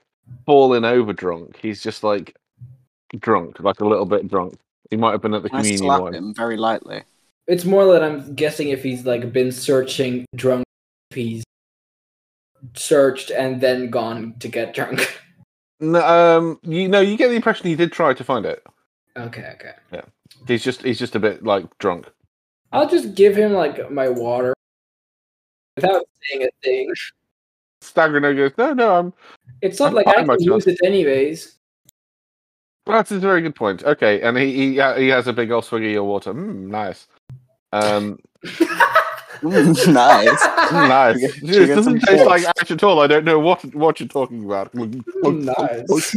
falling 0.46 0.86
over 0.86 1.14
drunk. 1.14 1.58
He's 1.62 1.82
just 1.82 2.04
like 2.04 2.36
drunk, 3.20 3.60
like 3.60 3.80
a 3.80 3.86
little 3.86 4.06
bit 4.06 4.28
drunk. 4.28 4.58
He 4.90 4.98
might 4.98 5.12
have 5.12 5.22
been 5.22 5.34
at 5.34 5.44
the 5.44 5.50
I 5.50 5.58
communion 5.58 5.78
slap 5.80 6.02
one. 6.02 6.14
him 6.14 6.34
very 6.36 6.58
lightly. 6.58 7.04
It's 7.48 7.66
more 7.66 7.86
that 7.94 8.04
I'm 8.04 8.36
guessing 8.36 8.70
if 8.70 8.84
he's 8.84 9.06
like 9.06 9.34
been 9.34 9.52
searching 9.52 10.26
drunk, 10.36 10.64
if 11.12 11.18
he's 11.18 11.44
searched 12.76 13.32
and 13.32 13.60
then 13.60 13.90
gone 13.90 14.36
to 14.40 14.48
get 14.48 14.74
drunk. 14.74 15.20
No, 15.80 16.00
um, 16.06 16.60
you 16.64 16.88
know, 16.88 17.02
you 17.02 17.18
get 17.18 17.28
the 17.28 17.36
impression 17.36 17.68
he 17.68 17.76
did 17.76 17.92
try 17.92 18.14
to 18.14 18.24
find 18.24 18.46
it. 18.46 18.64
okay, 19.18 19.52
okay. 19.56 19.74
Yeah, 19.92 20.04
he's 20.48 20.64
just 20.64 20.82
he's 20.82 21.00
just 21.00 21.16
a 21.16 21.20
bit 21.20 21.44
like 21.44 21.66
drunk. 21.80 22.10
I'll 22.72 22.88
just 22.88 23.16
give 23.16 23.36
him 23.36 23.52
like 23.52 23.92
my 23.92 24.08
water 24.08 24.54
without 25.76 26.06
saying 26.22 26.44
a 26.44 26.50
thing. 26.64 26.94
Staggering 27.84 28.36
goes, 28.36 28.52
no, 28.58 28.74
no, 28.74 28.96
I'm. 28.96 29.14
It's 29.62 29.80
not 29.80 29.90
I'm 29.90 29.94
like 29.94 30.08
I 30.08 30.14
can 30.14 30.28
myself. 30.28 30.66
use 30.66 30.68
it 30.68 30.80
anyways. 30.84 31.56
That's 32.86 33.12
a 33.12 33.20
very 33.20 33.42
good 33.42 33.56
point. 33.56 33.84
Okay, 33.84 34.22
and 34.22 34.38
he 34.38 34.54
he, 34.54 34.72
he 34.74 35.08
has 35.08 35.28
a 35.28 35.34
big 35.34 35.52
old 35.52 35.66
swig 35.66 35.86
of 35.86 35.92
your 35.92 36.04
water. 36.04 36.34
Mm, 36.34 36.68
nice. 36.68 37.08
Um, 37.72 38.20
nice. 39.44 40.42
mm, 40.42 40.88
nice. 40.88 41.24
It 41.44 41.68
doesn't 41.68 42.00
taste 42.02 42.26
like 42.26 42.44
ash 42.44 42.72
at 42.72 42.84
all. 42.84 43.02
I 43.02 43.08
don't 43.08 43.26
know 43.26 43.40
what 43.40 43.64
what 43.76 44.00
you're 44.00 44.10
talking 44.10 44.44
about. 44.46 44.74
nice. 44.74 46.16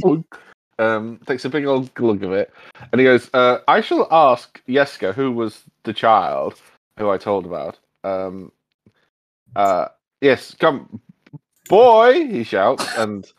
um, 0.79 1.21
takes 1.27 1.45
a 1.45 1.49
big 1.49 1.67
old 1.67 1.93
glug 1.95 2.23
of 2.23 2.33
it, 2.33 2.53
and 2.93 3.01
he 3.01 3.05
goes, 3.05 3.31
uh, 3.33 3.59
"I 3.69 3.81
shall 3.81 4.09
ask 4.11 4.61
Yeska, 4.69 5.15
who 5.15 5.33
was 5.33 5.63
the 5.85 5.93
child 5.93 6.61
who 6.99 7.11
I 7.11 7.19
told 7.19 7.47
about. 7.47 7.79
Um, 8.05 8.53
uh, 9.55 9.87
yes, 10.21 10.55
come, 10.55 11.01
boy!" 11.69 12.27
He 12.27 12.45
shouts, 12.45 12.87
and 12.97 13.31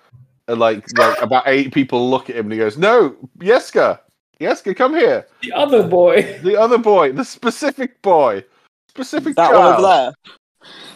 uh, 0.48 0.56
like 0.56 0.86
like 0.98 1.22
about 1.22 1.44
eight 1.48 1.74
people 1.74 2.10
look 2.10 2.30
at 2.30 2.36
him, 2.36 2.46
and 2.46 2.54
he 2.54 2.60
goes, 2.60 2.78
"No, 2.78 3.16
Yeska, 3.40 4.00
Yeska, 4.40 4.76
come 4.76 4.96
here. 4.96 5.28
The 5.42 5.54
other 5.54 5.88
boy. 5.88 6.40
The 6.44 6.56
other 6.56 6.78
boy, 6.78 7.12
the 7.12 7.26
specific 7.26 8.02
boy, 8.02 8.44
specific 8.90 9.36
That 9.36 9.52
child. 9.52 9.64
one 9.64 9.74
over 9.74 9.82
there. 9.82 10.14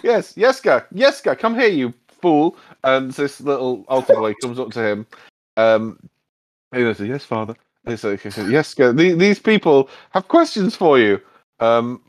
Yes, 0.04 0.34
Yeska, 0.34 0.86
Yeska, 0.94 1.38
come 1.38 1.56
here, 1.56 1.70
you 1.70 1.94
fool! 2.08 2.58
And 2.84 3.12
this 3.12 3.42
little 3.42 3.86
altar 3.88 4.16
boy 4.16 4.34
comes 4.42 4.60
up 4.60 4.72
to 4.72 4.84
him. 4.84 5.08
Um, 5.58 6.00
and 6.72 6.88
he 6.88 6.94
says, 6.94 7.08
"Yes, 7.08 7.26
father." 7.26 7.56
And 7.86 7.94
he 7.94 7.98
says, 7.98 8.22
he 8.22 8.30
says, 8.30 8.48
"Yeska, 8.48 9.18
these 9.18 9.40
people 9.40 9.90
have 10.12 10.28
questions 10.28 10.76
for 10.76 11.00
you." 11.00 11.20
Um, 11.60 12.02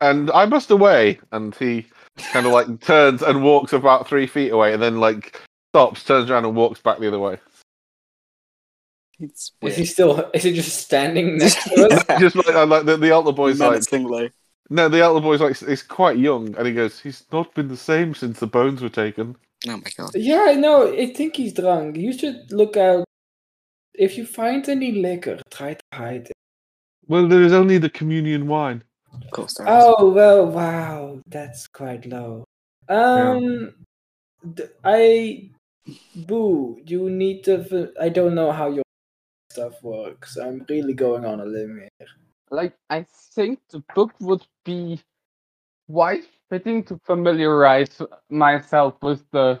and 0.00 0.30
I 0.30 0.46
must 0.46 0.70
away. 0.70 1.20
And 1.32 1.54
he 1.54 1.86
kind 2.18 2.46
of 2.46 2.52
like 2.52 2.80
turns 2.80 3.22
and 3.22 3.42
walks 3.42 3.72
about 3.72 4.08
three 4.08 4.26
feet 4.26 4.50
away, 4.50 4.72
and 4.72 4.82
then 4.82 5.00
like 5.00 5.40
stops, 5.72 6.04
turns 6.04 6.30
around, 6.30 6.44
and 6.44 6.56
walks 6.56 6.80
back 6.80 6.98
the 6.98 7.08
other 7.08 7.18
way. 7.18 7.38
It's 9.20 9.52
Is 9.62 9.76
he 9.76 9.84
still? 9.84 10.30
Is 10.32 10.44
he 10.44 10.52
just 10.52 10.78
standing 10.78 11.38
next 11.38 11.64
to 11.64 11.88
us? 11.88 12.04
Just 12.20 12.36
like, 12.36 12.54
uh, 12.54 12.66
like 12.66 12.84
the, 12.84 12.96
the 12.96 13.10
altar 13.10 13.32
boy's 13.32 13.58
like, 13.58 13.70
Menacingly. 13.70 14.30
no, 14.70 14.88
the 14.88 15.02
altar 15.02 15.20
boy's 15.20 15.40
like, 15.40 15.56
he's 15.56 15.82
quite 15.82 16.18
young, 16.18 16.54
and 16.56 16.66
he 16.66 16.72
goes, 16.72 17.00
he's 17.00 17.24
not 17.32 17.52
been 17.54 17.66
the 17.66 17.76
same 17.76 18.14
since 18.14 18.38
the 18.38 18.46
bones 18.46 18.80
were 18.80 18.88
taken. 18.88 19.34
Oh 19.66 19.76
my 19.76 19.90
god. 19.96 20.10
Yeah, 20.14 20.46
I 20.48 20.54
know. 20.54 20.92
I 20.92 21.12
think 21.12 21.34
he's 21.36 21.52
drunk. 21.52 21.96
You 21.96 22.12
should 22.16 22.52
look 22.52 22.76
out. 22.76 23.04
If 23.94 24.16
you 24.16 24.24
find 24.24 24.68
any 24.68 24.92
liquor, 24.92 25.40
try 25.50 25.74
to 25.74 25.80
hide 25.92 26.28
it. 26.28 26.36
Well, 27.08 27.26
there 27.26 27.42
is 27.42 27.52
only 27.52 27.78
the 27.78 27.90
communion 27.90 28.46
wine. 28.46 28.84
Of 29.12 29.30
course. 29.30 29.56
Oh 29.60 30.10
well, 30.10 30.46
wow, 30.46 31.20
that's 31.26 31.66
quite 31.66 32.06
low. 32.06 32.44
Um, 32.88 33.74
I 34.84 35.50
boo. 36.14 36.80
You 36.84 37.10
need 37.10 37.44
to. 37.44 37.92
I 38.00 38.08
don't 38.08 38.34
know 38.34 38.52
how 38.52 38.70
your 38.70 38.84
stuff 39.50 39.82
works. 39.82 40.36
I'm 40.36 40.64
really 40.68 40.94
going 40.94 41.24
on 41.24 41.40
a 41.40 41.44
limb 41.44 41.78
here. 41.80 42.08
Like, 42.50 42.74
I 42.88 43.04
think 43.34 43.60
the 43.70 43.82
book 43.94 44.12
would 44.20 44.46
be 44.64 45.00
quite 45.90 46.24
fitting 46.48 46.82
to 46.84 46.98
familiarize 47.04 48.00
myself 48.30 48.94
with 49.02 49.24
the 49.32 49.60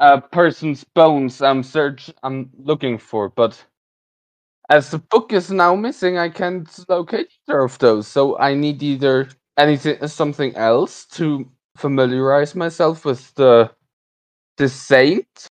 uh, 0.00 0.20
person's 0.20 0.84
bones 0.84 1.42
I'm 1.42 1.62
search 1.62 2.10
I'm 2.22 2.50
looking 2.58 2.98
for, 2.98 3.28
but 3.28 3.62
as 4.70 4.90
the 4.90 4.98
book 4.98 5.32
is 5.32 5.50
now 5.50 5.74
missing, 5.74 6.18
I 6.18 6.28
can't 6.28 6.68
locate 6.88 7.28
either 7.48 7.60
of 7.60 7.78
those. 7.78 8.08
So 8.08 8.38
I 8.38 8.54
need 8.54 8.82
either 8.82 9.28
anything 9.58 10.06
something 10.08 10.54
else 10.56 11.06
to 11.06 11.48
familiarize 11.76 12.54
myself 12.54 13.04
with 13.04 13.34
the 13.34 13.70
the 14.56 14.68
saint, 14.68 15.48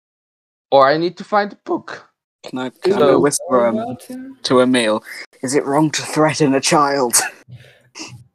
or 0.71 0.87
I 0.87 0.97
need 0.97 1.17
to 1.17 1.23
find 1.23 1.53
a 1.53 1.59
book. 1.63 2.09
Can 2.43 2.59
I, 2.59 2.69
can 2.69 3.01
I 3.01 3.15
whisper 3.15 3.67
um, 3.67 3.77
about 3.77 4.03
him? 4.03 4.37
to 4.43 4.61
Emil? 4.61 5.03
Is 5.41 5.53
it 5.53 5.65
wrong 5.65 5.91
to 5.91 6.01
threaten 6.01 6.55
a 6.55 6.61
child? 6.61 7.15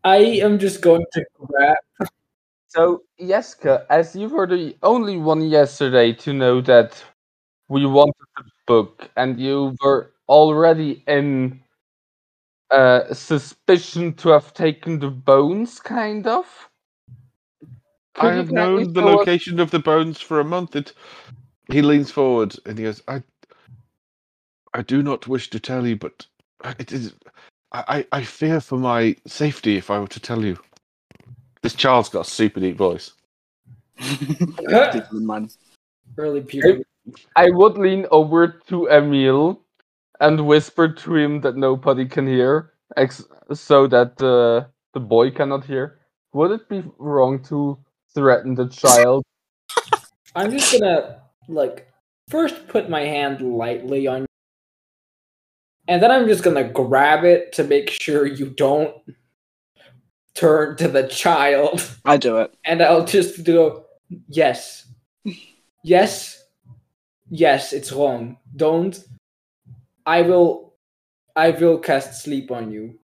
I 0.04 0.16
am 0.16 0.58
just 0.58 0.82
going 0.82 1.04
to 1.12 1.24
grab. 1.38 2.08
So, 2.68 3.02
Jeske, 3.20 3.84
as 3.90 4.16
you 4.16 4.28
were 4.28 4.46
the 4.46 4.76
only 4.82 5.16
one 5.18 5.42
yesterday 5.42 6.12
to 6.14 6.32
know 6.32 6.60
that 6.62 7.02
we 7.68 7.86
wanted 7.86 8.14
the 8.36 8.44
book, 8.66 9.10
and 9.16 9.38
you 9.38 9.76
were 9.82 10.12
already 10.32 11.04
in 11.06 11.60
uh, 12.70 13.12
suspicion 13.12 14.14
to 14.14 14.30
have 14.30 14.54
taken 14.54 14.98
the 14.98 15.10
bones, 15.10 15.78
kind 15.78 16.26
of. 16.26 16.46
Could 18.14 18.32
I 18.32 18.34
have 18.36 18.50
known 18.50 18.94
the 18.94 19.02
show 19.02 19.06
location 19.06 19.60
of 19.60 19.70
the 19.70 19.78
bones 19.78 20.20
for 20.22 20.40
a 20.40 20.44
month. 20.44 20.74
It, 20.74 20.94
he 21.70 21.82
leans 21.82 22.10
forward 22.10 22.56
and 22.64 22.78
he 22.78 22.84
goes, 22.84 23.02
"I, 23.08 23.22
I 24.72 24.80
do 24.82 25.02
not 25.02 25.28
wish 25.28 25.50
to 25.50 25.60
tell 25.60 25.86
you, 25.86 25.96
but 25.96 26.26
it 26.78 26.92
is. 26.92 27.14
I, 27.72 28.06
I 28.12 28.20
I 28.20 28.24
fear 28.24 28.60
for 28.60 28.78
my 28.78 29.14
safety 29.26 29.76
if 29.76 29.90
I 29.90 29.98
were 29.98 30.08
to 30.08 30.20
tell 30.20 30.42
you." 30.44 30.58
This 31.62 31.74
child's 31.74 32.08
got 32.08 32.26
a 32.26 32.30
super 32.30 32.60
deep 32.60 32.76
voice. 32.78 33.12
Keep 34.00 35.12
in 35.12 35.26
mind. 35.26 35.54
Early 36.18 36.40
puberty. 36.40 36.84
I 37.36 37.50
would 37.50 37.76
lean 37.76 38.06
over 38.10 38.48
to 38.68 38.88
Emil 38.88 39.60
and 40.22 40.46
whisper 40.46 40.88
to 40.88 41.16
him 41.16 41.40
that 41.40 41.56
nobody 41.56 42.06
can 42.06 42.26
hear, 42.26 42.72
ex- 42.96 43.26
so 43.52 43.86
that 43.88 44.22
uh, 44.22 44.70
the 44.94 45.00
boy 45.00 45.30
cannot 45.30 45.64
hear. 45.64 45.98
Would 46.32 46.52
it 46.52 46.68
be 46.68 46.82
wrong 46.96 47.42
to 47.44 47.76
threaten 48.14 48.54
the 48.54 48.68
child? 48.68 49.24
I'm 50.34 50.50
just 50.50 50.72
gonna 50.72 51.20
like 51.48 51.88
first 52.28 52.68
put 52.68 52.88
my 52.88 53.02
hand 53.02 53.42
lightly 53.42 54.06
on, 54.06 54.24
and 55.88 56.00
then 56.00 56.10
I'm 56.10 56.26
just 56.26 56.44
gonna 56.44 56.64
grab 56.64 57.24
it 57.24 57.52
to 57.54 57.64
make 57.64 57.90
sure 57.90 58.24
you 58.24 58.48
don't 58.48 58.94
turn 60.34 60.76
to 60.76 60.88
the 60.88 61.08
child, 61.08 61.82
I 62.04 62.16
do 62.16 62.38
it. 62.38 62.54
and 62.64 62.80
I'll 62.80 63.04
just 63.04 63.44
go, 63.44 63.84
yes, 64.28 64.86
yes, 65.84 66.44
yes, 67.28 67.72
it's 67.72 67.92
wrong. 67.92 68.38
Don't. 68.54 68.98
I 70.06 70.22
will. 70.22 70.74
I 71.34 71.50
will 71.50 71.78
cast 71.78 72.22
sleep 72.22 72.50
on 72.50 72.70
you. 72.70 72.98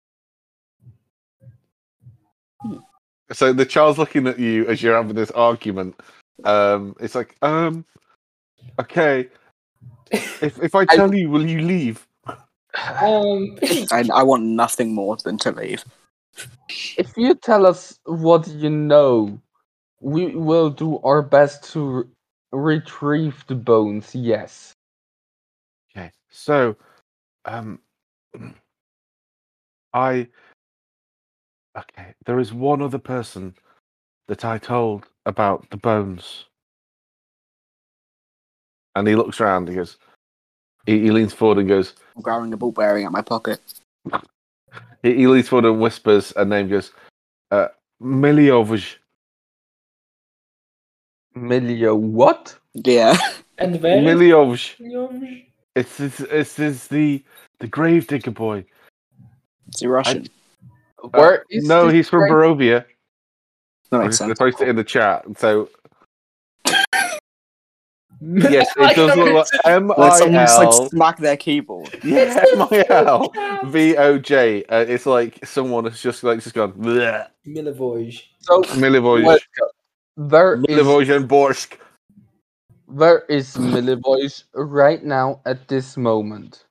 So 3.33 3.53
the 3.53 3.65
child's 3.65 3.99
looking 3.99 4.27
at 4.27 4.39
you 4.39 4.67
as 4.67 4.83
you're 4.83 4.97
having 4.97 5.15
this 5.15 5.31
argument. 5.31 5.99
Um, 6.45 6.95
it's 7.01 7.15
like, 7.15 7.37
um, 7.43 7.85
okay. 8.79 9.29
If 10.11 10.63
if 10.63 10.75
I 10.75 10.85
tell 10.91 11.15
you, 11.15 11.31
will 11.31 11.47
you 11.47 11.61
leave? 11.61 12.07
Um. 12.75 13.59
I, 13.93 14.09
I 14.13 14.23
want 14.23 14.45
nothing 14.45 14.95
more 14.95 15.17
than 15.17 15.39
to 15.39 15.53
leave. 15.53 15.85
If 16.97 17.17
you 17.17 17.35
tell 17.35 17.67
us 17.67 17.99
what 18.05 18.47
you 18.49 18.71
know, 18.71 19.41
we 20.01 20.35
will 20.37 20.71
do 20.71 20.99
our 21.01 21.23
best 21.23 21.73
to 21.73 21.89
re- 21.89 22.05
retrieve 22.53 23.45
the 23.47 23.55
bones. 23.55 24.15
Yes. 24.15 24.75
Okay, 25.91 26.11
so, 26.31 26.77
um, 27.49 27.81
I. 29.93 30.29
Okay, 31.77 32.15
there 32.27 32.41
is 32.41 32.53
one 32.53 32.83
other 32.83 32.99
person 32.99 33.55
that 34.27 34.45
I 34.45 34.59
told 34.59 35.07
about 35.27 35.69
the 35.71 35.77
bones. 35.77 36.45
And 38.95 39.07
he 39.07 39.15
looks 39.15 39.41
around, 39.41 39.69
he 39.69 39.77
goes, 39.77 39.97
he, 40.87 41.01
he 41.01 41.11
leans 41.11 41.33
forward 41.33 41.59
and 41.59 41.69
goes, 41.69 41.95
I'm 42.17 42.23
grabbing 42.23 42.53
a 42.53 42.57
ball 42.57 42.73
bearing 42.73 43.05
out 43.05 43.13
my 43.13 43.23
pocket. 43.23 43.61
he, 45.03 45.15
he 45.15 45.27
leans 45.27 45.49
forward 45.49 45.69
and 45.69 45.81
whispers 45.81 46.33
a 46.37 46.45
name, 46.45 46.69
goes, 46.69 46.93
uh, 47.51 47.69
Milivoj. 48.03 48.97
Milio, 51.37 51.97
what? 51.97 52.59
Yeah. 52.75 53.17
And 53.59 53.81
where? 53.81 53.99
is 53.99 54.05
Milivoj. 54.05 54.77
Milivoj? 54.81 55.45
It's, 55.79 56.01
it's, 56.01 56.21
it's, 56.21 56.59
it's 56.59 56.87
the, 56.89 57.23
the 57.61 57.67
gravedigger 57.69 58.31
boy. 58.33 58.65
Is 59.75 59.81
he 59.81 59.87
Russian? 59.87 60.27
Uh, 61.03 61.09
Where 61.09 61.45
is 61.51 61.67
no, 61.67 61.89
he's 61.89 62.09
from 62.09 62.29
grave- 62.29 62.33
Barovia. 62.33 62.85
that 63.91 63.99
I'm 63.99 64.01
makes 64.03 64.19
just 64.19 64.21
going 64.21 64.31
to 64.31 64.37
sense. 64.37 64.39
post 64.57 64.63
it 64.63 64.69
in 64.69 64.77
the 64.77 64.85
chat. 64.85 65.25
So, 65.39 65.69
yes, 68.21 68.67
it 68.77 68.97
does 68.97 69.17
look 69.17 69.33
like 69.33 69.67
M 69.67 69.89
When 69.89 70.13
someone 70.13 70.33
just 70.33 70.59
like 70.59 70.67
L. 70.67 70.89
smack 70.89 71.19
their 71.19 71.37
keyboard. 71.37 71.89
Yeah, 72.05 72.45
M 72.53 72.63
I 72.63 72.85
L 72.89 73.33
V 73.67 73.97
O 73.97 74.19
J. 74.19 74.65
Uh, 74.65 74.85
It's 74.89 75.07
like 75.07 75.45
someone 75.47 75.85
has 75.85 76.01
just 76.03 76.25
like 76.25 76.41
just 76.43 76.55
gone 76.55 76.73
bleh. 76.73 77.29
Milivoj. 77.47 78.21
So 78.41 78.63
Milivoj, 78.63 79.25
Let's 79.25 79.45
there 80.17 80.55
is 80.55 80.61
Milivoj 80.63 81.15
and 81.17 81.29
Borsk. 81.29 81.75
Where 82.89 83.21
is 83.31 83.57
Milivoje 83.57 84.45
right 84.55 85.05
now 85.05 85.43
at 85.47 85.69
this 85.69 85.97
moment? 85.97 86.67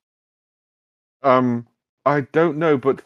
Um, 1.24 1.68
I 2.06 2.22
don't 2.22 2.58
know, 2.58 2.78
but 2.78 3.02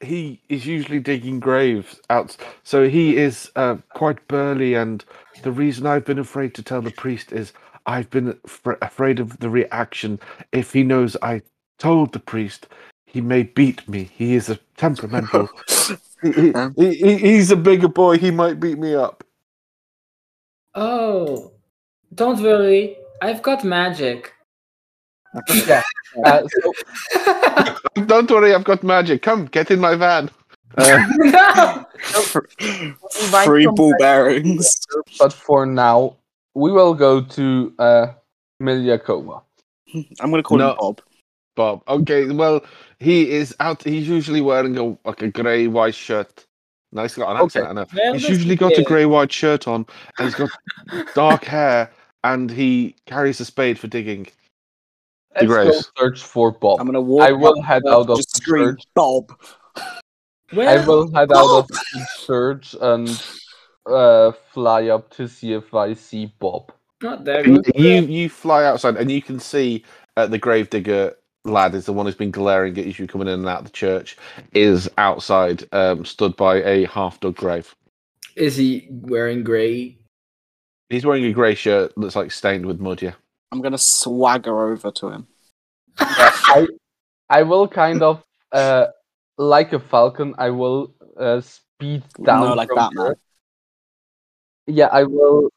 he 0.00 0.42
is 0.48 0.66
usually 0.66 1.00
digging 1.00 1.40
graves 1.40 2.00
out. 2.10 2.36
So 2.64 2.88
he 2.88 3.16
is 3.16 3.50
uh, 3.56 3.76
quite 3.94 4.26
burly, 4.28 4.74
and 4.74 5.04
the 5.42 5.52
reason 5.52 5.86
I've 5.86 6.04
been 6.06 6.20
afraid 6.20 6.54
to 6.56 6.64
tell 6.64 6.82
the 6.82 6.92
priest 6.92 7.32
is 7.32 7.52
I've 7.86 8.10
been 8.10 8.38
fr- 8.46 8.74
afraid 8.82 9.20
of 9.20 9.40
the 9.40 9.50
reaction. 9.50 10.20
If 10.52 10.72
he 10.72 10.84
knows 10.84 11.16
I 11.22 11.42
told 11.78 12.12
the 12.12 12.20
priest, 12.20 12.68
he 13.06 13.20
may 13.22 13.44
beat 13.44 13.88
me. 13.88 14.04
He 14.14 14.34
is 14.36 14.50
a 14.50 14.58
temperamental. 14.76 15.50
he, 16.22 16.32
he- 16.32 16.54
Um. 16.54 16.76
he- 16.76 16.94
he- 16.96 17.18
he's 17.18 17.50
a 17.50 17.56
bigger 17.56 17.88
boy. 17.88 18.18
He 18.18 18.30
might 18.32 18.60
beat 18.60 18.78
me 18.78 18.94
up. 18.94 19.24
Oh, 20.74 21.52
don't 22.14 22.40
worry. 22.42 22.96
I've 23.20 23.42
got 23.42 23.64
magic. 23.64 24.32
Uh, 26.24 26.42
so 26.48 26.72
Don't 28.06 28.30
worry, 28.30 28.54
I've 28.54 28.64
got 28.64 28.82
magic. 28.82 29.22
Come, 29.22 29.46
get 29.46 29.70
in 29.70 29.78
my 29.80 29.94
van. 29.94 30.30
Uh, 30.76 30.98
no! 31.18 31.86
Free 33.44 33.64
come 33.64 33.74
ball 33.74 33.94
bearings. 33.98 34.80
but 35.18 35.32
for 35.32 35.66
now, 35.66 36.16
we 36.54 36.72
will 36.72 36.94
go 36.94 37.20
to 37.22 37.74
uh, 37.78 38.06
Milyakova. 38.62 39.42
I'm 40.20 40.30
gonna 40.30 40.42
call 40.42 40.58
No. 40.58 40.70
him 40.70 40.76
Bob. 40.78 41.00
Bob. 41.56 41.82
Okay, 41.88 42.26
well, 42.30 42.64
he 43.00 43.30
is 43.30 43.54
out. 43.60 43.82
He's 43.82 44.08
usually 44.08 44.40
wearing 44.40 44.76
a 44.78 44.96
like 45.06 45.22
a 45.22 45.28
grey 45.28 45.66
white 45.66 45.94
shirt. 45.94 46.46
No, 46.92 47.06
got 47.06 47.36
an 47.36 47.42
Okay. 47.42 47.60
accent. 47.60 47.90
I 47.92 48.12
He's 48.12 48.28
usually 48.28 48.56
got 48.56 48.78
a 48.78 48.82
grey 48.82 49.04
white 49.06 49.32
shirt 49.32 49.68
on, 49.68 49.84
and 50.18 50.24
he's 50.26 50.34
got 50.34 50.50
dark 51.14 51.44
hair, 51.44 51.90
and 52.24 52.50
he 52.50 52.96
carries 53.06 53.40
a 53.40 53.44
spade 53.44 53.78
for 53.78 53.86
digging. 53.86 54.28
Let's 55.34 55.46
go 55.46 55.52
graves. 55.52 55.92
search 55.96 56.22
for 56.22 56.52
Bob. 56.52 56.80
I'm 56.80 56.86
gonna 56.86 57.00
walk. 57.00 57.28
I 57.28 57.32
will 57.32 57.58
up 57.58 57.64
head 57.64 57.82
and 57.84 57.94
out 57.94 58.10
of 58.10 58.16
just 58.16 58.34
the 58.34 58.40
scream 58.42 58.64
church. 58.64 58.82
Bob. 58.94 59.32
Where? 60.52 60.68
I 60.68 60.86
will 60.86 61.12
head 61.12 61.30
out 61.32 61.58
of 61.58 61.68
the 61.68 62.06
church 62.26 62.74
and 62.80 63.08
uh, 63.86 64.32
fly 64.52 64.88
up 64.88 65.10
to 65.10 65.28
see 65.28 65.52
if 65.52 65.74
I 65.74 65.94
see 65.94 66.32
Bob. 66.38 66.72
Not 67.02 67.24
there. 67.24 67.46
You 67.46 67.62
you, 67.74 68.00
you 68.02 68.28
fly 68.28 68.64
outside, 68.64 68.96
and 68.96 69.10
you 69.10 69.22
can 69.22 69.38
see 69.38 69.84
uh, 70.16 70.26
the 70.26 70.38
gravedigger 70.38 71.14
lad 71.44 71.74
is 71.74 71.86
the 71.86 71.92
one 71.92 72.06
who's 72.06 72.14
been 72.14 72.30
glaring 72.30 72.76
at 72.78 72.98
you 72.98 73.06
coming 73.06 73.28
in 73.28 73.34
and 73.34 73.48
out 73.48 73.60
of 73.60 73.64
the 73.66 73.70
church. 73.70 74.16
Is 74.52 74.90
outside, 74.98 75.64
um, 75.72 76.04
stood 76.04 76.34
by 76.36 76.56
a 76.62 76.86
half 76.86 77.20
dug 77.20 77.36
grave. 77.36 77.74
Is 78.34 78.56
he 78.56 78.86
wearing 78.90 79.44
grey? 79.44 79.97
He's 80.88 81.04
wearing 81.04 81.24
a 81.24 81.32
grey 81.32 81.54
shirt 81.54 81.92
that's 81.96 82.16
like 82.16 82.30
stained 82.30 82.66
with 82.66 82.80
mud. 82.80 83.02
Yeah. 83.02 83.12
I'm 83.52 83.60
gonna 83.60 83.78
swagger 83.78 84.70
over 84.72 84.90
to 84.90 85.08
him. 85.08 85.26
I 85.98 86.66
I 87.28 87.42
will 87.42 87.68
kind 87.68 88.02
of 88.02 88.22
uh 88.52 88.86
like 89.36 89.72
a 89.72 89.78
falcon. 89.80 90.34
I 90.38 90.50
will 90.50 90.94
uh, 91.18 91.40
speed 91.40 92.02
down. 92.22 92.40
no, 92.46 92.54
like 92.54 92.68
from 92.68 92.76
Batman. 92.76 93.06
here. 93.06 93.18
Yeah, 94.66 94.86
I 94.92 95.04
will. 95.04 95.50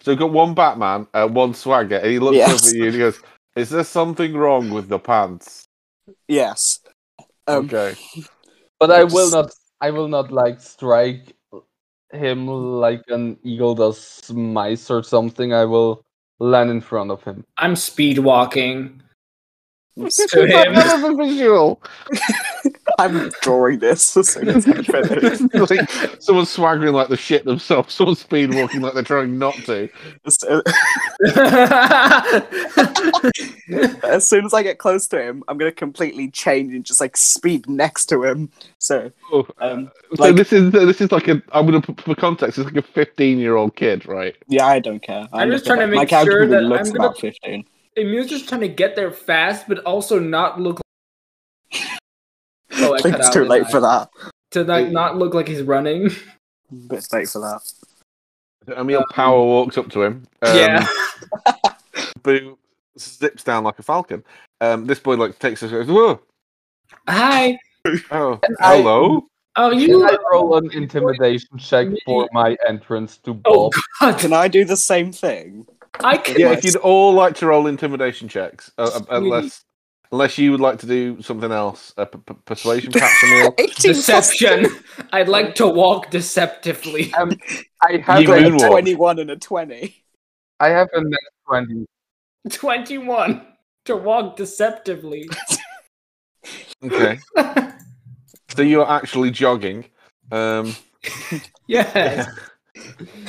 So 0.00 0.12
we've 0.12 0.18
got 0.18 0.30
one 0.32 0.54
Batman, 0.54 1.06
uh, 1.14 1.26
one 1.28 1.54
swagger, 1.54 1.96
and 1.96 2.06
he 2.06 2.18
looks 2.18 2.36
Yes. 2.36 2.62
up 2.62 2.68
at 2.68 2.74
you 2.76 2.84
and 2.84 2.92
he 2.94 2.98
goes, 2.98 3.20
"Is 3.56 3.70
there 3.70 3.84
something 3.84 4.34
wrong 4.34 4.70
with 4.70 4.88
the 4.88 4.98
pants?" 4.98 5.66
Yes. 6.28 6.80
Um, 7.46 7.64
okay. 7.66 7.94
But 8.78 8.90
I 8.90 9.04
will 9.04 9.30
not. 9.30 9.52
I 9.80 9.90
will 9.90 10.08
not 10.08 10.30
like 10.30 10.60
strike 10.60 11.34
him 12.12 12.46
like 12.46 13.02
an 13.08 13.38
eagle 13.42 13.74
does 13.74 14.30
mice 14.32 14.90
or 14.90 15.02
something. 15.02 15.52
I 15.52 15.64
will 15.64 16.04
land 16.38 16.70
in 16.70 16.80
front 16.80 17.10
of 17.10 17.22
him. 17.22 17.44
I'm 17.58 17.76
speed 17.76 18.18
walking 18.18 19.02
to 19.96 20.46
him. 20.46 20.74
was 22.98 23.06
a 23.06 23.12
visual. 23.12 23.26
I'm 23.26 23.30
drawing 23.42 23.78
this 23.78 24.16
as 24.16 24.28
soon 24.30 24.48
as 24.48 24.66
I 24.68 24.82
finish. 24.82 25.40
like 25.70 25.90
someone's 26.22 26.50
swaggering 26.50 26.92
like 26.92 27.08
the 27.08 27.16
shit 27.16 27.44
themselves. 27.44 27.94
Someone's 27.94 28.20
speed 28.20 28.54
walking 28.54 28.80
like 28.80 28.94
they're 28.94 29.02
trying 29.02 29.38
not 29.38 29.54
to. 29.66 29.88
Just, 30.24 30.44
uh, 30.48 30.62
as 34.04 34.28
soon 34.28 34.44
as 34.44 34.54
I 34.54 34.62
get 34.62 34.78
close 34.78 35.06
to 35.08 35.20
him, 35.22 35.42
I'm 35.48 35.58
gonna 35.58 35.72
completely 35.72 36.30
change 36.30 36.72
and 36.74 36.84
just 36.84 37.00
like 37.00 37.16
speed 37.16 37.68
next 37.68 38.06
to 38.06 38.24
him. 38.24 38.50
So, 38.78 39.10
Oh, 39.32 39.46
um, 39.60 39.90
so 40.14 40.24
like- 40.24 40.36
this 40.36 40.52
is 40.52 40.70
this 40.72 41.00
is 41.00 41.12
like 41.12 41.28
a. 41.28 41.42
I'm 41.52 41.66
gonna 41.66 41.80
put 41.80 42.00
for 42.00 42.14
context. 42.14 42.58
It's 42.58 42.66
like 42.66 42.76
a 42.76 42.86
15 42.86 43.38
year 43.38 43.56
old 43.56 43.76
kid, 43.76 44.06
right? 44.06 44.36
yeah, 44.48 44.66
I 44.66 44.78
don't 44.80 45.00
care. 45.02 45.26
I'm 45.32 45.50
just 45.50 45.64
trying 45.66 45.78
to 45.78 45.84
about- 45.84 45.94
my 45.94 46.02
make 46.02 46.08
character 46.08 46.30
sure 46.32 46.40
really 46.40 46.52
that 46.54 46.62
looks 46.62 46.88
I'm 46.90 46.94
gonna- 46.96 47.08
about 47.08 47.18
15. 47.18 47.64
Emule's 47.96 48.26
just 48.28 48.48
trying 48.48 48.62
to 48.62 48.68
get 48.68 48.96
there 48.96 49.12
fast, 49.12 49.68
but 49.68 49.78
also 49.80 50.18
not 50.18 50.58
look. 50.60 50.80
Oh, 52.78 52.94
I 52.94 52.96
I 52.96 53.00
think 53.02 53.16
it's 53.16 53.30
too 53.30 53.40
his 53.40 53.48
late 53.48 53.64
eye. 53.66 53.70
for 53.70 53.80
that. 53.80 54.08
to 54.52 54.64
like 54.64 54.88
not 54.88 55.16
look 55.18 55.34
like 55.34 55.48
he's 55.48 55.62
running. 55.62 56.10
bit 56.88 57.06
late 57.12 57.28
for 57.28 57.40
that. 57.40 57.60
Emil 58.78 59.04
Power 59.10 59.42
walks 59.44 59.76
up 59.76 59.90
to 59.90 60.02
him. 60.02 60.24
Um, 60.42 60.56
yeah. 60.56 60.86
Boo 62.22 62.56
zips 62.98 63.42
down 63.44 63.64
like 63.64 63.78
a 63.78 63.82
falcon. 63.82 64.22
Um, 64.60 64.86
this 64.86 65.00
boy 65.00 65.16
like 65.16 65.38
takes 65.38 65.62
us. 65.62 65.70
Goes, 65.70 65.88
Whoa, 65.88 66.20
Hi. 67.08 67.58
oh, 68.10 68.38
I- 68.60 68.76
hello. 68.76 69.26
Are 69.56 69.70
Can 69.70 69.80
you? 69.80 70.06
I 70.08 70.16
roll 70.32 70.56
an 70.56 70.70
intimidation 70.72 71.58
check 71.58 71.88
for 72.06 72.26
my 72.32 72.56
entrance 72.66 73.18
to 73.18 73.38
Oh 73.44 73.70
God! 74.00 74.18
Can 74.18 74.32
I 74.32 74.48
do 74.48 74.64
the 74.64 74.78
same 74.78 75.12
thing? 75.12 75.66
I 76.00 76.16
can. 76.16 76.40
Yeah, 76.40 76.52
if 76.52 76.64
you'd 76.64 76.76
all 76.76 77.12
like 77.12 77.34
to 77.36 77.46
roll 77.48 77.66
intimidation 77.66 78.28
checks, 78.28 78.70
uh, 78.78 79.00
unless 79.10 79.62
unless 80.12 80.38
you 80.38 80.52
would 80.52 80.60
like 80.60 80.78
to 80.78 80.86
do 80.86 81.20
something 81.22 81.50
else, 81.50 81.92
uh, 81.96 82.04
p- 82.04 82.18
p- 82.24 82.34
persuasion, 82.44 82.92
perhaps, 82.92 83.24
Emil. 83.24 83.54
18 83.58 83.92
Deception. 83.92 84.66
I'd 85.12 85.28
like 85.28 85.54
to 85.56 85.66
walk 85.66 86.10
deceptively. 86.10 87.12
Um, 87.14 87.32
I 87.82 87.96
have 88.04 88.22
You 88.22 88.32
a, 88.34 88.38
moonwalk. 88.38 88.68
21 88.70 89.18
and 89.18 89.30
a 89.30 89.36
20. 89.36 90.04
I 90.60 90.68
have 90.68 90.88
a 90.92 91.00
net 91.02 91.18
twenty. 91.48 91.86
Twenty-one 92.50 93.44
to 93.86 93.96
walk 93.96 94.36
deceptively. 94.36 95.28
Okay, 96.84 97.20
so 98.48 98.62
you're 98.62 98.90
actually 98.90 99.30
jogging. 99.30 99.84
Um, 100.32 100.74
yes. 101.68 102.28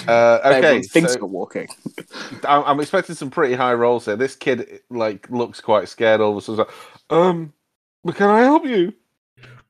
Uh, 0.08 0.40
okay, 0.46 0.58
Everyone 0.58 0.84
thinks 0.84 1.14
so 1.14 1.20
you're 1.20 1.28
walking. 1.28 1.68
I'm, 2.48 2.64
I'm 2.64 2.80
expecting 2.80 3.16
some 3.16 3.30
pretty 3.30 3.54
high 3.54 3.74
rolls 3.74 4.06
here. 4.06 4.16
This 4.16 4.36
kid 4.36 4.82
like 4.90 5.30
looks 5.30 5.62
quite 5.62 5.88
scared. 5.88 6.22
All 6.22 6.32
of 6.32 6.38
a 6.38 6.42
sudden, 6.42 6.66
like, 6.66 6.74
um, 7.10 7.54
but 8.04 8.16
can 8.16 8.30
I 8.30 8.42
help 8.42 8.66
you? 8.66 8.94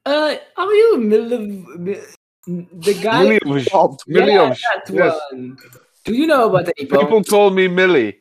Uh, 0.05 0.35
are 0.57 0.73
you 0.73 0.97
Mil- 0.99 1.39
Mi- 1.77 1.99
the 2.45 2.99
guy? 3.01 3.23
Millie, 3.23 3.65
Bob, 3.71 3.97
yeah, 4.05 4.25
Millie, 4.25 4.35
that 4.35 4.81
yes. 4.89 5.19
one. 5.31 5.57
Do 6.03 6.13
you 6.13 6.27
know 6.27 6.49
about 6.49 6.67
any 6.77 6.87
people 6.87 7.05
bones? 7.05 7.29
call 7.29 7.49
me 7.49 7.67
Millie. 7.67 8.17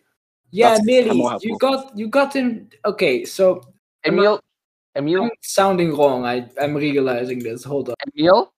Yeah, 0.51 0.77
That's- 0.77 0.85
Millie. 0.85 1.39
You 1.43 1.59
got 1.59 1.97
you 1.99 2.09
got 2.09 2.35
him. 2.35 2.69
Okay, 2.85 3.25
so 3.25 3.63
Emil, 4.05 4.41
Emil, 4.95 5.25
I'm 5.25 5.31
sounding 5.41 5.97
wrong. 5.97 6.25
I 6.25 6.49
I'm 6.61 6.75
realizing 6.75 7.41
this. 7.41 7.65
Hold 7.65 7.89
on. 7.89 7.97
Emil. 8.17 8.53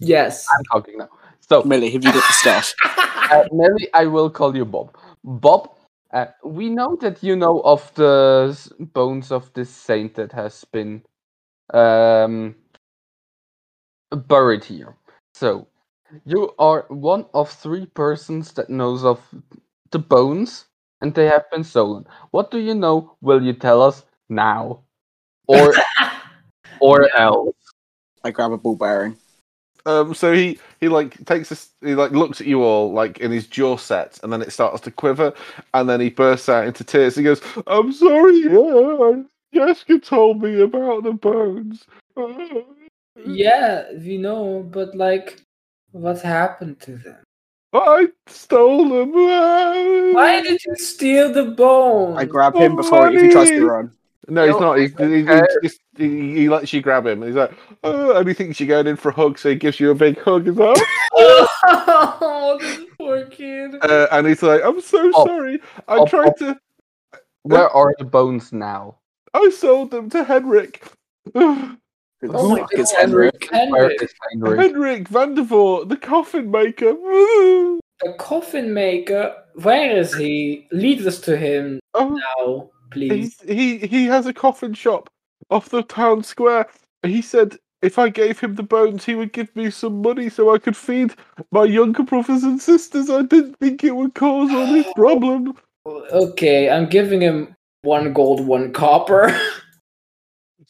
Yes. 0.00 0.46
I'm 0.52 0.64
talking 0.64 0.98
now. 0.98 1.08
So, 1.48 1.62
Millie, 1.62 1.90
have 1.90 2.02
you 2.04 2.12
got 2.12 2.26
the 2.26 2.32
stuff? 2.32 2.74
uh, 3.30 3.44
Nelly, 3.52 3.88
I 3.92 4.06
will 4.06 4.30
call 4.30 4.56
you 4.56 4.64
Bob. 4.64 4.96
Bob, 5.22 5.70
uh, 6.12 6.26
we 6.42 6.70
know 6.70 6.96
that 7.02 7.22
you 7.22 7.36
know 7.36 7.60
of 7.60 7.92
the 7.94 8.56
bones 8.94 9.30
of 9.30 9.52
this 9.52 9.68
saint 9.68 10.14
that 10.14 10.32
has 10.32 10.64
been 10.72 11.02
um, 11.74 12.54
buried 14.10 14.64
here. 14.64 14.96
So, 15.34 15.66
you 16.24 16.54
are 16.58 16.86
one 16.88 17.26
of 17.34 17.50
three 17.50 17.86
persons 17.86 18.52
that 18.52 18.70
knows 18.70 19.04
of 19.04 19.20
the 19.90 19.98
bones, 19.98 20.64
and 21.02 21.14
they 21.14 21.26
have 21.26 21.50
been 21.50 21.64
stolen. 21.64 22.06
What 22.30 22.50
do 22.50 22.58
you 22.58 22.74
know? 22.74 23.16
Will 23.20 23.42
you 23.42 23.52
tell 23.52 23.82
us 23.82 24.04
now, 24.30 24.80
or 25.46 25.74
or 26.80 27.14
else? 27.14 27.56
I 28.24 28.30
grab 28.30 28.52
a 28.52 28.56
ball 28.56 28.76
bearing. 28.76 29.18
Um, 29.86 30.14
so 30.14 30.32
he 30.32 30.58
he 30.80 30.88
like 30.88 31.22
takes 31.26 31.50
this, 31.50 31.70
he 31.82 31.94
like 31.94 32.12
looks 32.12 32.40
at 32.40 32.46
you 32.46 32.62
all 32.62 32.92
like 32.92 33.18
in 33.18 33.30
his 33.30 33.46
jaw 33.46 33.76
set, 33.76 34.18
and 34.22 34.32
then 34.32 34.40
it 34.40 34.50
starts 34.52 34.80
to 34.82 34.90
quiver, 34.90 35.32
and 35.74 35.88
then 35.88 36.00
he 36.00 36.08
bursts 36.10 36.48
out 36.48 36.66
into 36.66 36.84
tears. 36.84 37.16
He 37.16 37.22
goes, 37.22 37.42
"I'm 37.66 37.92
sorry, 37.92 38.44
uh, 38.48 39.22
Jessica 39.52 39.98
told 39.98 40.42
me 40.42 40.60
about 40.62 41.04
the 41.04 41.12
bones." 41.12 41.84
Yeah, 43.26 43.84
we 43.92 44.18
know, 44.18 44.64
but 44.68 44.96
like, 44.96 45.40
what 45.92 46.20
happened 46.20 46.80
to 46.80 46.96
them? 46.96 47.22
I 47.72 48.08
stole 48.26 48.88
them. 48.88 49.14
uh." 49.14 50.12
Why 50.14 50.42
did 50.42 50.60
you 50.64 50.74
steal 50.76 51.32
the 51.32 51.44
bone? 51.44 52.16
I 52.18 52.24
grab 52.24 52.56
him 52.56 52.74
before 52.74 53.08
if 53.08 53.20
he 53.22 53.28
tries 53.28 53.50
to 53.50 53.54
Money! 53.60 53.64
run. 53.66 53.92
No, 54.28 54.46
he's 54.46 54.54
No, 54.54 54.60
not. 54.60 54.78
He, 54.78 54.86
he, 54.88 55.16
he, 55.22 55.42
just, 55.62 55.80
he, 55.96 56.34
he 56.34 56.48
lets 56.48 56.72
you 56.72 56.80
grab 56.80 57.06
him. 57.06 57.22
And 57.22 57.28
he's 57.30 57.36
like, 57.36 57.52
oh, 57.82 58.16
and 58.16 58.26
he 58.26 58.34
thinks 58.34 58.58
you're 58.58 58.68
going 58.68 58.86
in 58.86 58.96
for 58.96 59.10
a 59.10 59.14
hug, 59.14 59.38
so 59.38 59.50
he 59.50 59.54
gives 59.54 59.78
you 59.78 59.90
a 59.90 59.94
big 59.94 60.18
hug 60.20 60.48
as 60.48 60.54
well. 60.54 60.74
Oh, 61.66 62.58
this 62.60 62.84
poor 62.98 63.24
kid. 63.26 63.76
Uh, 63.82 64.06
and 64.12 64.26
he's 64.26 64.42
like, 64.42 64.60
I'm 64.64 64.80
so 64.80 65.10
Oh. 65.14 65.26
sorry. 65.26 65.60
I 65.88 65.96
Oh, 65.98 66.06
tried 66.06 66.32
oh. 66.42 66.52
to. 66.52 66.58
Where 67.42 67.68
are 67.70 67.94
the 67.98 68.04
bones 68.04 68.52
now? 68.52 68.98
I 69.32 69.48
sold 69.50 69.90
them 69.90 70.10
to 70.10 70.24
Henrik. 70.24 70.82
Who 71.34 71.78
the 72.20 72.28
Oh 72.32 72.48
my 72.50 72.58
fuck 72.60 72.74
is 72.74 72.92
God. 72.92 73.00
Henrik? 73.00 73.48
Henrik, 73.50 74.02
is 74.02 74.12
Henrik? 74.32 74.60
Henrik 74.60 75.08
van 75.08 75.34
der 75.34 75.42
Voort, 75.44 75.88
the 75.88 75.96
coffin 75.96 76.50
maker. 76.50 76.92
the 76.92 78.14
coffin 78.18 78.72
maker. 78.74 79.34
Where 79.54 79.96
is 79.96 80.14
he? 80.14 80.66
Lead 80.72 81.06
us 81.06 81.20
to 81.22 81.36
him 81.36 81.80
Oh, 81.94 82.08
now, 82.38 82.70
please. 82.94 83.38
he's, 83.40 83.56
he 83.56 83.78
he 83.78 84.06
has 84.06 84.26
a 84.26 84.32
coffin 84.32 84.72
shop 84.74 85.10
off 85.50 85.68
the 85.68 85.82
town 85.82 86.22
square. 86.22 86.66
He 87.02 87.20
said 87.22 87.56
if 87.82 87.98
I 87.98 88.08
gave 88.08 88.40
him 88.40 88.54
the 88.54 88.62
bones, 88.62 89.04
he 89.04 89.14
would 89.14 89.32
give 89.34 89.54
me 89.54 89.70
some 89.70 90.00
money 90.00 90.30
so 90.30 90.54
I 90.54 90.58
could 90.58 90.76
feed 90.76 91.12
my 91.52 91.64
younger 91.64 92.02
brothers 92.02 92.42
and 92.42 92.60
sisters. 92.60 93.10
I 93.10 93.22
didn't 93.22 93.58
think 93.58 93.84
it 93.84 93.94
would 93.94 94.14
cause 94.14 94.50
all 94.50 94.66
this 94.72 94.90
problem. 94.96 95.54
Okay, 95.86 96.70
I'm 96.70 96.88
giving 96.88 97.20
him 97.20 97.54
one 97.82 98.14
gold, 98.14 98.46
one 98.46 98.72
copper. 98.72 99.36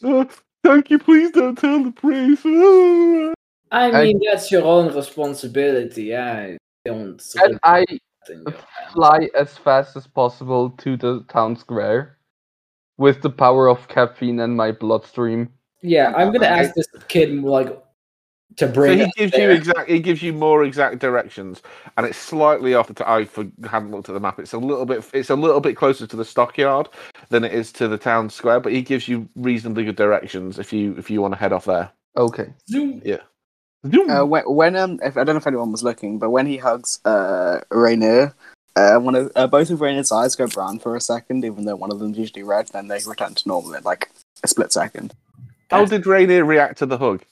Uh, 0.02 0.24
thank 0.64 0.90
you. 0.90 0.98
Please 0.98 1.30
don't 1.30 1.56
tell 1.56 1.82
the 1.84 1.92
priest. 1.92 2.44
I 3.70 3.90
I- 3.92 4.02
mean, 4.04 4.20
that's 4.28 4.50
your 4.50 4.64
own 4.64 4.94
responsibility. 4.94 6.16
I 6.16 6.58
don't. 6.84 7.22
And 7.36 7.58
I 7.62 7.84
in 8.30 8.42
your 8.42 8.52
hands. 8.52 8.92
fly 8.92 9.28
as 9.34 9.56
fast 9.56 9.96
as 9.96 10.06
possible 10.06 10.70
to 10.70 10.96
the 10.96 11.24
town 11.28 11.56
square 11.56 12.18
with 12.96 13.22
the 13.22 13.30
power 13.30 13.68
of 13.68 13.88
caffeine 13.88 14.40
and 14.40 14.56
my 14.56 14.72
bloodstream. 14.72 15.48
Yeah, 15.82 16.12
I'm 16.16 16.32
gonna 16.32 16.46
ask 16.46 16.74
this 16.74 16.86
kid 17.08 17.42
like 17.42 17.68
to 18.56 18.66
So 18.66 18.72
bring. 18.72 18.98
he 18.98 19.04
us 19.04 19.10
gives 19.16 19.36
you 19.36 19.50
exact. 19.50 19.90
He 19.90 19.98
gives 19.98 20.22
you 20.22 20.32
more 20.32 20.64
exact 20.64 21.00
directions, 21.00 21.60
and 21.96 22.06
it's 22.06 22.16
slightly 22.18 22.74
off 22.74 22.86
the. 22.88 22.94
T- 22.94 23.04
I 23.06 23.24
for, 23.24 23.46
hadn't 23.68 23.90
looked 23.90 24.08
at 24.08 24.12
the 24.12 24.20
map. 24.20 24.38
It's 24.38 24.52
a 24.52 24.58
little 24.58 24.86
bit. 24.86 25.04
It's 25.12 25.30
a 25.30 25.34
little 25.34 25.60
bit 25.60 25.76
closer 25.76 26.06
to 26.06 26.16
the 26.16 26.24
stockyard 26.24 26.88
than 27.30 27.44
it 27.44 27.52
is 27.52 27.72
to 27.72 27.88
the 27.88 27.98
town 27.98 28.30
square. 28.30 28.60
But 28.60 28.72
he 28.72 28.82
gives 28.82 29.08
you 29.08 29.28
reasonably 29.34 29.84
good 29.84 29.96
directions 29.96 30.58
if 30.58 30.72
you 30.72 30.94
if 30.96 31.10
you 31.10 31.20
want 31.20 31.34
to 31.34 31.38
head 31.40 31.52
off 31.52 31.64
there. 31.64 31.90
Okay. 32.16 32.52
Zoom. 32.70 33.02
Zoom. 33.02 33.18
Uh, 33.84 34.24
when, 34.24 34.44
when 34.46 34.76
um, 34.76 34.98
if, 35.02 35.16
I 35.16 35.24
don't 35.24 35.34
know 35.34 35.38
if 35.38 35.46
anyone 35.46 35.70
was 35.72 35.82
looking, 35.82 36.18
but 36.18 36.30
when 36.30 36.46
he 36.46 36.56
hugs 36.56 37.00
uh 37.04 37.60
Rainier, 37.70 38.34
uh, 38.76 38.96
one 38.98 39.14
of 39.14 39.30
uh, 39.36 39.46
both 39.46 39.70
of 39.70 39.80
Rainier's 39.80 40.10
eyes 40.10 40.34
go 40.36 40.46
brown 40.46 40.78
for 40.78 40.96
a 40.96 41.00
second, 41.00 41.44
even 41.44 41.64
though 41.66 41.76
one 41.76 41.92
of 41.92 41.98
them's 41.98 42.18
usually 42.18 42.42
red. 42.42 42.68
Then 42.68 42.88
they 42.88 43.00
return 43.06 43.34
to 43.34 43.48
normal 43.48 43.74
in 43.74 43.84
like 43.84 44.10
a 44.42 44.48
split 44.48 44.72
second. 44.72 45.14
How 45.70 45.84
did 45.84 46.06
Rainier 46.06 46.44
react 46.44 46.78
to 46.78 46.86
the 46.86 46.98
hug? 46.98 47.22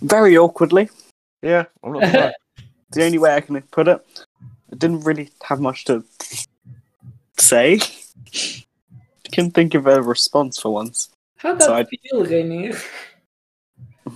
Very 0.00 0.36
awkwardly. 0.36 0.90
Yeah, 1.42 1.64
I'm 1.82 1.92
not 1.92 2.04
surprised. 2.04 2.34
The 2.90 3.04
only 3.04 3.18
way 3.18 3.34
I 3.34 3.40
can 3.40 3.60
put 3.62 3.88
it. 3.88 4.00
I 4.72 4.76
didn't 4.76 5.00
really 5.00 5.30
have 5.42 5.58
much 5.58 5.84
to 5.86 6.04
say. 7.38 7.80
Couldn't 9.32 9.50
think 9.52 9.74
of 9.74 9.88
a 9.88 10.00
response 10.00 10.60
for 10.60 10.72
once. 10.72 11.08
How'd 11.38 11.58
that 11.58 11.64
So 11.64 11.74
I- 11.74 11.84
feel, 11.84 12.24
Rainier? 12.24 12.76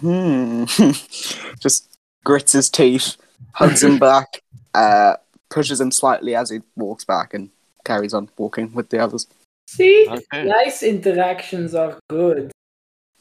Hmm. 0.01 0.64
Just 1.61 1.99
grits 2.24 2.53
his 2.53 2.70
teeth, 2.70 3.16
hugs 3.53 3.82
him 3.82 3.99
back, 3.99 4.42
uh, 4.74 5.14
pushes 5.51 5.80
him 5.80 5.90
slightly 5.90 6.34
as 6.34 6.51
he 6.51 6.61
walks 6.76 7.05
back, 7.05 7.34
and 7.34 7.51
carries 7.84 8.14
on 8.14 8.28
walking 8.36 8.72
with 8.72 8.90
the 8.90 8.99
others. 8.99 9.26
See? 9.66 10.07
Okay. 10.09 10.44
Nice 10.44 10.82
interactions 10.82 11.74
are 11.74 11.99
good. 12.09 12.53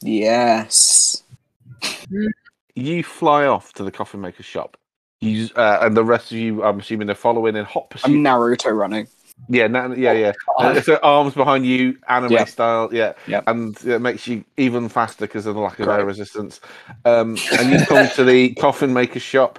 Yes. 0.00 1.22
You 2.74 3.02
fly 3.02 3.46
off 3.46 3.72
to 3.74 3.84
the 3.84 3.90
coffin 3.90 4.20
maker's 4.20 4.46
shop. 4.46 4.76
You 5.20 5.48
uh, 5.56 5.78
and 5.82 5.96
the 5.96 6.04
rest 6.04 6.30
of 6.30 6.38
you, 6.38 6.62
I'm 6.62 6.78
assuming, 6.78 7.10
are 7.10 7.14
following 7.14 7.56
in 7.56 7.64
hot 7.64 7.90
I'm. 8.04 8.22
Naruto 8.22 8.76
running. 8.76 9.08
Yeah, 9.48 9.66
na- 9.66 9.92
yeah, 9.94 10.12
yeah. 10.12 10.32
Uh, 10.58 10.80
so 10.80 10.98
arms 11.02 11.34
behind 11.34 11.64
you, 11.66 11.98
anime 12.08 12.32
Yeah. 12.32 12.44
style, 12.44 12.88
yeah, 12.92 13.12
Yeah. 13.26 13.42
and 13.46 13.76
it 13.84 14.00
makes 14.00 14.26
you 14.26 14.44
even 14.56 14.88
faster 14.88 15.26
because 15.26 15.46
of 15.46 15.54
the 15.54 15.60
lack 15.60 15.78
of 15.80 15.88
air 15.88 16.04
resistance. 16.04 16.60
Um, 17.04 17.36
and 17.58 17.70
you 17.70 17.84
come 17.86 18.08
to 18.16 18.24
the 18.24 18.54
coffin 18.60 18.92
maker's 18.92 19.22
shop. 19.22 19.58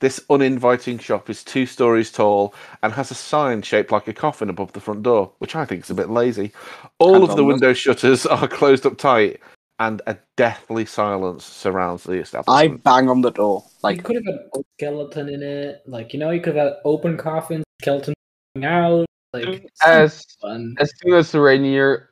This 0.00 0.18
uninviting 0.30 0.98
shop 0.98 1.28
is 1.28 1.44
two 1.44 1.66
stories 1.66 2.10
tall 2.10 2.54
and 2.82 2.90
has 2.94 3.10
a 3.10 3.14
sign 3.14 3.60
shaped 3.60 3.92
like 3.92 4.08
a 4.08 4.14
coffin 4.14 4.48
above 4.48 4.72
the 4.72 4.80
front 4.80 5.02
door, 5.02 5.30
which 5.40 5.54
I 5.54 5.66
think 5.66 5.84
is 5.84 5.90
a 5.90 5.94
bit 5.94 6.08
lazy. 6.08 6.52
All 6.98 7.14
And 7.16 7.24
of 7.24 7.28
the 7.28 7.32
on 7.34 7.36
the- 7.38 7.44
window 7.44 7.72
shutters 7.74 8.24
are 8.24 8.48
closed 8.48 8.86
up 8.86 8.96
tight, 8.96 9.40
and 9.78 10.00
a 10.06 10.16
deathly 10.38 10.86
silence 10.86 11.44
surrounds 11.44 12.04
the 12.04 12.14
establishment. 12.14 12.72
I 12.72 12.76
bang 12.82 13.08
on 13.10 13.20
the 13.20 13.30
door. 13.30 13.62
Like 13.82 13.96
you 13.96 13.98
Like, 13.98 14.04
could 14.04 14.16
have 14.16 14.24
had 14.24 14.34
a 14.54 14.62
skeleton 14.78 15.28
in 15.28 15.42
it. 15.42 15.82
Like, 15.86 16.12
you 16.14 16.18
know, 16.18 16.30
you 16.30 16.40
could 16.40 16.56
have 16.56 16.66
had 16.68 16.76
open 16.86 17.16
coffin, 17.18 17.62
skeleton 17.82 18.14
coming 18.54 18.68
out. 18.68 19.06
Like, 19.32 19.66
As 19.84 20.24
fun. 20.40 20.74
as 20.78 20.92
soon 20.98 21.14
as 21.14 21.34
Rainier 21.34 22.10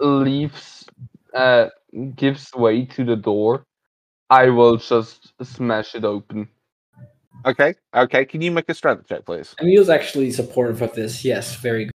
leaves, 0.00 0.86
uh, 1.34 1.68
gives 2.14 2.52
way 2.54 2.84
to 2.86 3.04
the 3.04 3.16
door, 3.16 3.64
I 4.30 4.48
will 4.48 4.76
just 4.76 5.32
smash 5.42 5.94
it 5.94 6.04
open. 6.04 6.48
Okay, 7.44 7.74
okay. 7.94 8.24
Can 8.24 8.42
you 8.42 8.50
make 8.50 8.68
a 8.68 8.74
strength 8.74 9.08
check, 9.08 9.24
please? 9.24 9.54
Emil's 9.60 9.88
actually 9.88 10.30
supportive 10.30 10.82
of 10.82 10.94
this. 10.94 11.24
Yes, 11.24 11.56
very 11.56 11.86
good. 11.86 11.92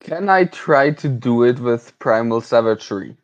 Can 0.00 0.28
I 0.28 0.44
try 0.44 0.90
to 0.90 1.08
do 1.08 1.42
it 1.44 1.58
with 1.58 1.98
primal 1.98 2.40
savagery? 2.40 3.16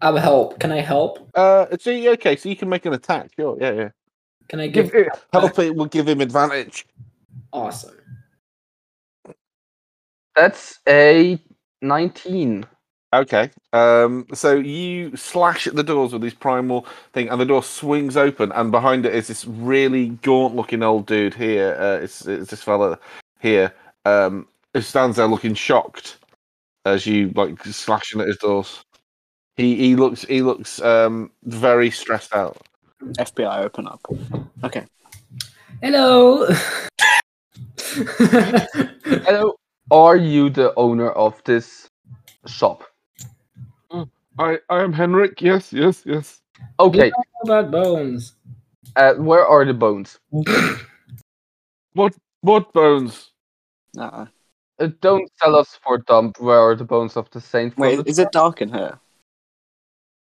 I'll 0.00 0.16
help. 0.16 0.60
Can 0.60 0.72
I 0.72 0.80
help? 0.80 1.28
Uh, 1.34 1.66
so 1.78 1.90
yeah, 1.90 2.10
okay, 2.10 2.36
so 2.36 2.48
you 2.48 2.56
can 2.56 2.68
make 2.68 2.86
an 2.86 2.94
attack. 2.94 3.30
Sure, 3.36 3.56
yeah, 3.60 3.72
yeah. 3.72 3.88
Can 4.48 4.60
I 4.60 4.68
give? 4.68 4.92
Give 4.92 5.06
it, 5.06 5.08
help 5.32 5.58
it 5.58 5.74
will 5.74 5.86
give 5.86 6.08
him 6.08 6.20
advantage. 6.20 6.86
Awesome. 7.52 7.96
That's 10.38 10.78
a 10.88 11.36
19. 11.82 12.64
Okay. 13.12 13.50
Um. 13.72 14.26
So 14.34 14.54
you 14.54 15.16
slash 15.16 15.66
at 15.66 15.74
the 15.74 15.82
doors 15.82 16.12
with 16.12 16.22
this 16.22 16.34
primal 16.34 16.86
thing, 17.12 17.28
and 17.28 17.40
the 17.40 17.44
door 17.44 17.62
swings 17.62 18.16
open, 18.16 18.52
and 18.52 18.70
behind 18.70 19.04
it 19.04 19.14
is 19.14 19.26
this 19.26 19.46
really 19.46 20.10
gaunt-looking 20.22 20.82
old 20.82 21.06
dude 21.06 21.34
here. 21.34 21.76
Uh, 21.80 22.04
it's 22.04 22.24
it's 22.26 22.50
this 22.50 22.62
fella 22.62 22.98
here. 23.40 23.74
Um, 24.04 24.46
who 24.74 24.80
stands 24.80 25.16
there 25.16 25.26
looking 25.26 25.54
shocked 25.54 26.18
as 26.84 27.04
you 27.06 27.32
like 27.34 27.62
slashing 27.64 28.20
at 28.20 28.28
his 28.28 28.36
doors. 28.36 28.84
He 29.56 29.74
he 29.74 29.96
looks 29.96 30.22
he 30.22 30.42
looks 30.42 30.80
um 30.82 31.32
very 31.44 31.90
stressed 31.90 32.34
out. 32.34 32.58
FBI, 33.02 33.58
open 33.64 33.88
up. 33.88 34.06
Okay. 34.62 34.84
Hello. 35.82 36.46
Hello, 39.24 39.54
are 39.90 40.16
you 40.16 40.50
the 40.50 40.74
owner 40.76 41.10
of 41.10 41.42
this 41.44 41.88
shop? 42.46 42.84
I 44.38 44.58
I 44.68 44.82
am 44.82 44.92
Henrik. 44.92 45.42
Yes, 45.42 45.72
yes, 45.72 46.02
yes. 46.06 46.40
Okay, 46.78 47.10
How 47.10 47.24
about 47.44 47.70
bones? 47.70 48.34
uh, 48.96 49.14
where 49.14 49.46
are 49.46 49.64
the 49.64 49.74
bones? 49.74 50.18
What 51.94 52.14
what 52.42 52.72
bones? 52.72 53.32
Uh, 53.98 54.26
Uh, 54.80 54.90
don't 55.00 55.28
sell 55.42 55.56
us 55.56 55.76
for 55.82 55.98
dump. 55.98 56.38
Where 56.38 56.60
are 56.60 56.76
the 56.76 56.84
bones 56.84 57.16
of 57.16 57.28
the 57.30 57.40
saint? 57.40 57.76
wait, 57.76 57.96
the 57.96 58.08
is 58.08 58.18
it 58.20 58.30
dark 58.30 58.62
in 58.62 58.72
here? 58.72 59.00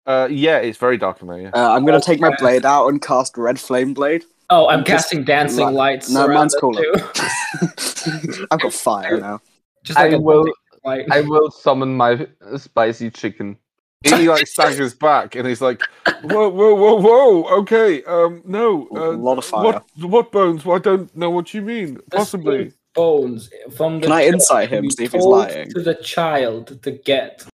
Uh, 0.07 0.27
yeah, 0.31 0.57
it's 0.57 0.79
very 0.79 0.97
dark 0.97 1.21
in 1.21 1.27
there. 1.27 1.39
Yeah. 1.39 1.51
Uh, 1.53 1.75
I'm 1.75 1.85
gonna 1.85 2.01
take 2.01 2.19
my 2.19 2.35
blade 2.37 2.65
out 2.65 2.87
and 2.87 2.99
cast 2.99 3.37
Red 3.37 3.59
Flame 3.59 3.93
Blade. 3.93 4.25
Oh, 4.53 4.67
I'm 4.67 4.83
Just 4.83 5.09
casting 5.09 5.23
dancing 5.23 5.65
li- 5.65 5.73
lights. 5.73 6.09
No, 6.09 6.25
around 6.25 6.35
mine's 6.35 6.55
cooler. 6.55 6.83
too. 6.83 8.45
I've 8.51 8.59
got 8.59 8.73
fire 8.73 9.17
now. 9.17 9.39
Just 9.81 9.97
like 9.97 10.11
I 10.11 10.15
a 10.15 10.19
will. 10.19 10.45
light. 10.83 11.05
I 11.09 11.21
will 11.21 11.49
summon 11.49 11.95
my 11.95 12.27
spicy 12.57 13.09
chicken. 13.09 13.57
he 14.03 14.27
like 14.27 14.45
staggers 14.47 14.93
back 14.93 15.35
and 15.35 15.47
he's 15.47 15.61
like, 15.61 15.81
"Whoa, 16.23 16.49
whoa, 16.49 16.75
whoa, 16.75 16.95
whoa! 16.95 17.59
Okay, 17.61 18.03
um, 18.03 18.41
no, 18.43 18.89
A 18.93 19.11
uh, 19.11 19.11
lot 19.13 19.37
of 19.37 19.45
fire. 19.45 19.63
What, 19.63 19.85
what 19.99 20.31
bones? 20.33 20.65
Well, 20.65 20.75
I 20.75 20.79
don't 20.79 21.15
know 21.15 21.29
what 21.29 21.53
you 21.53 21.61
mean. 21.61 21.99
Possibly. 22.11 22.71
same 22.71 22.73
bones 22.93 23.49
from 23.77 24.01
the. 24.01 24.07
Can 24.07 24.11
I 24.11 24.23
child 24.23 24.33
insight 24.33 24.69
him, 24.69 24.91
see 24.91 25.05
if 25.05 25.13
he's 25.13 25.23
lying? 25.23 25.69
To 25.69 25.81
the 25.81 25.95
child 25.95 26.83
to 26.83 26.91
get. 26.91 27.45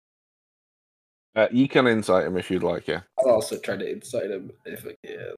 Uh, 1.36 1.48
you 1.52 1.68
can 1.68 1.86
insight 1.86 2.26
him 2.26 2.38
if 2.38 2.50
you'd 2.50 2.64
like. 2.64 2.88
Yeah. 2.88 3.02
I'll 3.20 3.34
also 3.34 3.60
try 3.60 3.78
to 3.78 3.88
incite 3.88 4.32
him 4.32 4.52
if 4.66 4.84
I 4.84 4.96
can. 5.06 5.36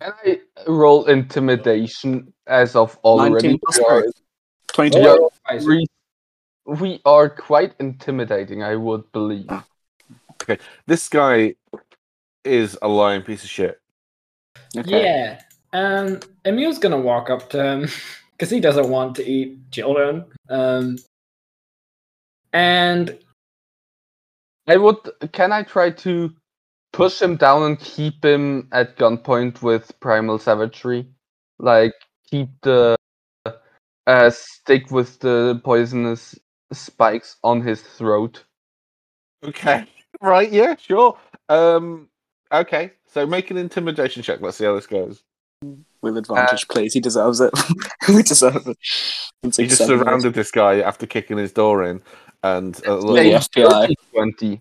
Can 0.00 0.12
I 0.24 0.38
roll 0.66 1.06
intimidation 1.06 2.32
as 2.46 2.76
of 2.76 2.96
already? 3.04 3.48
19 3.48 3.60
We 3.78 3.84
are- 3.84 4.04
22. 4.74 4.98
Yeah. 4.98 5.16
I 5.46 5.58
see. 5.58 5.66
we, 5.66 5.86
we 6.66 7.00
are 7.04 7.28
quite 7.28 7.74
intimidating, 7.78 8.62
I 8.62 8.76
would 8.76 9.10
believe. 9.12 9.50
Okay, 10.42 10.58
This 10.86 11.08
guy 11.08 11.54
is 12.44 12.76
a 12.82 12.88
lying 12.88 13.22
piece 13.22 13.44
of 13.44 13.50
shit. 13.50 13.80
Okay. 14.76 15.02
Yeah. 15.02 15.40
Um, 15.72 16.20
Emil's 16.44 16.78
gonna 16.78 17.00
walk 17.00 17.30
up 17.30 17.48
to 17.50 17.62
him 17.62 17.88
because 18.32 18.50
he 18.50 18.60
doesn't 18.60 18.88
want 18.88 19.14
to 19.16 19.24
eat 19.24 19.70
children. 19.70 20.24
Um, 20.48 20.98
and 22.52 23.18
I 24.66 24.76
would. 24.76 24.96
Can 25.32 25.52
I 25.52 25.62
try 25.62 25.90
to 25.90 26.30
push 26.92 27.20
him 27.20 27.36
down 27.36 27.62
and 27.62 27.78
keep 27.78 28.24
him 28.24 28.68
at 28.72 28.96
gunpoint 28.96 29.62
with 29.62 29.98
primal 30.00 30.38
savagery? 30.38 31.06
Like 31.58 31.94
keep 32.28 32.48
the 32.62 32.96
uh, 34.06 34.30
stick 34.30 34.90
with 34.90 35.20
the 35.20 35.60
poisonous 35.64 36.38
spikes 36.72 37.36
on 37.44 37.60
his 37.60 37.82
throat. 37.82 38.44
Okay. 39.44 39.86
Right. 40.20 40.52
Yeah. 40.52 40.76
Sure. 40.76 41.18
Um. 41.48 42.08
Okay. 42.52 42.92
So 43.06 43.26
make 43.26 43.50
an 43.50 43.56
intimidation 43.56 44.22
check. 44.22 44.40
Let's 44.40 44.56
see 44.56 44.64
how 44.64 44.74
this 44.74 44.86
goes. 44.86 45.24
With 46.00 46.16
advantage, 46.16 46.68
please. 46.68 46.94
He 46.94 47.00
deserves 47.00 47.40
it. 47.40 47.50
we 48.08 48.22
deserve 48.22 48.68
it. 48.68 48.76
You 49.42 49.50
just 49.66 49.84
surrounded 49.84 50.34
this 50.34 50.52
guy 50.52 50.80
after 50.80 51.06
kicking 51.06 51.38
his 51.38 51.50
door 51.50 51.82
in, 51.82 52.02
and 52.44 52.78
a 52.86 52.94
little, 52.94 53.16
Yeah, 53.16 53.38
FBI. 53.38 53.94
Twenty. 54.12 54.60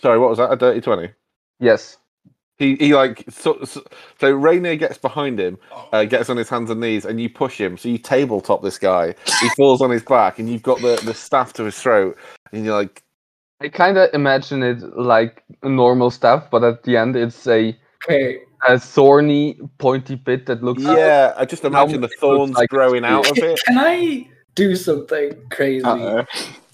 sorry, 0.00 0.18
what 0.18 0.30
was 0.30 0.38
that? 0.38 0.50
A 0.50 0.56
dirty 0.56 0.80
twenty. 0.80 1.10
Yes. 1.58 1.98
He 2.58 2.76
he 2.76 2.94
like 2.94 3.24
so 3.28 3.62
so, 3.64 3.82
so 4.18 4.30
Rainier 4.30 4.76
gets 4.76 4.96
behind 4.96 5.38
him, 5.38 5.58
uh, 5.92 6.04
gets 6.04 6.30
on 6.30 6.38
his 6.38 6.48
hands 6.48 6.70
and 6.70 6.80
knees, 6.80 7.04
and 7.04 7.20
you 7.20 7.28
push 7.28 7.60
him. 7.60 7.76
So 7.76 7.90
you 7.90 7.98
tabletop 7.98 8.62
this 8.62 8.78
guy. 8.78 9.14
He 9.42 9.48
falls 9.50 9.82
on 9.82 9.90
his 9.90 10.02
back, 10.02 10.38
and 10.38 10.48
you've 10.48 10.62
got 10.62 10.80
the 10.80 10.98
the 11.04 11.12
staff 11.12 11.52
to 11.54 11.64
his 11.64 11.78
throat, 11.78 12.16
and 12.52 12.64
you're 12.64 12.74
like, 12.74 13.02
I 13.60 13.68
kind 13.68 13.98
of 13.98 14.08
imagine 14.14 14.62
it 14.62 14.78
like 14.96 15.44
normal 15.62 16.10
staff, 16.10 16.50
but 16.50 16.64
at 16.64 16.82
the 16.84 16.96
end 16.96 17.14
it's 17.14 17.46
a, 17.46 17.76
okay, 18.04 18.38
a 18.66 18.78
thorny, 18.78 19.58
pointy 19.76 20.14
bit 20.14 20.46
that 20.46 20.62
looks. 20.62 20.82
yeah. 20.82 21.34
I 21.36 21.44
just 21.44 21.64
imagine 21.64 22.00
the 22.00 22.06
it 22.08 22.18
thorns 22.18 22.52
like 22.56 22.70
growing 22.70 23.04
a 23.04 23.08
out 23.08 23.30
of 23.30 23.36
it. 23.36 23.60
can 23.66 23.76
I 23.78 24.28
do 24.54 24.76
something 24.76 25.32
crazy? 25.50 25.84
Uh-oh. 25.84 26.24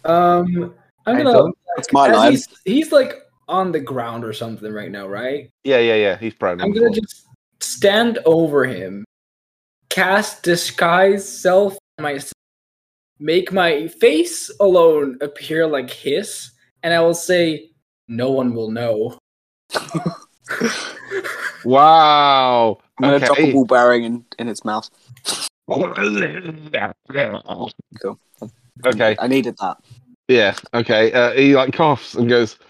Um, 0.04 0.74
I'm 1.06 1.16
I 1.16 1.22
gonna. 1.22 1.32
don't- 1.32 1.58
my 1.92 2.08
as 2.08 2.14
line. 2.14 2.30
He's, 2.32 2.48
he's 2.64 2.92
like 2.92 3.14
on 3.48 3.72
the 3.72 3.80
ground 3.80 4.24
or 4.24 4.32
something 4.32 4.72
right 4.72 4.90
now, 4.90 5.06
right? 5.06 5.50
Yeah, 5.64 5.78
yeah, 5.78 5.96
yeah. 5.96 6.16
He's 6.16 6.34
probably. 6.34 6.64
I'm 6.64 6.72
gonna 6.72 6.90
just 6.90 7.26
stand 7.60 8.18
over 8.24 8.64
him, 8.64 9.04
cast 9.90 10.42
disguise 10.42 11.26
self 11.26 11.76
on 11.98 12.04
myself, 12.04 12.32
make 13.18 13.52
my 13.52 13.88
face 13.88 14.50
alone 14.60 15.18
appear 15.20 15.66
like 15.66 15.90
his, 15.90 16.50
and 16.82 16.94
I 16.94 17.00
will 17.00 17.14
say, 17.14 17.70
"No 18.08 18.30
one 18.30 18.54
will 18.54 18.70
know." 18.70 19.18
Wow. 21.64 22.78
I'm 22.98 23.10
gonna 23.10 23.20
drop 23.24 23.38
a 23.38 23.52
ball 23.52 23.64
bearing 23.64 24.04
in, 24.04 24.24
in 24.38 24.48
its 24.48 24.64
mouth. 24.64 24.90
Okay. 28.84 29.16
I 29.18 29.28
needed 29.28 29.56
that. 29.58 29.76
Yeah. 30.28 30.56
Okay. 30.74 31.12
Uh, 31.12 31.30
he 31.32 31.54
like 31.54 31.72
coughs 31.72 32.14
and 32.14 32.28
goes, 32.28 32.54
it 32.54 32.60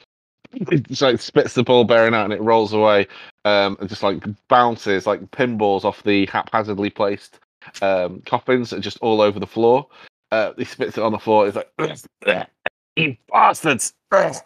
just 0.88 1.02
like 1.02 1.20
spits 1.20 1.54
the 1.54 1.62
ball 1.62 1.84
bearing 1.84 2.14
out 2.14 2.24
and 2.24 2.32
it 2.32 2.40
rolls 2.40 2.72
away 2.72 3.06
um, 3.44 3.76
and 3.80 3.88
just 3.88 4.02
like 4.02 4.22
bounces 4.48 5.06
like 5.06 5.20
pinballs 5.30 5.84
off 5.84 6.02
the 6.02 6.26
haphazardly 6.26 6.90
placed 6.90 7.40
um, 7.80 8.20
coffins 8.26 8.70
that 8.70 8.80
just 8.80 8.98
all 8.98 9.20
over 9.20 9.40
the 9.40 9.46
floor. 9.46 9.86
Uh, 10.30 10.52
he 10.56 10.64
spits 10.64 10.96
it 10.96 11.02
on 11.02 11.12
the 11.12 11.18
floor. 11.18 11.46
He's 11.46 11.56
like, 11.56 11.70
"You 12.96 13.16
bastards!" 13.30 13.94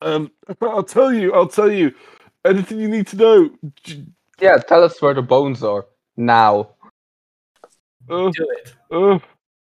Um, 0.00 0.30
I'll 0.60 0.84
tell 0.84 1.12
you. 1.12 1.32
I'll 1.34 1.48
tell 1.48 1.70
you. 1.70 1.92
Anything 2.44 2.78
you 2.78 2.88
need 2.88 3.08
to 3.08 3.16
know. 3.16 3.50
Yeah, 4.40 4.58
tell 4.58 4.84
us 4.84 5.02
where 5.02 5.14
the 5.14 5.22
bones 5.22 5.62
are 5.64 5.86
now. 6.16 6.70
Uh, 8.08 8.30
Do 8.30 8.46
it. 8.56 8.74
uh, 8.92 9.18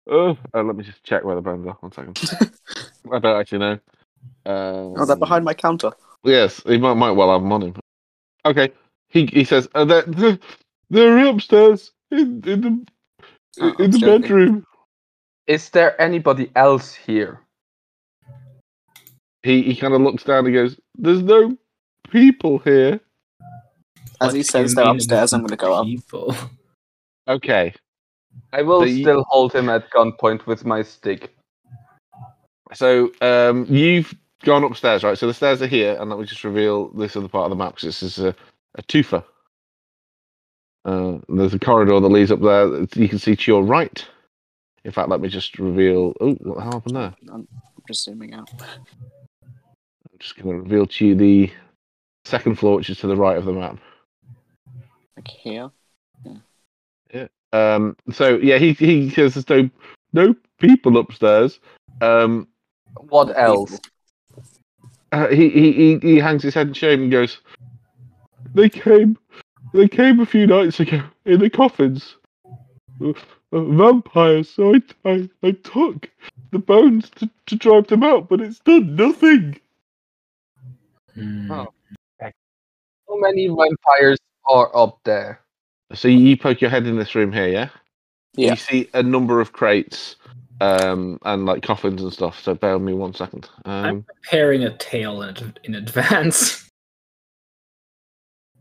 uh, 0.09 0.35
uh, 0.55 0.63
let 0.63 0.77
me 0.77 0.85
just 0.85 1.03
check 1.03 1.25
where 1.25 1.35
the 1.35 1.43
bones 1.43 1.67
are. 1.67 1.77
One 1.81 1.93
second. 1.93 2.21
I 3.13 3.19
don't 3.19 3.41
actually 3.41 3.59
know. 3.59 3.79
Um, 4.51 4.95
Oh, 4.99 5.05
they're 5.07 5.17
behind 5.17 5.45
my 5.45 5.55
counter. 5.55 5.93
Yes, 6.25 6.63
he 6.67 6.77
might, 6.79 6.95
might 6.95 7.13
well 7.13 7.33
have 7.33 7.43
them 7.43 7.53
on 7.53 7.63
him. 7.63 7.75
Okay, 8.45 8.73
he 9.09 9.27
he 9.27 9.45
says 9.45 9.69
uh, 9.75 9.85
they're, 9.85 10.03
they're 10.03 10.39
they're 10.91 11.27
upstairs 11.27 11.93
in 12.11 12.43
in 12.47 12.61
the 12.61 12.87
Oh, 13.61 13.69
in 13.79 13.91
the 13.91 13.97
absolutely. 13.97 14.21
bedroom. 14.21 14.67
Is 15.47 15.71
there 15.71 16.01
anybody 16.01 16.51
else 16.57 16.95
here? 16.95 17.41
He 19.43 19.63
he 19.63 19.77
kind 19.77 19.95
of 19.95 20.01
looks 20.01 20.25
down 20.25 20.47
and 20.47 20.55
goes, 20.55 20.79
"There's 20.97 21.23
no 21.23 21.57
people 22.11 22.59
here." 22.61 23.01
As 24.21 24.29
What 24.29 24.35
he 24.35 24.43
says 24.43 24.75
they're 24.75 24.85
upstairs, 24.87 25.33
I'm 25.33 25.41
going 25.41 25.51
to 25.51 25.57
go 25.57 25.75
up. 25.75 26.51
Okay, 27.29 27.73
I 28.53 28.63
will 28.63 28.83
The- 28.83 29.01
still 29.03 29.25
hold 29.29 29.53
him 29.55 29.69
at 29.69 29.91
gunpoint 29.91 30.47
with 30.47 30.65
my 30.65 30.83
stick. 30.83 31.35
so 32.73 33.11
um, 33.21 33.67
you've 33.69 34.15
gone 34.45 34.65
upstairs, 34.65 35.05
right? 35.05 35.17
So 35.19 35.27
the 35.27 35.35
stairs 35.35 35.63
are 35.63 35.67
here, 35.67 35.97
and 36.01 36.11
let 36.11 36.19
me 36.19 36.25
just 36.25 36.45
reveal 36.45 36.89
this 36.89 37.17
other 37.17 37.29
part 37.29 37.45
of 37.45 37.51
the 37.51 37.63
map 37.63 37.75
because 37.77 38.01
this 38.01 38.03
is 38.03 38.19
a 38.19 38.35
a 38.77 38.83
twofer. 38.83 39.25
Uh, 40.85 41.19
there's 41.29 41.55
a 41.55 41.59
corridor 41.59 42.01
that 42.01 42.09
leads 42.09 42.31
up 42.31 42.41
there. 42.41 42.69
that 42.69 42.97
You 42.97 43.09
can 43.09 43.19
see 43.19 43.37
to 43.37 43.51
your 43.51 43.63
right. 43.63 44.07
In 44.85 44.93
fact, 44.93 45.09
let 45.09 45.21
me 45.21 45.29
just 45.29 45.59
reveal. 45.59 46.15
Oh, 46.21 46.35
what 46.35 46.63
happened 46.63 46.97
there? 46.97 47.15
I'm 47.31 47.47
just 47.87 48.05
zooming 48.05 48.33
out. 48.33 48.49
I'm 48.63 50.19
just 50.19 50.37
going 50.37 50.57
to 50.57 50.63
reveal 50.63 50.87
to 50.87 51.07
you 51.07 51.15
the 51.15 51.53
second 52.25 52.59
floor, 52.59 52.77
which 52.77 52.89
is 52.89 52.99
to 52.99 53.07
the 53.07 53.17
right 53.17 53.37
of 53.37 53.45
the 53.45 53.53
map. 53.53 53.79
Like 55.17 55.29
here. 55.29 55.71
Um, 57.53 57.97
so 58.13 58.37
yeah, 58.37 58.59
he 58.59 58.75
he 58.75 59.11
says 59.11 59.35
there's 59.35 59.49
no 59.49 59.71
no 60.13 60.37
people 60.59 60.97
upstairs. 60.99 61.59
Um, 62.01 62.47
What 62.95 63.37
else? 63.37 63.81
Uh, 65.13 65.29
he, 65.29 65.49
he 65.51 65.73
he 65.73 65.99
he 65.99 66.17
hangs 66.19 66.43
his 66.43 66.55
head 66.55 66.69
in 66.69 66.75
shame 66.75 67.03
and 67.03 67.13
goes, 67.13 67.39
"They 68.55 68.69
came, 68.69 69.19
they 69.73 69.89
came 69.89 70.21
a 70.21 70.27
few 70.27 70.47
nights 70.47 70.81
ago 70.81 71.03
in 71.25 71.41
the 71.41 71.51
coffins, 71.51 72.17
uh, 73.03 73.13
uh, 73.53 73.61
vampires. 73.65 74.49
So 74.49 74.75
I, 74.75 74.83
I 75.05 75.29
I 75.43 75.51
took 75.53 76.11
the 76.53 76.59
bones 76.59 77.11
to, 77.17 77.29
to 77.47 77.57
drive 77.57 77.89
them 77.89 78.03
out, 78.03 78.29
but 78.29 78.41
it's 78.41 78.61
done 78.61 78.97
nothing." 78.97 79.61
Hmm. 81.15 81.51
Oh. 81.51 81.69
How 83.11 83.19
many 83.19 83.49
vampires 83.49 84.19
are 84.49 84.71
up 84.77 85.01
there? 85.05 85.41
So 85.95 86.07
you 86.07 86.37
poke 86.37 86.61
your 86.61 86.71
head 86.71 86.87
in 86.87 86.97
this 86.97 87.15
room 87.17 87.33
here, 87.33 87.49
yeah? 87.49 87.69
Yeah. 88.35 88.51
You 88.51 88.57
see 88.57 88.91
a 88.95 89.03
number 89.03 89.41
of 89.41 89.53
crates, 89.53 90.15
um, 90.61 91.19
and 91.25 91.47
like 91.47 91.63
coffins 91.63 92.03
and 92.03 92.13
stuff. 92.13 92.41
So 92.43 92.55
bear 92.55 92.79
with 92.79 92.87
me 92.87 92.93
one 92.93 93.15
second. 93.15 93.49
Um, 93.65 93.85
I'm 93.85 94.03
preparing 94.03 94.65
a 94.65 94.77
tale 94.77 95.23
in, 95.23 95.55
in 95.65 95.75
advance. 95.75 96.67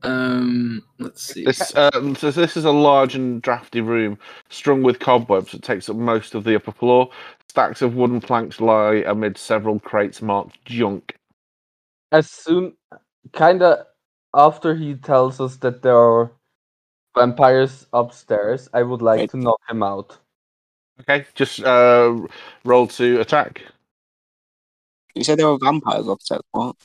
Um, 0.02 0.82
let's 1.00 1.22
see. 1.22 1.44
This 1.44 1.76
um, 1.76 2.16
so 2.16 2.32
this 2.32 2.56
is 2.56 2.64
a 2.64 2.72
large 2.72 3.16
and 3.16 3.42
drafty 3.42 3.82
room, 3.82 4.18
strung 4.50 4.82
with 4.82 5.00
cobwebs 5.00 5.52
that 5.52 5.62
takes 5.62 5.90
up 5.90 5.98
most 5.98 6.36
of 6.36 6.46
the 6.46 6.56
upper 6.56 6.72
floor. 6.72 7.10
Stacks 7.50 7.82
of 7.82 7.96
wooden 7.96 8.22
planks 8.22 8.62
lie 8.62 9.04
amid 9.08 9.38
several 9.38 9.78
crates 9.78 10.22
marked 10.22 10.64
junk. 10.64 11.18
As 12.14 12.30
soon, 12.32 12.78
kinda 13.34 13.88
after 14.34 14.74
he 14.76 14.96
tells 14.96 15.42
us 15.42 15.58
that 15.58 15.82
there 15.82 15.98
are 15.98 16.32
vampires 17.18 17.88
upstairs, 17.92 18.70
I 18.74 18.84
would 18.84 19.02
like 19.02 19.20
Right. 19.20 19.32
to 19.32 19.38
knock 19.38 19.60
him 19.68 19.84
out. 19.84 20.18
Okay, 21.02 21.26
just 21.36 21.62
uh, 21.64 22.16
roll 22.66 22.88
to 22.88 23.20
attack. 23.22 23.62
You 25.16 25.24
said 25.24 25.40
there 25.40 25.48
were 25.48 25.58
vampires 25.58 26.08
upstairs. 26.08 26.42
What? 26.52 26.76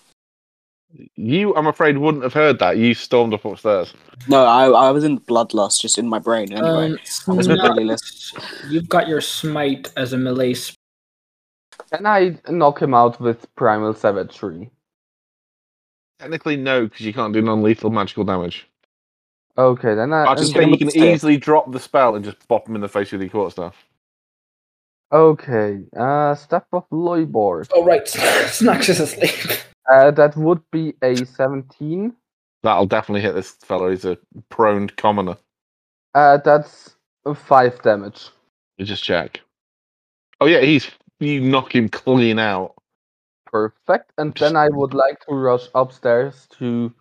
You, 1.16 1.54
I'm 1.56 1.66
afraid, 1.66 1.98
wouldn't 1.98 2.22
have 2.22 2.32
heard 2.32 2.58
that. 2.60 2.76
You 2.76 2.94
stormed 2.94 3.34
up 3.34 3.44
upstairs. 3.44 3.92
No, 4.28 4.44
I 4.44 4.66
I 4.68 4.90
was 4.92 5.02
in 5.02 5.18
bloodlust, 5.18 5.80
just 5.80 5.98
in 5.98 6.08
my 6.08 6.20
brain. 6.20 6.52
Anyway, 6.52 6.92
Um, 6.92 6.98
I 7.28 7.32
was 7.32 7.46
Snot. 7.46 8.70
You've 8.70 8.88
got 8.88 9.08
your 9.08 9.20
smite 9.20 9.92
as 9.96 10.12
a 10.12 10.18
melee. 10.18 10.54
Sp- 10.54 10.78
Can 11.92 12.06
I 12.06 12.38
knock 12.48 12.80
him 12.80 12.94
out 12.94 13.20
with 13.20 13.52
primal 13.56 13.94
savagery? 13.94 14.70
Technically, 16.20 16.56
no, 16.56 16.84
because 16.84 17.04
you 17.04 17.12
can't 17.12 17.32
do 17.32 17.42
non-lethal 17.42 17.90
magical 17.90 18.22
damage. 18.22 18.68
Okay, 19.58 19.94
then 19.96 20.12
I. 20.12 20.26
I 20.26 20.34
just 20.36 20.52
think 20.54 20.80
you 20.80 20.86
can 20.90 20.96
easily 20.96 21.36
drop 21.36 21.72
the 21.72 21.80
spell 21.80 22.14
and 22.14 22.24
just 22.24 22.46
bop 22.46 22.68
him 22.68 22.76
in 22.76 22.80
the 22.80 22.88
face 22.88 23.10
with 23.10 23.20
your 23.20 23.30
quarterstaff. 23.30 23.74
Okay, 25.14 25.78
uh, 25.96 26.34
step 26.34 26.66
of 26.72 26.88
Loiborg. 26.90 27.70
oh 27.72 27.84
right, 27.84 28.06
Snacks 28.08 28.88
is 28.88 28.98
asleep. 29.00 29.58
Uh, 29.90 30.10
that 30.10 30.36
would 30.36 30.60
be 30.72 30.94
a 31.02 31.24
17. 31.24 32.12
That'll 32.64 32.86
definitely 32.86 33.20
hit 33.20 33.34
this 33.34 33.52
fellow. 33.52 33.90
He's 33.90 34.04
a 34.04 34.18
prone 34.48 34.88
commoner. 34.88 35.36
Uh, 36.14 36.38
that's 36.38 36.96
5 37.32 37.82
damage. 37.82 38.28
You 38.78 38.84
just 38.86 39.04
check. 39.04 39.40
Oh 40.40 40.46
yeah, 40.46 40.62
he's 40.62 40.90
you 41.20 41.40
knock 41.40 41.74
him 41.76 41.88
clean 41.88 42.40
out. 42.40 42.74
Perfect. 43.46 44.10
And 44.18 44.34
then 44.34 44.56
I 44.56 44.68
would 44.68 44.94
like 44.94 45.20
to 45.28 45.34
rush 45.34 45.66
upstairs 45.76 46.48
to 46.58 46.92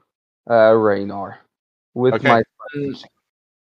uh, 0.47 0.73
Rainier 0.73 1.39
with 1.95 2.13
Okay. 2.15 2.27
my. 2.27 2.43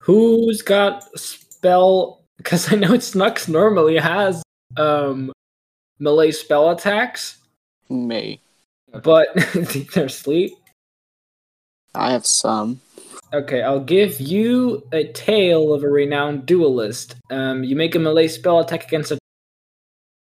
Who's 0.01 0.61
got 0.61 1.03
spell? 1.17 2.23
Because 2.37 2.71
I 2.71 2.75
know 2.75 2.89
Snux 2.99 3.47
normally 3.49 3.97
has 3.97 4.42
um 4.77 5.31
melee 5.99 6.31
spell 6.31 6.69
attacks, 6.71 7.37
Me. 7.89 8.39
but 9.03 9.27
they're 9.93 10.05
asleep. 10.05 10.53
I 11.95 12.11
have 12.11 12.25
some. 12.25 12.81
Okay, 13.33 13.61
I'll 13.63 13.79
give 13.79 14.19
you 14.19 14.83
a 14.91 15.05
tale 15.13 15.73
of 15.73 15.83
a 15.83 15.89
renowned 15.89 16.45
duelist. 16.45 17.15
Um, 17.31 17.63
you 17.63 17.75
make 17.75 17.95
a 17.95 17.99
melee 17.99 18.27
spell 18.27 18.59
attack 18.59 18.85
against 18.85 19.11
a 19.11 19.17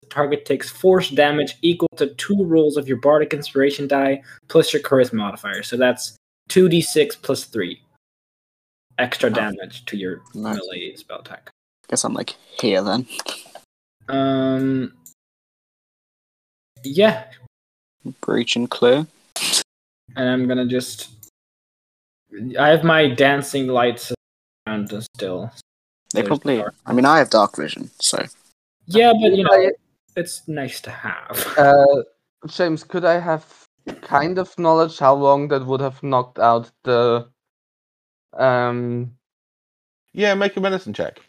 target 0.09 0.45
takes 0.45 0.69
force 0.69 1.09
damage 1.09 1.57
equal 1.61 1.89
to 1.97 2.07
two 2.15 2.43
rolls 2.45 2.77
of 2.77 2.87
your 2.87 2.97
bardic 2.97 3.33
inspiration 3.33 3.87
die 3.87 4.21
plus 4.47 4.71
your 4.73 4.81
charisma 4.81 5.13
modifier. 5.15 5.61
So 5.63 5.77
that's 5.77 6.15
two 6.47 6.69
d 6.69 6.81
six 6.81 7.15
plus 7.15 7.43
three 7.43 7.81
extra 8.97 9.29
Oh. 9.29 9.33
damage 9.33 9.85
to 9.85 9.97
your 9.97 10.21
Nice. 10.33 10.55
melee 10.57 10.95
spell 10.95 11.19
attack. 11.19 11.49
Guess 11.89 12.03
I'm 12.03 12.13
like 12.13 12.35
here 12.59 12.81
then. 12.81 13.05
Um, 14.09 14.93
yeah, 16.83 17.25
Breach 18.21 18.55
and 18.55 18.69
clear. 18.69 19.05
and 20.15 20.29
I'm 20.29 20.47
gonna 20.47 20.65
just. 20.65 21.09
I 22.59 22.69
have 22.69 22.83
my 22.83 23.09
dancing 23.09 23.67
lights 23.67 24.13
around 24.67 24.91
us 24.93 25.07
still. 25.15 25.51
They 26.13 26.21
There's 26.21 26.27
probably. 26.27 26.57
dark. 26.57 26.75
I 26.85 26.93
mean, 26.93 27.05
I 27.05 27.17
have 27.19 27.29
dark 27.29 27.55
vision, 27.57 27.89
so 27.99 28.23
Yeah, 28.85 29.11
but 29.21 29.35
you 29.35 29.43
know, 29.43 29.71
it's 30.15 30.47
nice 30.47 30.81
to 30.81 30.91
have. 30.91 31.45
Uh, 31.57 32.03
James, 32.47 32.83
could 32.83 33.03
I 33.03 33.19
have 33.19 33.45
kind 34.01 34.37
of 34.37 34.57
knowledge 34.59 34.99
how 34.99 35.15
long 35.15 35.47
that 35.49 35.65
would 35.65 35.81
have 35.81 36.01
knocked 36.03 36.39
out 36.39 36.71
the. 36.83 37.27
Um, 38.33 39.17
Yeah, 40.13 40.33
make 40.35 40.55
a 40.55 40.61
medicine 40.61 40.93
check. 40.93 41.19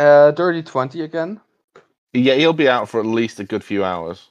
Uh, 0.00 0.30
dirty 0.30 0.62
20 0.62 1.02
again? 1.02 1.38
Yeah, 2.14 2.34
he'll 2.36 2.54
be 2.54 2.70
out 2.70 2.88
for 2.88 3.00
at 3.00 3.06
least 3.06 3.38
a 3.38 3.44
good 3.44 3.62
few 3.62 3.84
hours. 3.84 4.30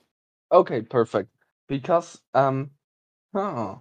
Okay, 0.52 0.82
perfect. 0.82 1.30
Because 1.68 2.20
um, 2.34 2.72
oh, 3.36 3.80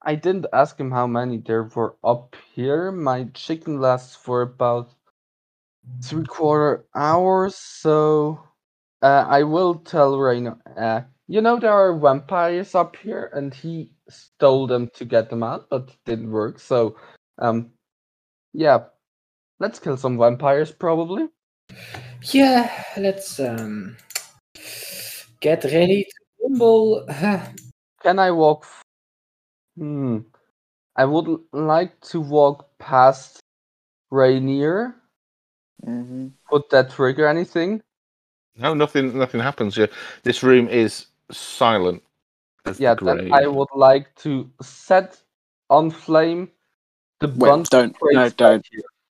I 0.00 0.14
didn't 0.14 0.46
ask 0.54 0.80
him 0.80 0.90
how 0.90 1.06
many 1.06 1.36
there 1.36 1.64
were 1.64 1.96
up 2.02 2.34
here. 2.54 2.90
My 2.90 3.24
chicken 3.34 3.82
lasts 3.82 4.16
for 4.16 4.40
about 4.40 4.88
three 6.02 6.24
quarter 6.24 6.86
hours, 6.94 7.54
so 7.54 8.42
uh, 9.02 9.26
I 9.28 9.42
will 9.42 9.74
tell 9.74 10.18
Rainier. 10.18 10.56
Uh, 10.74 11.02
you 11.28 11.42
know 11.42 11.58
there 11.58 11.70
are 11.70 11.98
vampires 11.98 12.74
up 12.74 12.96
here, 12.96 13.30
and 13.34 13.52
he 13.52 13.90
stole 14.08 14.66
them 14.66 14.88
to 14.94 15.04
get 15.04 15.28
them 15.28 15.42
out, 15.42 15.68
but 15.68 15.90
it 15.90 15.98
didn't 16.06 16.30
work. 16.30 16.58
So, 16.58 16.96
um, 17.38 17.72
yeah, 18.54 18.84
let's 19.62 19.78
kill 19.78 19.96
some 19.96 20.18
vampires 20.18 20.72
probably. 20.72 21.28
Yeah, 22.34 22.68
let's 22.98 23.38
um 23.40 23.96
get 25.40 25.64
ready 25.64 26.04
to 26.04 26.18
Bumble. 26.42 27.06
Can 28.02 28.18
I 28.18 28.30
walk? 28.32 28.64
f- 28.64 28.82
Hmm. 29.78 30.18
I 30.96 31.04
would 31.06 31.26
l- 31.28 31.40
like 31.52 31.98
to 32.12 32.20
walk 32.20 32.68
past 32.78 33.38
Rainier. 34.10 34.94
hmm 35.84 36.28
Would 36.50 36.64
that 36.70 36.90
trigger 36.90 37.26
anything? 37.26 37.80
No, 38.56 38.74
nothing. 38.74 39.16
Nothing 39.16 39.40
happens. 39.40 39.76
Yeah, 39.78 39.86
this 40.24 40.42
room 40.42 40.68
is 40.68 41.06
silent. 41.30 42.02
as 42.66 42.76
the 42.76 42.82
Yeah, 42.84 42.94
then. 43.00 43.32
I 43.32 43.46
would 43.46 43.72
like 43.74 44.14
to 44.26 44.50
set 44.60 45.16
on 45.70 45.90
flame 45.90 46.50
the 47.20 47.28
Wait, 47.28 47.38
bunch 47.48 47.70
don't- 47.70 47.96
no, 48.12 48.28
don't. 48.28 48.66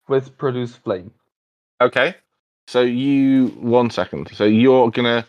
Here 0.10 0.16
with 0.16 0.38
produce 0.38 0.76
flame. 0.76 1.12
Okay. 1.82 2.16
So 2.68 2.82
you 2.82 3.47
one 3.60 3.89
second. 3.89 4.30
So 4.34 4.45
you're 4.45 4.91
gonna 4.91 5.26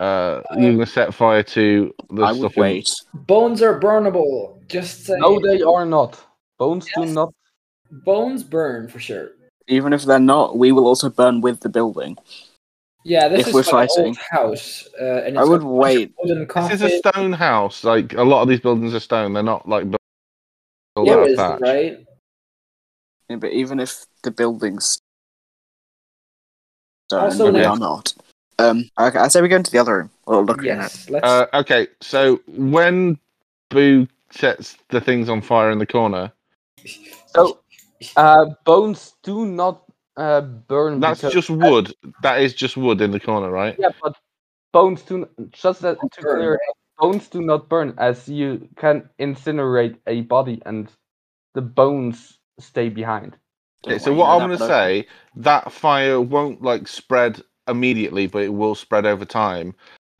uh 0.00 0.42
you're 0.58 0.72
gonna 0.72 0.86
set 0.86 1.14
fire 1.14 1.42
to 1.42 1.94
the 2.10 2.22
I 2.22 2.32
would 2.32 2.38
stuff 2.40 2.56
in- 2.56 2.62
wait. 2.62 2.90
Bones 3.14 3.62
are 3.62 3.80
burnable. 3.80 4.66
Just 4.68 5.04
say 5.06 5.14
No, 5.18 5.40
they 5.40 5.62
are 5.62 5.86
not. 5.86 6.20
Bones 6.58 6.86
do 6.94 7.02
Yes. 7.02 7.12
not. 7.12 7.32
bones 8.04 8.42
burn 8.42 8.88
for 8.88 8.98
sure. 8.98 9.30
Even 9.68 9.92
if 9.92 10.02
they're 10.04 10.18
not, 10.18 10.58
we 10.58 10.72
will 10.72 10.86
also 10.86 11.08
burn 11.08 11.40
with 11.40 11.60
the 11.60 11.68
building. 11.68 12.16
Yeah, 13.04 13.28
this 13.28 13.42
If 13.42 13.48
is 13.48 13.54
we're 13.54 13.60
like 13.60 13.88
fighting. 13.90 13.98
an 13.98 14.06
old 14.06 14.18
house, 14.18 14.88
uh, 15.00 15.22
and 15.24 15.38
I 15.38 15.42
it's 15.42 15.48
would 15.50 15.60
got 15.60 15.66
a 15.66 15.70
bunch 15.70 15.72
of 15.72 15.78
wait. 15.78 16.14
Wooden 16.20 16.48
This 16.68 16.72
is 16.72 16.82
a 16.82 16.98
stone 16.98 17.32
house. 17.32 17.84
Like 17.84 18.12
a 18.14 18.22
lot 18.24 18.42
of 18.42 18.48
these 18.48 18.60
buildings 18.60 18.94
are 18.94 19.00
stone. 19.00 19.32
They're 19.32 19.42
not 19.44 19.68
like 19.68 19.84
built 19.88 21.08
out 21.08 21.30
of 21.30 21.36
thatch. 21.36 21.60
right? 21.60 22.05
Yeah, 23.28 23.36
but 23.36 23.52
even 23.52 23.80
if 23.80 24.06
the 24.22 24.30
buildings 24.30 25.00
stone, 27.08 27.24
Also, 27.24 27.46
we 27.46 27.58
let's- 27.60 27.66
are 27.66 27.78
not. 27.78 28.14
Um, 28.58 28.88
okay, 28.98 29.18
I 29.18 29.28
say 29.28 29.42
we 29.42 29.48
go 29.48 29.56
into 29.56 29.70
the 29.70 29.78
other 29.78 29.98
room. 29.98 30.10
Or 30.24 30.42
look 30.44 30.58
at 30.60 30.64
it. 30.64 30.66
Yes. 30.68 31.10
Let's. 31.10 31.26
Uh, 31.26 31.46
okay, 31.54 31.88
so 32.00 32.36
when 32.46 33.18
Boo 33.70 34.08
sets 34.30 34.76
the 34.88 35.00
things 35.00 35.28
on 35.28 35.42
fire 35.42 35.70
in 35.70 35.78
the 35.78 35.86
corner, 35.86 36.32
So, 37.26 37.60
uh, 38.16 38.46
bones 38.64 39.14
do 39.22 39.44
not 39.44 39.82
uh, 40.16 40.40
burn. 40.40 41.00
that's 41.00 41.20
because, 41.20 41.32
just 41.32 41.50
wood. 41.50 41.94
That 42.22 42.40
is 42.40 42.54
just 42.54 42.76
wood 42.76 43.00
in 43.02 43.10
the 43.10 43.20
corner, 43.20 43.50
right? 43.50 43.76
Yeah, 43.78 43.90
but 44.02 44.16
bones 44.72 45.02
do 45.02 45.22
n- 45.38 45.50
just 45.52 45.82
that, 45.82 45.98
to 46.00 46.22
burn, 46.22 46.36
clear. 46.36 46.60
Bones 46.98 47.28
do 47.28 47.42
not 47.42 47.68
burn, 47.68 47.94
as 47.98 48.26
you 48.28 48.68
can 48.76 49.08
incinerate 49.18 49.98
a 50.06 50.22
body, 50.22 50.62
and 50.64 50.88
the 51.54 51.60
bones 51.60 52.35
stay 52.58 52.88
behind. 52.88 53.36
Okay, 53.86 53.98
so 53.98 54.12
what 54.12 54.28
I'm 54.28 54.40
going 54.40 54.50
to 54.50 54.56
that, 54.56 54.66
say, 54.68 55.06
that 55.36 55.70
fire 55.72 56.20
won't 56.20 56.62
like 56.62 56.88
spread 56.88 57.42
immediately, 57.68 58.26
but 58.26 58.42
it 58.42 58.52
will 58.52 58.74
spread 58.74 59.06
over 59.06 59.24
time. 59.24 59.74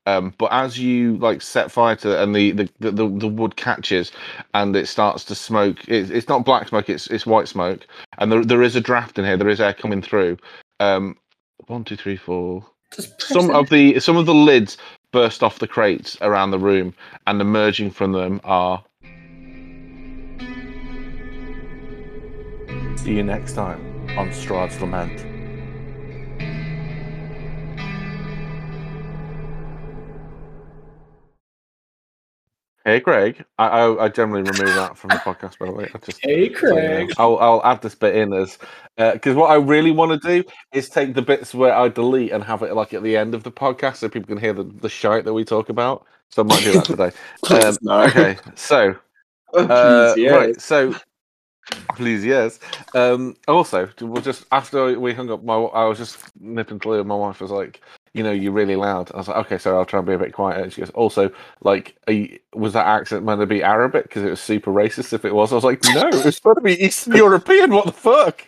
Um, 0.07 0.32
but 0.39 0.53
as 0.53 0.78
you 0.78 1.16
like 1.16 1.43
set 1.43 1.72
fire 1.72 1.97
to 1.97 2.12
it 2.12 2.22
and 2.22 2.34
the 2.34 2.53
the, 2.53 2.70
the, 2.78 2.91
the, 2.93 3.09
the 3.09 3.28
wood 3.28 3.57
catches 3.57 4.12
and 4.55 4.76
it 4.76 4.87
starts 4.87 5.24
to 5.24 5.34
smoke, 5.34 5.78
it, 5.89 6.12
it's 6.12 6.28
not 6.28 6.45
black 6.45 6.68
smoke, 6.68 6.89
it's 6.89 7.09
it's 7.09 7.26
white 7.26 7.49
smoke, 7.49 7.87
and 8.18 8.30
there 8.30 8.45
there 8.45 8.62
is 8.62 8.76
a 8.76 8.80
draft 8.80 9.18
in 9.18 9.24
here. 9.24 9.37
There 9.37 9.49
is 9.49 9.61
air 9.61 9.74
coming 9.74 10.03
through. 10.03 10.39
Um, 10.78 11.16
one, 11.66 11.82
two, 11.82 11.97
three, 11.97 12.16
four. 12.16 12.64
Some 13.18 13.51
of 13.51 13.68
the 13.68 13.99
some 13.99 14.16
of 14.16 14.26
the 14.26 14.34
lids 14.34 14.78
burst 15.11 15.43
off 15.43 15.59
the 15.59 15.66
crates 15.66 16.16
around 16.20 16.53
the 16.53 16.59
room, 16.59 16.95
and 17.26 17.41
emerging 17.41 17.91
from 17.91 18.12
them 18.12 18.41
are. 18.45 18.84
See 22.97 23.14
you 23.14 23.22
next 23.22 23.53
time 23.53 23.80
on 24.18 24.30
Strahd's 24.30 24.80
Lament. 24.80 25.24
Hey 32.84 33.01
Greg, 33.01 33.44
I, 33.59 33.66
I 33.66 34.05
I 34.05 34.09
generally 34.09 34.42
remove 34.42 34.74
that 34.76 34.97
from 34.97 35.11
the 35.11 35.16
podcast. 35.16 35.59
By 35.59 35.66
the 35.66 35.72
way, 35.72 35.88
I 35.92 35.99
just 35.99 36.20
Hey, 36.22 36.55
so 36.55 36.76
you 36.76 36.88
know. 36.88 37.07
Craig. 37.07 37.12
I'll 37.18 37.36
I'll 37.38 37.62
add 37.64 37.82
this 37.82 37.94
bit 37.97 38.14
in 38.14 38.32
as 38.32 38.59
because 38.97 39.34
what 39.34 39.51
I 39.51 39.57
really 39.57 39.90
want 39.90 40.20
to 40.22 40.28
do 40.42 40.49
is 40.72 40.88
take 40.88 41.14
the 41.14 41.22
bits 41.22 41.53
where 41.53 41.74
I 41.74 41.88
delete 41.88 42.32
and 42.32 42.44
have 42.44 42.62
it 42.62 42.74
like 42.74 42.94
at 42.94 43.03
the 43.03 43.16
end 43.16 43.34
of 43.34 43.42
the 43.42 43.53
podcast 43.53 43.97
so 43.97 44.09
people 44.09 44.28
can 44.28 44.38
hear 44.38 44.53
the, 44.53 44.64
the 44.64 44.88
shite 44.88 45.24
that 45.24 45.34
we 45.34 45.44
talk 45.44 45.68
about. 45.68 46.07
So 46.30 46.42
I 46.42 46.47
might 46.47 46.62
do 46.62 46.72
that 46.72 46.84
today. 46.84 47.11
Um. 47.51 47.76
Okay, 48.09 48.38
so 48.55 48.97
Please, 49.53 49.70
uh, 49.70 50.14
yes. 50.16 50.32
right, 50.32 50.61
so 50.61 50.94
please, 51.94 52.24
yes. 52.24 52.58
Um, 52.94 53.36
also, 53.48 53.88
we'll 54.00 54.22
just 54.22 54.44
after 54.52 54.98
we 54.98 55.12
hung 55.14 55.30
up, 55.30 55.44
my 55.44 55.54
I 55.54 55.84
was 55.84 55.98
just 55.98 56.18
nipping 56.40 56.78
to 56.80 56.88
leave. 56.90 57.06
My 57.06 57.14
wife 57.14 57.40
was 57.40 57.50
like, 57.50 57.80
"You 58.14 58.22
know, 58.22 58.32
you're 58.32 58.52
really 58.52 58.76
loud." 58.76 59.10
I 59.14 59.18
was 59.18 59.28
like, 59.28 59.36
"Okay, 59.46 59.58
so 59.58 59.76
I'll 59.76 59.84
try 59.86 59.98
and 59.98 60.06
be 60.06 60.14
a 60.14 60.18
bit 60.18 60.32
quieter." 60.32 60.62
And 60.62 60.72
she 60.72 60.80
goes, 60.80 60.90
"Also, 60.90 61.30
like, 61.62 61.96
are 62.06 62.12
you, 62.12 62.38
was 62.54 62.72
that 62.74 62.86
accent 62.86 63.24
meant 63.24 63.40
to 63.40 63.46
be 63.46 63.62
Arabic? 63.62 64.04
Because 64.04 64.22
it 64.22 64.30
was 64.30 64.40
super 64.40 64.70
racist. 64.70 65.12
If 65.12 65.24
it 65.24 65.34
was, 65.34 65.52
I 65.52 65.56
was 65.56 65.64
like, 65.64 65.82
no, 65.84 66.08
it 66.08 66.24
was 66.24 66.36
supposed 66.36 66.58
to 66.58 66.62
be 66.62 66.82
Eastern 66.84 67.16
European. 67.16 67.72
What 67.72 67.86
the 67.86 67.92
fuck?" 67.92 68.44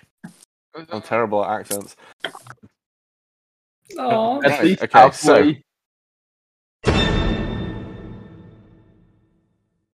I'm 0.93 1.03
terrible 1.03 1.45
at 1.45 1.61
accents. 1.61 1.97
Aw. 3.99 4.41
At 4.43 4.51
Right, 4.51 4.83
okay, 4.83 5.11
so- 5.13 5.35
halfway. 5.35 5.65